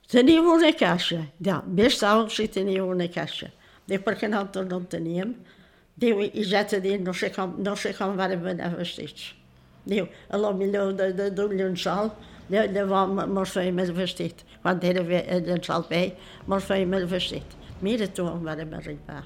teniu 0.09 0.47
una 0.53 0.71
caixa. 0.77 1.25
Ja, 1.43 1.59
més 1.67 1.99
tard 1.99 2.31
si 2.33 2.47
teniu 2.47 2.87
una 2.89 3.09
caixa. 3.11 3.51
Diu, 3.87 4.01
perquè 4.05 4.29
nosaltres 4.31 4.69
no 4.69 4.79
en 4.81 4.87
teníem. 4.95 5.35
Diu, 6.01 6.23
i 6.23 6.45
ja 6.47 6.63
t'he 6.65 6.79
dit, 6.81 7.01
no 7.03 7.13
sé 7.13 7.29
com, 7.35 7.57
no 7.61 7.75
sé 7.75 7.93
com 7.97 8.15
vam 8.17 8.47
anar 8.55 8.71
vestits. 8.77 9.33
Diu, 9.85 10.07
a 10.29 10.37
lo 10.37 10.53
millor 10.57 10.93
d'un 10.95 11.57
llençol 11.57 12.13
Llavors 12.51 13.29
mos 13.31 13.55
feim 13.55 13.79
el 13.79 13.93
vestit. 13.95 14.43
Quan 14.61 14.81
era 14.83 15.03
el 15.21 15.45
llençol 15.47 15.87
vell, 15.89 16.15
mos 16.51 16.67
feim 16.67 16.93
el 16.97 17.07
vestit. 17.07 17.57
Mira 17.81 18.07
tu 18.07 18.27
on 18.27 18.43
vam 18.45 18.75
arribar. 18.77 19.23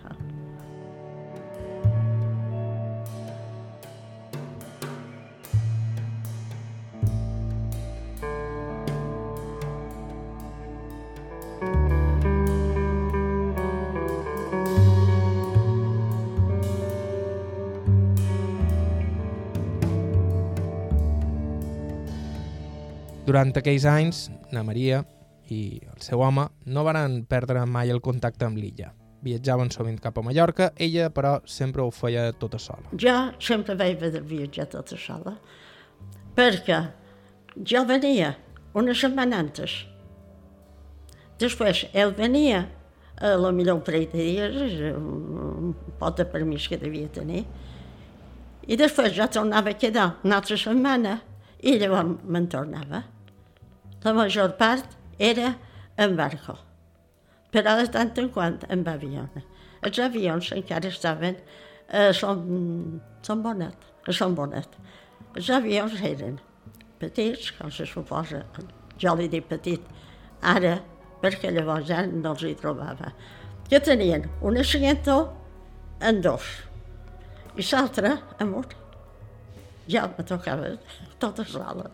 Durant 23.25 23.49
aquells 23.57 23.87
anys, 23.89 24.17
na 24.53 24.61
Maria 24.61 24.99
i 25.49 25.79
el 25.81 26.01
seu 26.05 26.21
home 26.21 26.43
no 26.69 26.83
varen 26.85 27.23
perdre 27.25 27.63
mai 27.65 27.89
el 27.89 28.01
contacte 28.05 28.45
amb 28.45 28.59
l'illa. 28.61 28.91
Viatjaven 29.25 29.71
sovint 29.73 29.97
cap 30.01 30.19
a 30.19 30.23
Mallorca, 30.25 30.67
ella, 30.77 31.07
però, 31.09 31.39
sempre 31.49 31.81
ho 31.81 31.89
feia 31.89 32.27
tota 32.37 32.59
sola. 32.61 32.91
Jo 32.93 33.15
sempre 33.41 33.73
vaig 33.79 33.95
haver 33.97 34.11
de 34.13 34.21
viatjar 34.29 34.67
tota 34.69 34.97
sola, 35.01 35.33
perquè 36.37 36.77
jo 37.65 37.81
venia 37.89 38.35
una 38.77 38.93
setmana 38.93 39.41
antes. 39.41 39.73
Després, 41.41 41.87
ell 41.97 42.13
venia 42.13 42.61
a 43.17 43.33
la 43.41 43.49
millor 43.55 43.79
un 43.79 43.83
parell 43.89 44.05
de 44.13 44.21
dies, 44.21 44.77
un 44.93 45.73
pot 45.97 46.21
de 46.21 46.29
permís 46.29 46.69
que 46.69 46.77
devia 46.77 47.09
tenir, 47.09 47.41
i 48.69 48.77
després 48.77 49.17
jo 49.17 49.25
tornava 49.33 49.73
a 49.73 49.81
quedar 49.81 50.11
una 50.21 50.37
altra 50.43 50.61
setmana 50.61 51.17
i 51.65 51.79
llavors 51.81 52.21
me'n 52.29 52.45
tornava 52.53 53.01
la 54.05 54.13
major 54.13 54.51
part 54.57 54.97
era 55.17 55.55
en 55.97 56.15
barco, 56.15 56.53
però 57.51 57.73
de 57.79 57.87
tant 57.89 58.11
en 58.21 58.29
quant 58.29 58.59
en 58.69 58.83
avió. 58.91 59.25
Els 59.85 59.99
avions 59.99 60.51
encara 60.53 60.91
estaven 60.93 61.39
a 61.89 62.11
Son, 62.13 63.01
Son 63.25 63.41
Bonet, 63.41 63.87
a 64.05 64.13
Son 64.13 64.35
Bonet. 64.37 64.77
Els 65.35 65.49
avions 65.49 65.97
eren 66.05 66.37
petits, 67.01 67.49
com 67.57 67.71
se 67.73 67.87
suposa, 67.89 68.43
jo 69.01 69.15
li 69.17 69.27
dic 69.31 69.49
petit, 69.49 69.81
ara, 70.41 70.77
perquè 71.23 71.49
llavors 71.51 71.89
ja 71.89 72.05
no 72.05 72.35
els 72.35 72.45
hi 72.45 72.53
trobava, 72.61 73.11
que 73.69 73.81
tenien 73.81 74.29
un 74.45 74.61
asiento 74.61 75.19
en 75.99 76.21
dos 76.21 76.45
i 77.57 77.65
l'altre 77.71 78.17
en 78.39 78.53
un. 78.61 78.65
Ja 79.89 80.05
me 80.13 80.25
tocava 80.25 80.75
tota 81.19 81.45
sola, 81.45 81.89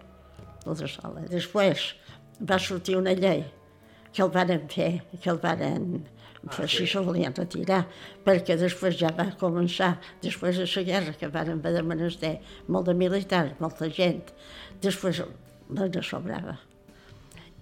tota 0.64 0.88
sola. 0.90 1.26
Després, 1.32 1.92
va 2.42 2.58
sortir 2.60 2.98
una 2.98 3.14
llei 3.18 3.44
que 4.12 4.24
el 4.24 4.32
varen 4.34 4.68
fer, 4.72 5.02
que 5.22 5.30
el 5.32 5.40
varen 5.40 6.02
ah, 6.48 6.68
sí. 6.68 6.82
si 6.82 6.88
se 6.88 7.00
volien 7.06 7.34
retirar, 7.36 7.86
perquè 8.26 8.58
després 8.60 8.98
ja 9.00 9.12
va 9.16 9.30
començar, 9.40 9.94
després 10.24 10.60
de 10.60 10.68
la 10.68 10.84
guerra, 10.88 11.14
que 11.20 11.30
varen 11.32 11.62
haver 11.62 11.74
de 11.78 11.84
menester 11.84 12.34
molt 12.68 12.90
de 12.90 12.98
militars, 12.98 13.56
molta 13.60 13.90
gent, 13.90 14.34
després 14.82 15.24
sobrava. 16.04 16.58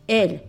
Ell, 0.07 0.39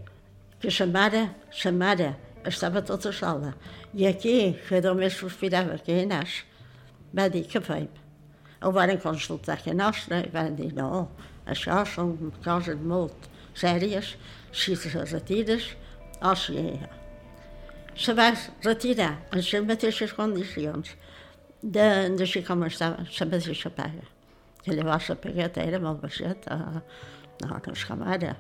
que 0.60 0.70
sa 0.72 0.86
mare, 0.86 1.26
sa 1.52 1.72
mare 1.72 2.14
estava 2.48 2.80
tota 2.82 3.12
sola, 3.12 3.52
i 3.92 4.06
aquí, 4.06 4.56
que 4.68 4.80
només 4.80 5.18
sospirava 5.18 5.76
que 5.84 5.98
hi 5.98 6.06
anés, 6.06 6.44
va 7.16 7.28
dir, 7.28 7.44
què 7.50 7.60
fem? 7.60 7.88
Ho 8.64 8.72
van 8.72 8.96
consultar 9.00 9.58
que 9.60 9.74
nostra 9.74 10.20
i 10.24 10.30
van 10.32 10.56
dir, 10.56 10.70
no, 10.76 11.08
això 11.46 11.82
són 11.88 12.32
coses 12.44 12.80
molt 12.80 13.28
sèries, 13.56 14.14
si 14.52 14.76
se 14.76 14.90
retires 15.04 15.74
o 16.20 16.34
si 16.36 16.64
se 18.00 18.14
va 18.16 18.30
retirar 18.64 19.12
en 19.30 19.40
les 19.40 19.66
mateixes 19.66 20.12
condicions 20.16 20.94
de, 21.62 21.86
de 22.16 22.26
si 22.26 22.42
com 22.46 22.64
estava 22.64 23.04
la 23.04 23.28
mateixa 23.28 23.70
paga. 23.70 24.06
Que 24.64 24.76
llavors 24.76 25.08
la 25.08 25.16
pagueta 25.16 25.64
era 25.64 25.80
molt 25.80 26.02
baixeta, 26.02 26.56
no, 27.42 27.48
no 27.48 27.72
és 27.72 27.84
com 27.88 28.02
ara, 28.04 28.34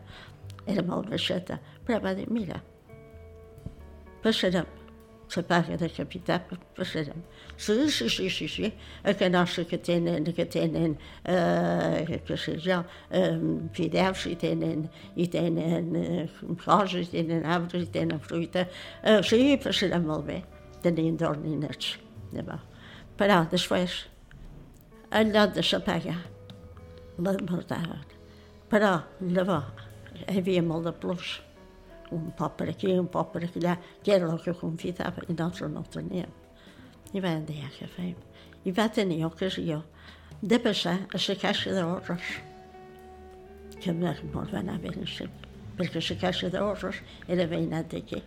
era 0.66 0.84
molt 0.84 1.08
baixeta, 1.12 1.58
però 1.86 2.00
va 2.04 2.14
dir, 2.16 2.26
mira, 2.32 2.60
passarem 4.24 4.79
paga 5.46 5.76
de 5.78 5.88
passarem. 6.76 7.22
Sí, 7.56 7.90
sí, 7.90 8.08
sí, 8.08 8.28
sí, 8.30 8.48
sí, 8.48 8.72
que 9.18 9.28
nostra 9.30 9.64
que 9.64 9.78
tenen, 9.78 10.24
que 10.24 10.46
tenen, 10.46 10.96
eh, 11.24 12.04
que 12.08 12.18
i 14.26 14.36
tenen, 14.36 14.88
i 15.16 15.26
tenen 15.30 15.92
coses, 16.64 17.08
i 17.08 17.10
tenen 17.20 17.44
arbres, 17.46 17.86
i 17.86 17.92
tenen 17.94 18.20
fruita, 18.20 18.66
sí, 19.22 19.58
passarem 19.62 20.06
molt 20.08 20.26
bé, 20.26 20.40
tenien 20.82 21.16
dos 21.20 21.38
ninets. 21.44 21.98
Però 23.20 23.42
després, 23.52 24.06
al 25.10 25.30
lloc 25.34 25.54
de 25.54 25.62
la 25.72 25.80
paga, 25.84 26.16
la 27.20 27.36
mortaven. 27.50 28.04
Però 28.70 28.96
llavors, 29.20 29.86
hi 30.26 30.38
havia 30.38 30.62
molt 30.62 30.86
de 30.88 30.92
plus. 31.02 31.38
Un 32.16 32.30
poc 32.38 32.56
per 32.58 32.68
aquí, 32.72 32.90
un 32.98 33.08
poc 33.10 33.32
per 33.34 33.44
allà, 33.46 33.76
que 34.02 34.14
era 34.16 34.30
el 34.30 34.40
que 34.42 34.54
confitava, 34.58 35.22
i 35.28 35.32
nosaltres 35.32 35.70
no 35.70 35.84
ho 35.84 35.90
teníem. 35.94 36.32
I 37.14 37.22
vam 37.22 37.44
dir, 37.46 37.62
què 37.76 37.88
fem? 37.90 38.14
I 38.66 38.72
va 38.76 38.88
tenir 38.92 39.24
ocasió 39.26 39.82
de 40.42 40.58
passar 40.62 40.96
a 41.12 41.20
la 41.20 41.36
caixa 41.42 41.74
d'horres, 41.76 42.34
que 43.80 43.94
molt 43.94 44.52
va 44.52 44.60
anar 44.60 44.78
ben 44.82 45.00
així, 45.02 45.26
perquè 45.78 46.02
la 46.02 46.18
caixa 46.24 46.50
d'horres 46.52 47.00
era 47.28 47.46
veïnat 47.50 47.90
d'aquí. 47.92 48.22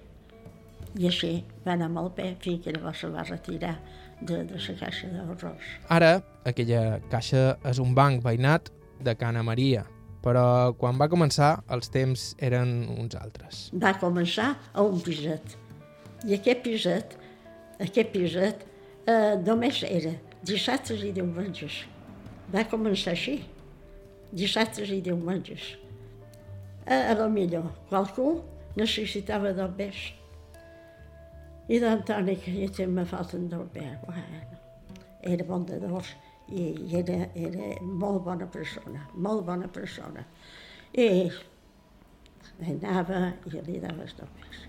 I 0.99 1.09
així 1.09 1.33
va 1.65 1.73
anar 1.73 1.89
molt 1.89 2.15
bé 2.17 2.33
fins 2.41 2.63
que 2.63 2.73
llavors 2.75 3.01
se 3.01 3.09
va 3.09 3.23
retirar 3.25 3.77
de, 4.21 4.43
de 4.43 4.59
la 4.59 4.75
caixa 4.79 5.09
d'horrors. 5.09 5.73
Ara, 5.89 6.13
aquella 6.45 6.99
caixa 7.09 7.57
és 7.69 7.81
un 7.81 7.95
banc 7.97 8.23
veïnat 8.23 8.69
de 9.03 9.15
Cana 9.19 9.43
Maria, 9.43 9.83
però 10.23 10.73
quan 10.79 10.99
va 10.99 11.09
començar 11.11 11.57
els 11.75 11.91
temps 11.91 12.31
eren 12.39 12.71
uns 12.95 13.17
altres. 13.19 13.67
Va 13.75 13.93
començar 13.99 14.53
a 14.71 14.85
un 14.85 15.01
piset. 15.03 15.57
I 16.23 16.37
aquest 16.37 16.63
piset, 16.63 17.17
aquest 17.83 18.13
piset 18.13 18.63
eh, 19.05 19.35
només 19.43 19.83
era 19.89 20.15
dissabtes 20.47 21.03
i 21.03 21.11
diumenges. 21.15 21.83
Va 22.53 22.63
començar 22.71 23.13
així, 23.17 23.41
dissabtes 24.31 24.91
i 24.95 25.01
diumenges. 25.03 25.73
Eh, 26.87 27.03
a 27.11 27.13
lo 27.19 27.29
millor, 27.31 27.67
qualcú 27.91 28.37
necessitava 28.79 29.51
d'obers. 29.55 30.11
I 31.71 31.79
d'Antoni, 31.79 32.35
que 32.43 32.67
ja 32.67 32.87
me 32.87 33.05
falten 33.07 33.49
d'obers. 33.51 33.99
Bueno, 34.07 34.43
era 35.23 35.43
bondador 35.47 36.03
i 36.51 36.65
era, 36.99 37.29
era 37.35 37.69
molt 37.83 38.23
bona 38.25 38.47
persona, 38.51 39.07
molt 39.15 39.45
bona 39.47 39.69
persona. 39.71 40.25
I 40.93 41.29
anava 42.67 43.29
i 43.47 43.61
li 43.65 43.79
dava 43.81 44.03
els 44.03 44.17
dobles. 44.17 44.65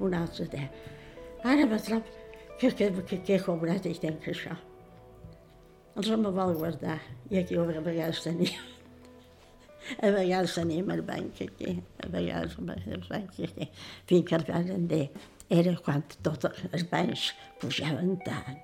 Un 0.00 0.14
altre 0.14 0.46
dia, 0.52 0.70
ara 1.44 1.66
me 1.66 1.78
trob 1.82 2.06
que, 2.58 2.70
que, 2.70 2.90
que, 3.02 3.20
que 3.22 3.36
he 3.36 3.42
cobrat 3.44 3.86
i 3.86 3.94
tenc 3.98 4.30
això. 4.32 4.56
Els 5.98 6.10
me 6.14 6.30
vol 6.30 6.54
guardar 6.58 6.98
i 7.30 7.40
aquí 7.40 7.58
a 7.58 7.64
vegades 7.66 8.22
tenia. 8.22 8.60
A 10.02 10.10
vegades 10.12 10.54
tenim 10.58 10.90
el 10.92 11.02
banc 11.06 11.40
aquí, 11.42 11.78
a 12.02 12.08
vegades 12.12 12.56
el 12.58 13.04
banc 13.08 13.38
aquí, 13.40 13.68
fins 14.06 14.26
que 14.28 14.40
van 14.50 14.88
dir, 14.90 15.06
era 15.48 15.72
quan 15.84 16.02
tots 16.22 16.50
els 16.68 16.84
bancs 16.90 17.30
pujaven 17.62 18.18
tant. 18.26 18.58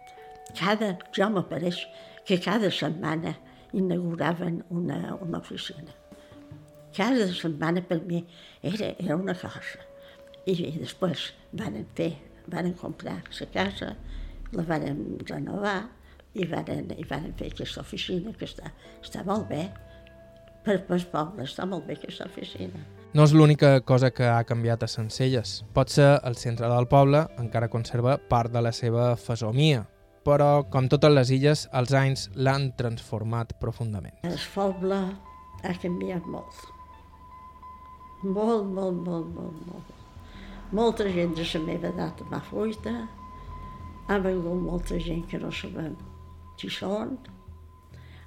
Cada, 0.58 0.90
jo 1.16 1.30
m'apareix 1.32 1.80
que 2.24 2.40
cada 2.40 2.70
setmana 2.70 3.36
inauguraven 3.72 4.64
una, 4.70 5.14
una 5.20 5.38
oficina. 5.38 5.92
Cada 6.96 7.26
setmana 7.32 7.82
per 7.82 8.00
mi 8.04 8.24
era, 8.62 8.94
era 8.98 9.16
una 9.16 9.34
cosa. 9.34 9.82
I, 10.46 10.52
i 10.52 10.72
després 10.78 11.32
van 11.52 11.80
fer, 11.96 12.12
van 12.46 12.72
comprar 12.78 13.18
la 13.40 13.48
casa, 13.52 13.94
la 14.52 14.64
van 14.68 15.18
renovar 15.26 15.80
i 16.34 16.46
van, 16.46 16.90
i 16.96 17.06
van 17.08 17.32
fer 17.38 17.50
aquesta 17.50 17.82
oficina 17.82 18.34
que 18.38 18.46
està, 18.46 18.70
està 19.02 19.24
molt 19.26 19.48
bé. 19.50 19.66
Per, 20.64 20.78
per 20.86 21.00
poble 21.12 21.44
està 21.44 21.66
molt 21.68 21.84
bé 21.88 21.98
aquesta 21.98 22.24
oficina. 22.30 22.80
No 23.14 23.22
és 23.22 23.34
l'única 23.36 23.76
cosa 23.86 24.08
que 24.10 24.26
ha 24.26 24.42
canviat 24.48 24.82
a 24.82 24.88
Sencelles. 24.90 25.60
Pot 25.74 25.92
ser 25.92 26.06
el 26.26 26.38
centre 26.40 26.70
del 26.70 26.88
poble 26.90 27.26
encara 27.38 27.68
conserva 27.70 28.16
part 28.30 28.50
de 28.50 28.62
la 28.64 28.72
seva 28.74 29.12
fesomia, 29.14 29.84
però, 30.24 30.64
com 30.70 30.88
totes 30.88 31.12
les 31.12 31.32
illes, 31.36 31.66
els 31.72 31.92
anys 31.96 32.28
l'han 32.34 32.70
transformat 32.78 33.56
profundament. 33.60 34.16
El 34.28 34.38
poble 34.54 35.00
ha 35.64 35.74
canviat 35.82 36.24
molt. 36.26 36.62
Molt, 38.24 38.64
molt, 38.72 39.04
molt, 39.04 39.28
molt, 39.36 39.60
molt. 39.68 39.92
Molta 40.74 41.06
gent 41.12 41.36
de 41.36 41.44
la 41.44 41.62
meva 41.66 41.92
edat 41.92 42.24
va 42.30 42.40
fuita, 42.48 42.96
ha 44.08 44.18
vingut 44.24 44.60
molta 44.64 44.98
gent 45.00 45.22
que 45.28 45.38
no 45.40 45.52
sabem 45.52 45.94
qui 46.60 46.70
són, 46.70 47.16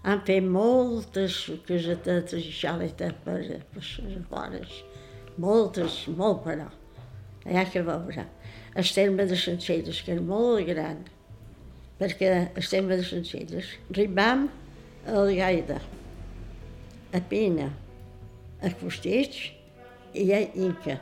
han 0.07 0.21
fet 0.27 0.45
moltes 0.45 1.39
casetetes 1.67 2.45
i 2.47 2.53
xaletes 2.55 3.15
per, 3.25 3.39
per 3.73 3.83
les 3.83 4.21
dones, 4.31 4.75
moltes, 5.37 5.99
molt 6.19 6.43
però. 6.45 6.67
Ha 7.47 7.63
que 7.71 7.83
veure. 7.83 8.25
El 8.77 8.89
terme 8.93 9.25
de 9.27 9.37
Sencelles, 9.39 10.01
que 10.03 10.17
és 10.17 10.23
molt 10.23 10.65
gran, 10.67 11.05
perquè 11.97 12.31
el 12.53 12.69
terme 12.69 12.97
de 12.99 13.05
Sencelles, 13.05 13.73
arribam 13.91 14.47
a 15.07 15.25
Gaida, 15.31 15.79
a 17.13 17.21
Pina, 17.29 17.71
a 18.61 18.71
Costits 18.81 19.51
i 20.13 20.31
a 20.33 20.41
Inca, 20.53 20.99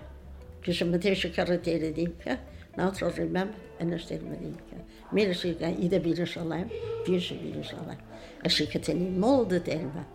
que 0.62 0.74
és 0.74 0.82
la 0.82 0.92
mateixa 0.94 1.32
carretera 1.36 1.92
d'Inca, 1.96 2.40
nosaltres 2.76 3.14
arribam 3.14 3.54
en 3.80 3.94
el 3.96 4.04
terme 4.08 4.38
d'Inca. 4.40 4.82
Mira, 5.16 5.36
si, 5.38 5.54
i 5.56 5.90
de 5.92 6.00
Vilasalem 6.04 6.72
fins 7.06 7.32
a 7.32 7.40
Vilasalem. 7.40 8.02
Així 8.48 8.68
que 8.70 8.82
tenim 8.84 9.20
molt 9.22 9.52
de 9.54 9.62
terme. 9.64 10.06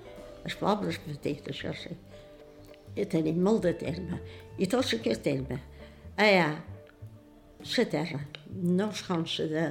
Els 0.44 0.56
pobles 0.56 0.98
petits, 1.04 1.52
això 1.52 1.72
sí. 1.76 1.92
I 2.96 3.06
tenim 3.06 3.38
molt 3.44 3.62
de 3.68 3.74
terme. 3.78 4.18
I 4.58 4.68
tot 4.70 4.88
aquest 4.96 5.22
terme, 5.24 5.60
allà, 6.16 6.48
la 7.60 7.84
terra, 7.92 8.20
no 8.50 8.88
es 8.90 9.02
consta 9.06 9.46
de, 9.50 9.64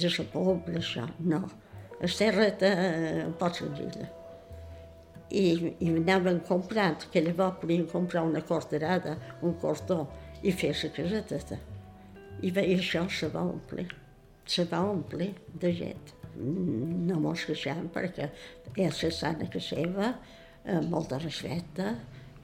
de 0.00 0.10
la 0.16 0.26
poble, 0.32 0.78
això, 0.80 1.06
no. 1.20 1.42
La 2.00 2.08
un 3.26 3.34
poc 3.40 3.58
senzilla. 3.60 4.08
I, 5.30 5.42
i 5.78 5.90
anaven 5.94 6.40
comprant, 6.48 7.04
que 7.12 7.22
llavors 7.22 7.60
podien 7.60 7.84
comprar 7.86 8.24
una 8.26 8.42
corderada, 8.42 9.16
un 9.46 9.54
cordó, 9.62 10.06
i 10.42 10.52
fer 10.52 10.72
la 10.82 10.90
caseta. 10.96 11.60
I, 12.40 12.48
I 12.48 12.78
això 12.78 13.04
se 13.08 13.28
va 13.28 13.44
omplir, 13.44 13.90
se 14.46 14.64
va 14.70 14.80
omplir 14.80 15.34
de 15.60 15.74
gent 15.76 16.16
no 16.40 17.18
mos 17.20 17.44
queixem 17.48 17.88
perquè 17.94 18.30
és 18.76 19.02
la 19.04 19.10
sana 19.14 19.48
que 19.50 19.60
seva, 19.62 20.14
amb 20.70 20.90
molta 20.92 21.18
respecte, 21.18 21.94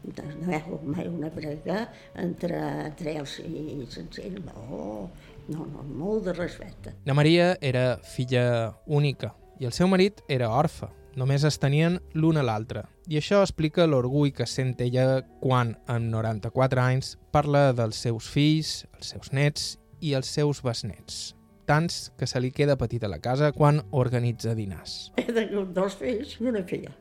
no 0.06 0.50
hi 0.50 0.56
ha 0.56 0.78
mai 0.86 1.08
una 1.10 1.30
brega 1.34 1.78
entre, 2.22 2.58
entre 2.86 3.16
i 3.42 3.86
sencer, 3.90 4.30
no, 4.44 5.10
no, 5.48 5.66
no, 5.66 5.82
molt 5.86 6.26
de 6.26 6.34
respecte. 6.36 6.94
La 7.04 7.14
Maria 7.14 7.54
era 7.60 7.98
filla 8.02 8.74
única 8.86 9.34
i 9.60 9.68
el 9.68 9.72
seu 9.72 9.88
marit 9.88 10.20
era 10.28 10.50
orfe. 10.52 10.90
Només 11.16 11.46
es 11.48 11.56
tenien 11.56 11.96
l'un 12.12 12.36
a 12.36 12.42
l'altre. 12.44 12.82
I 13.08 13.16
això 13.16 13.40
explica 13.40 13.86
l'orgull 13.88 14.34
que 14.36 14.44
sent 14.44 14.74
ella 14.84 15.22
quan, 15.40 15.72
amb 15.88 16.10
94 16.12 16.82
anys, 16.82 17.14
parla 17.32 17.70
dels 17.72 18.02
seus 18.04 18.28
fills, 18.28 18.82
els 18.98 19.14
seus 19.14 19.32
nets 19.32 19.72
i 20.04 20.12
els 20.18 20.28
seus 20.28 20.60
besnets 20.60 21.36
tants 21.66 22.12
que 22.16 22.26
se 22.30 22.40
li 22.40 22.52
queda 22.54 22.78
petit 22.78 23.02
a 23.04 23.10
la 23.10 23.18
casa 23.18 23.50
quan 23.52 23.82
organitza 23.90 24.54
dinars. 24.54 25.10
He 25.18 25.26
tingut 25.26 25.74
dos 25.76 25.98
fills 25.98 26.36
i 26.38 26.48
una 26.48 26.62
filla. 26.68 26.94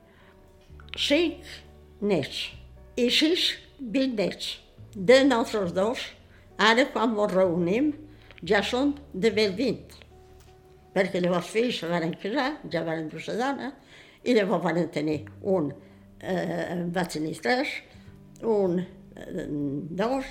Cinc 0.97 1.45
nets 2.01 2.41
i 2.99 3.09
sis 3.13 3.51
bisnets. 3.79 4.55
De 4.95 5.21
nosaltres 5.27 5.73
dos, 5.75 6.01
ara 6.57 6.87
quan 6.93 7.13
ens 7.13 7.33
reunim, 7.33 7.91
ja 8.47 8.61
són 8.63 8.93
de 9.13 9.31
20. 9.33 10.01
Perquè 10.95 11.21
llavors 11.21 11.49
fills 11.51 11.81
se 11.81 11.89
van 11.91 12.13
casar, 12.21 12.51
ja 12.71 12.83
van 12.87 13.09
dur 13.11 13.23
la 13.27 13.35
dona, 13.41 13.71
i 14.23 14.35
llavors 14.37 14.63
van 14.63 14.79
tenir 14.93 15.19
un, 15.41 15.71
eh, 16.21 16.85
va 16.95 17.05
tenir 17.05 17.35
tres, 17.41 17.73
un, 18.41 18.79
eh, 18.79 19.47
dos, 20.01 20.25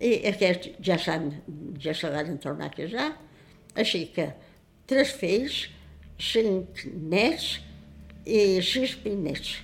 i 0.00 0.12
aquests 0.28 0.74
ja, 0.84 0.98
ja 0.98 1.94
se 1.94 2.10
van 2.12 2.36
tornar 2.42 2.68
a 2.70 2.74
casar, 2.74 3.12
així 3.76 4.06
que 4.12 4.30
tres 4.88 5.14
fills, 5.20 5.66
cinc 6.18 6.84
nets 7.12 7.56
i 8.24 8.60
sis 8.64 8.96
bisnets. 9.04 9.56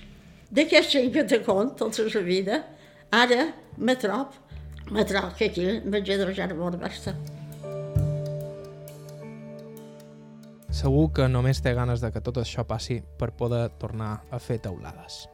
D'aquests 0.53 0.93
cinc 0.93 1.13
que 1.17 1.25
te 1.25 1.41
compte 1.45 1.81
tota 1.81 2.07
la 2.13 2.25
vida, 2.25 2.63
ara 3.11 3.51
me 3.77 3.95
trob, 3.97 4.37
me 4.91 5.05
trob 5.09 5.33
que 5.37 5.49
aquí 5.49 5.79
vaig 5.85 6.09
a 6.13 6.33
ja 6.33 6.47
no 6.47 6.71
basta. 6.77 7.17
Segur 10.73 11.11
que 11.13 11.27
només 11.29 11.59
té 11.61 11.75
ganes 11.77 12.01
de 12.01 12.09
que 12.09 12.21
tot 12.25 12.39
això 12.41 12.63
passi 12.65 12.95
per 13.19 13.29
poder 13.37 13.67
tornar 13.77 14.23
a 14.33 14.39
fer 14.41 14.57
teulades. 14.63 15.27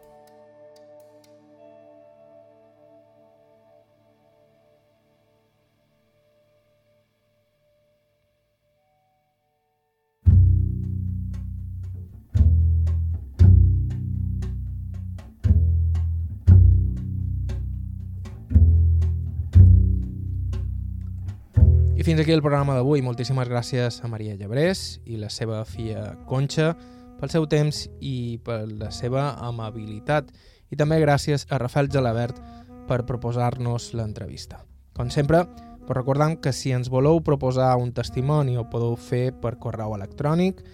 Fins 22.09 22.21
aquí 22.21 22.31
el 22.31 22.41
programa 22.41 22.73
d'avui. 22.73 23.03
Moltíssimes 23.05 23.45
gràcies 23.45 24.01
a 24.01 24.07
Maria 24.09 24.33
Llebrés 24.33 24.97
i 25.05 25.13
la 25.21 25.29
seva 25.29 25.61
filla 25.61 26.17
Conxa 26.25 26.73
pel 27.19 27.29
seu 27.29 27.45
temps 27.45 27.85
i 28.01 28.41
per 28.41 28.65
la 28.65 28.89
seva 28.89 29.37
amabilitat. 29.45 30.33
I 30.73 30.75
també 30.79 30.97
gràcies 31.03 31.45
a 31.53 31.59
Rafael 31.61 31.85
Gelabert 31.93 32.41
per 32.89 33.05
proposar-nos 33.05 33.93
l'entrevista. 33.93 34.65
Com 34.97 35.13
sempre, 35.13 35.45
però 35.85 36.01
recordam 36.01 36.41
que 36.41 36.49
si 36.49 36.73
ens 36.73 36.89
voleu 36.89 37.21
proposar 37.21 37.77
un 37.77 37.93
testimoni 37.93 38.57
ho 38.57 38.65
podeu 38.73 38.97
fer 38.97 39.29
per 39.37 39.61
correu 39.61 39.93
electrònic 39.93 40.65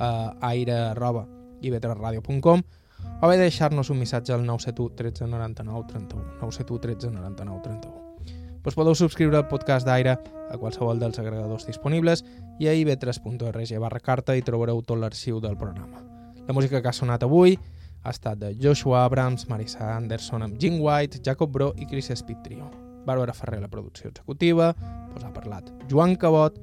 a 0.00 0.32
aire.ivetresradio.com 0.54 2.64
o 3.20 3.28
bé 3.28 3.36
deixar-nos 3.36 3.92
un 3.92 4.00
missatge 4.00 4.32
al 4.32 4.48
971 4.48 4.96
13 4.96 5.28
99 5.36 5.84
31 5.92 6.40
971 6.40 6.80
13 6.80 7.12
99 7.12 7.60
31 7.68 8.07
Us 8.64 8.74
podeu 8.76 8.94
subscriure 8.94 9.36
al 9.38 9.48
podcast 9.48 9.86
d'Aire 9.86 10.18
a 10.48 10.56
qualsevol 10.60 10.98
dels 11.00 11.18
agregadors 11.20 11.66
disponibles 11.68 12.24
i 12.60 12.68
a 12.68 12.74
ib3.org 12.76 13.72
barra 13.80 14.00
carta 14.00 14.36
i 14.36 14.44
trobareu 14.44 14.82
tot 14.82 15.00
l'arxiu 15.00 15.40
del 15.40 15.56
programa. 15.56 16.02
La 16.48 16.54
música 16.56 16.82
que 16.82 16.88
ha 16.88 16.96
sonat 16.96 17.24
avui 17.24 17.58
ha 18.02 18.10
estat 18.10 18.38
de 18.40 18.54
Joshua 18.60 19.04
Abrams, 19.04 19.48
Marisa 19.48 19.94
Anderson 19.96 20.42
amb 20.42 20.60
Jim 20.60 20.80
White, 20.80 21.22
Jacob 21.24 21.52
Bro 21.52 21.72
i 21.76 21.86
Chris 21.86 22.12
Speed 22.14 22.42
Trio. 22.44 22.70
Bàrbara 23.06 23.32
Ferrer, 23.32 23.62
la 23.62 23.72
producció 23.72 24.10
executiva, 24.10 24.74
us 25.16 25.24
ha 25.24 25.32
parlat 25.32 25.70
Joan 25.88 26.16
Cabot, 26.16 26.58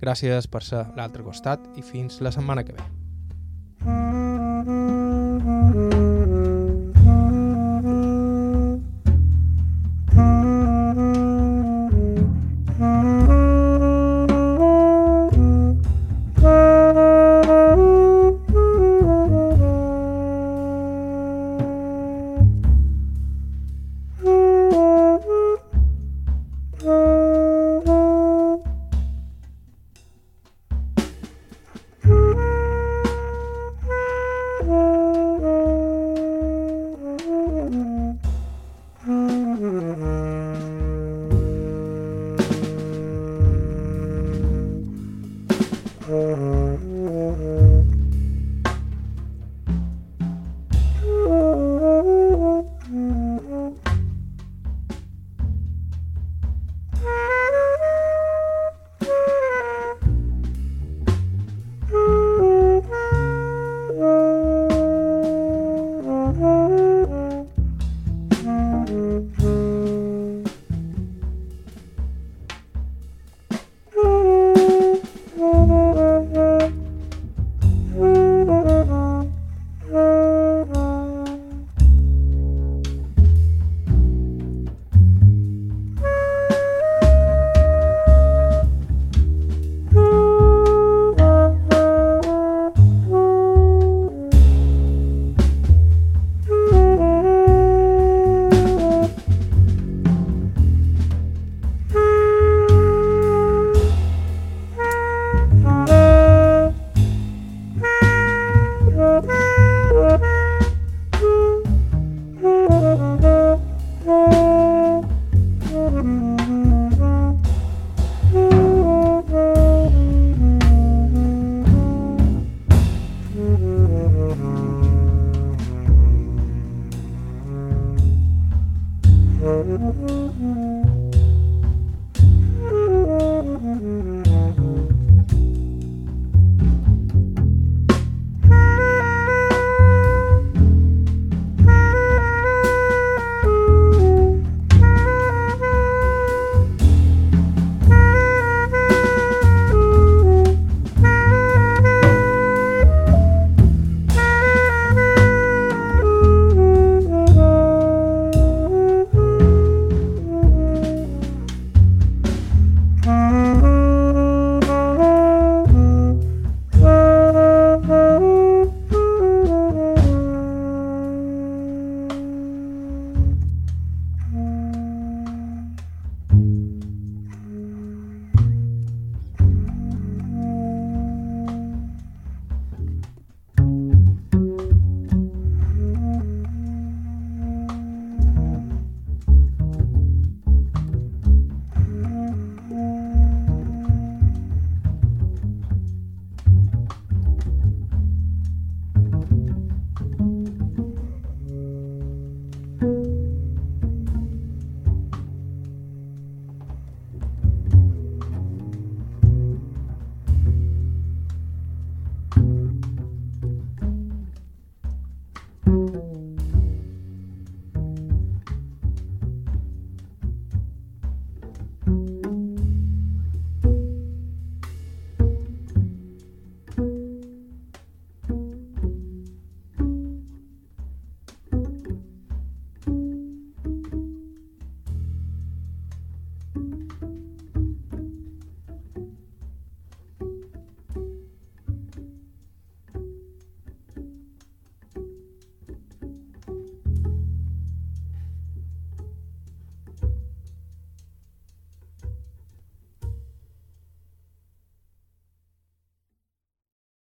gràcies 0.00 0.46
per 0.46 0.62
ser 0.62 0.86
l'altre 0.96 1.26
costat 1.26 1.66
i 1.76 1.82
fins 1.82 2.20
la 2.20 2.30
setmana 2.30 2.64
que 2.64 2.78
ve. 2.78 2.88
thank 3.80 4.68
you 4.68 5.09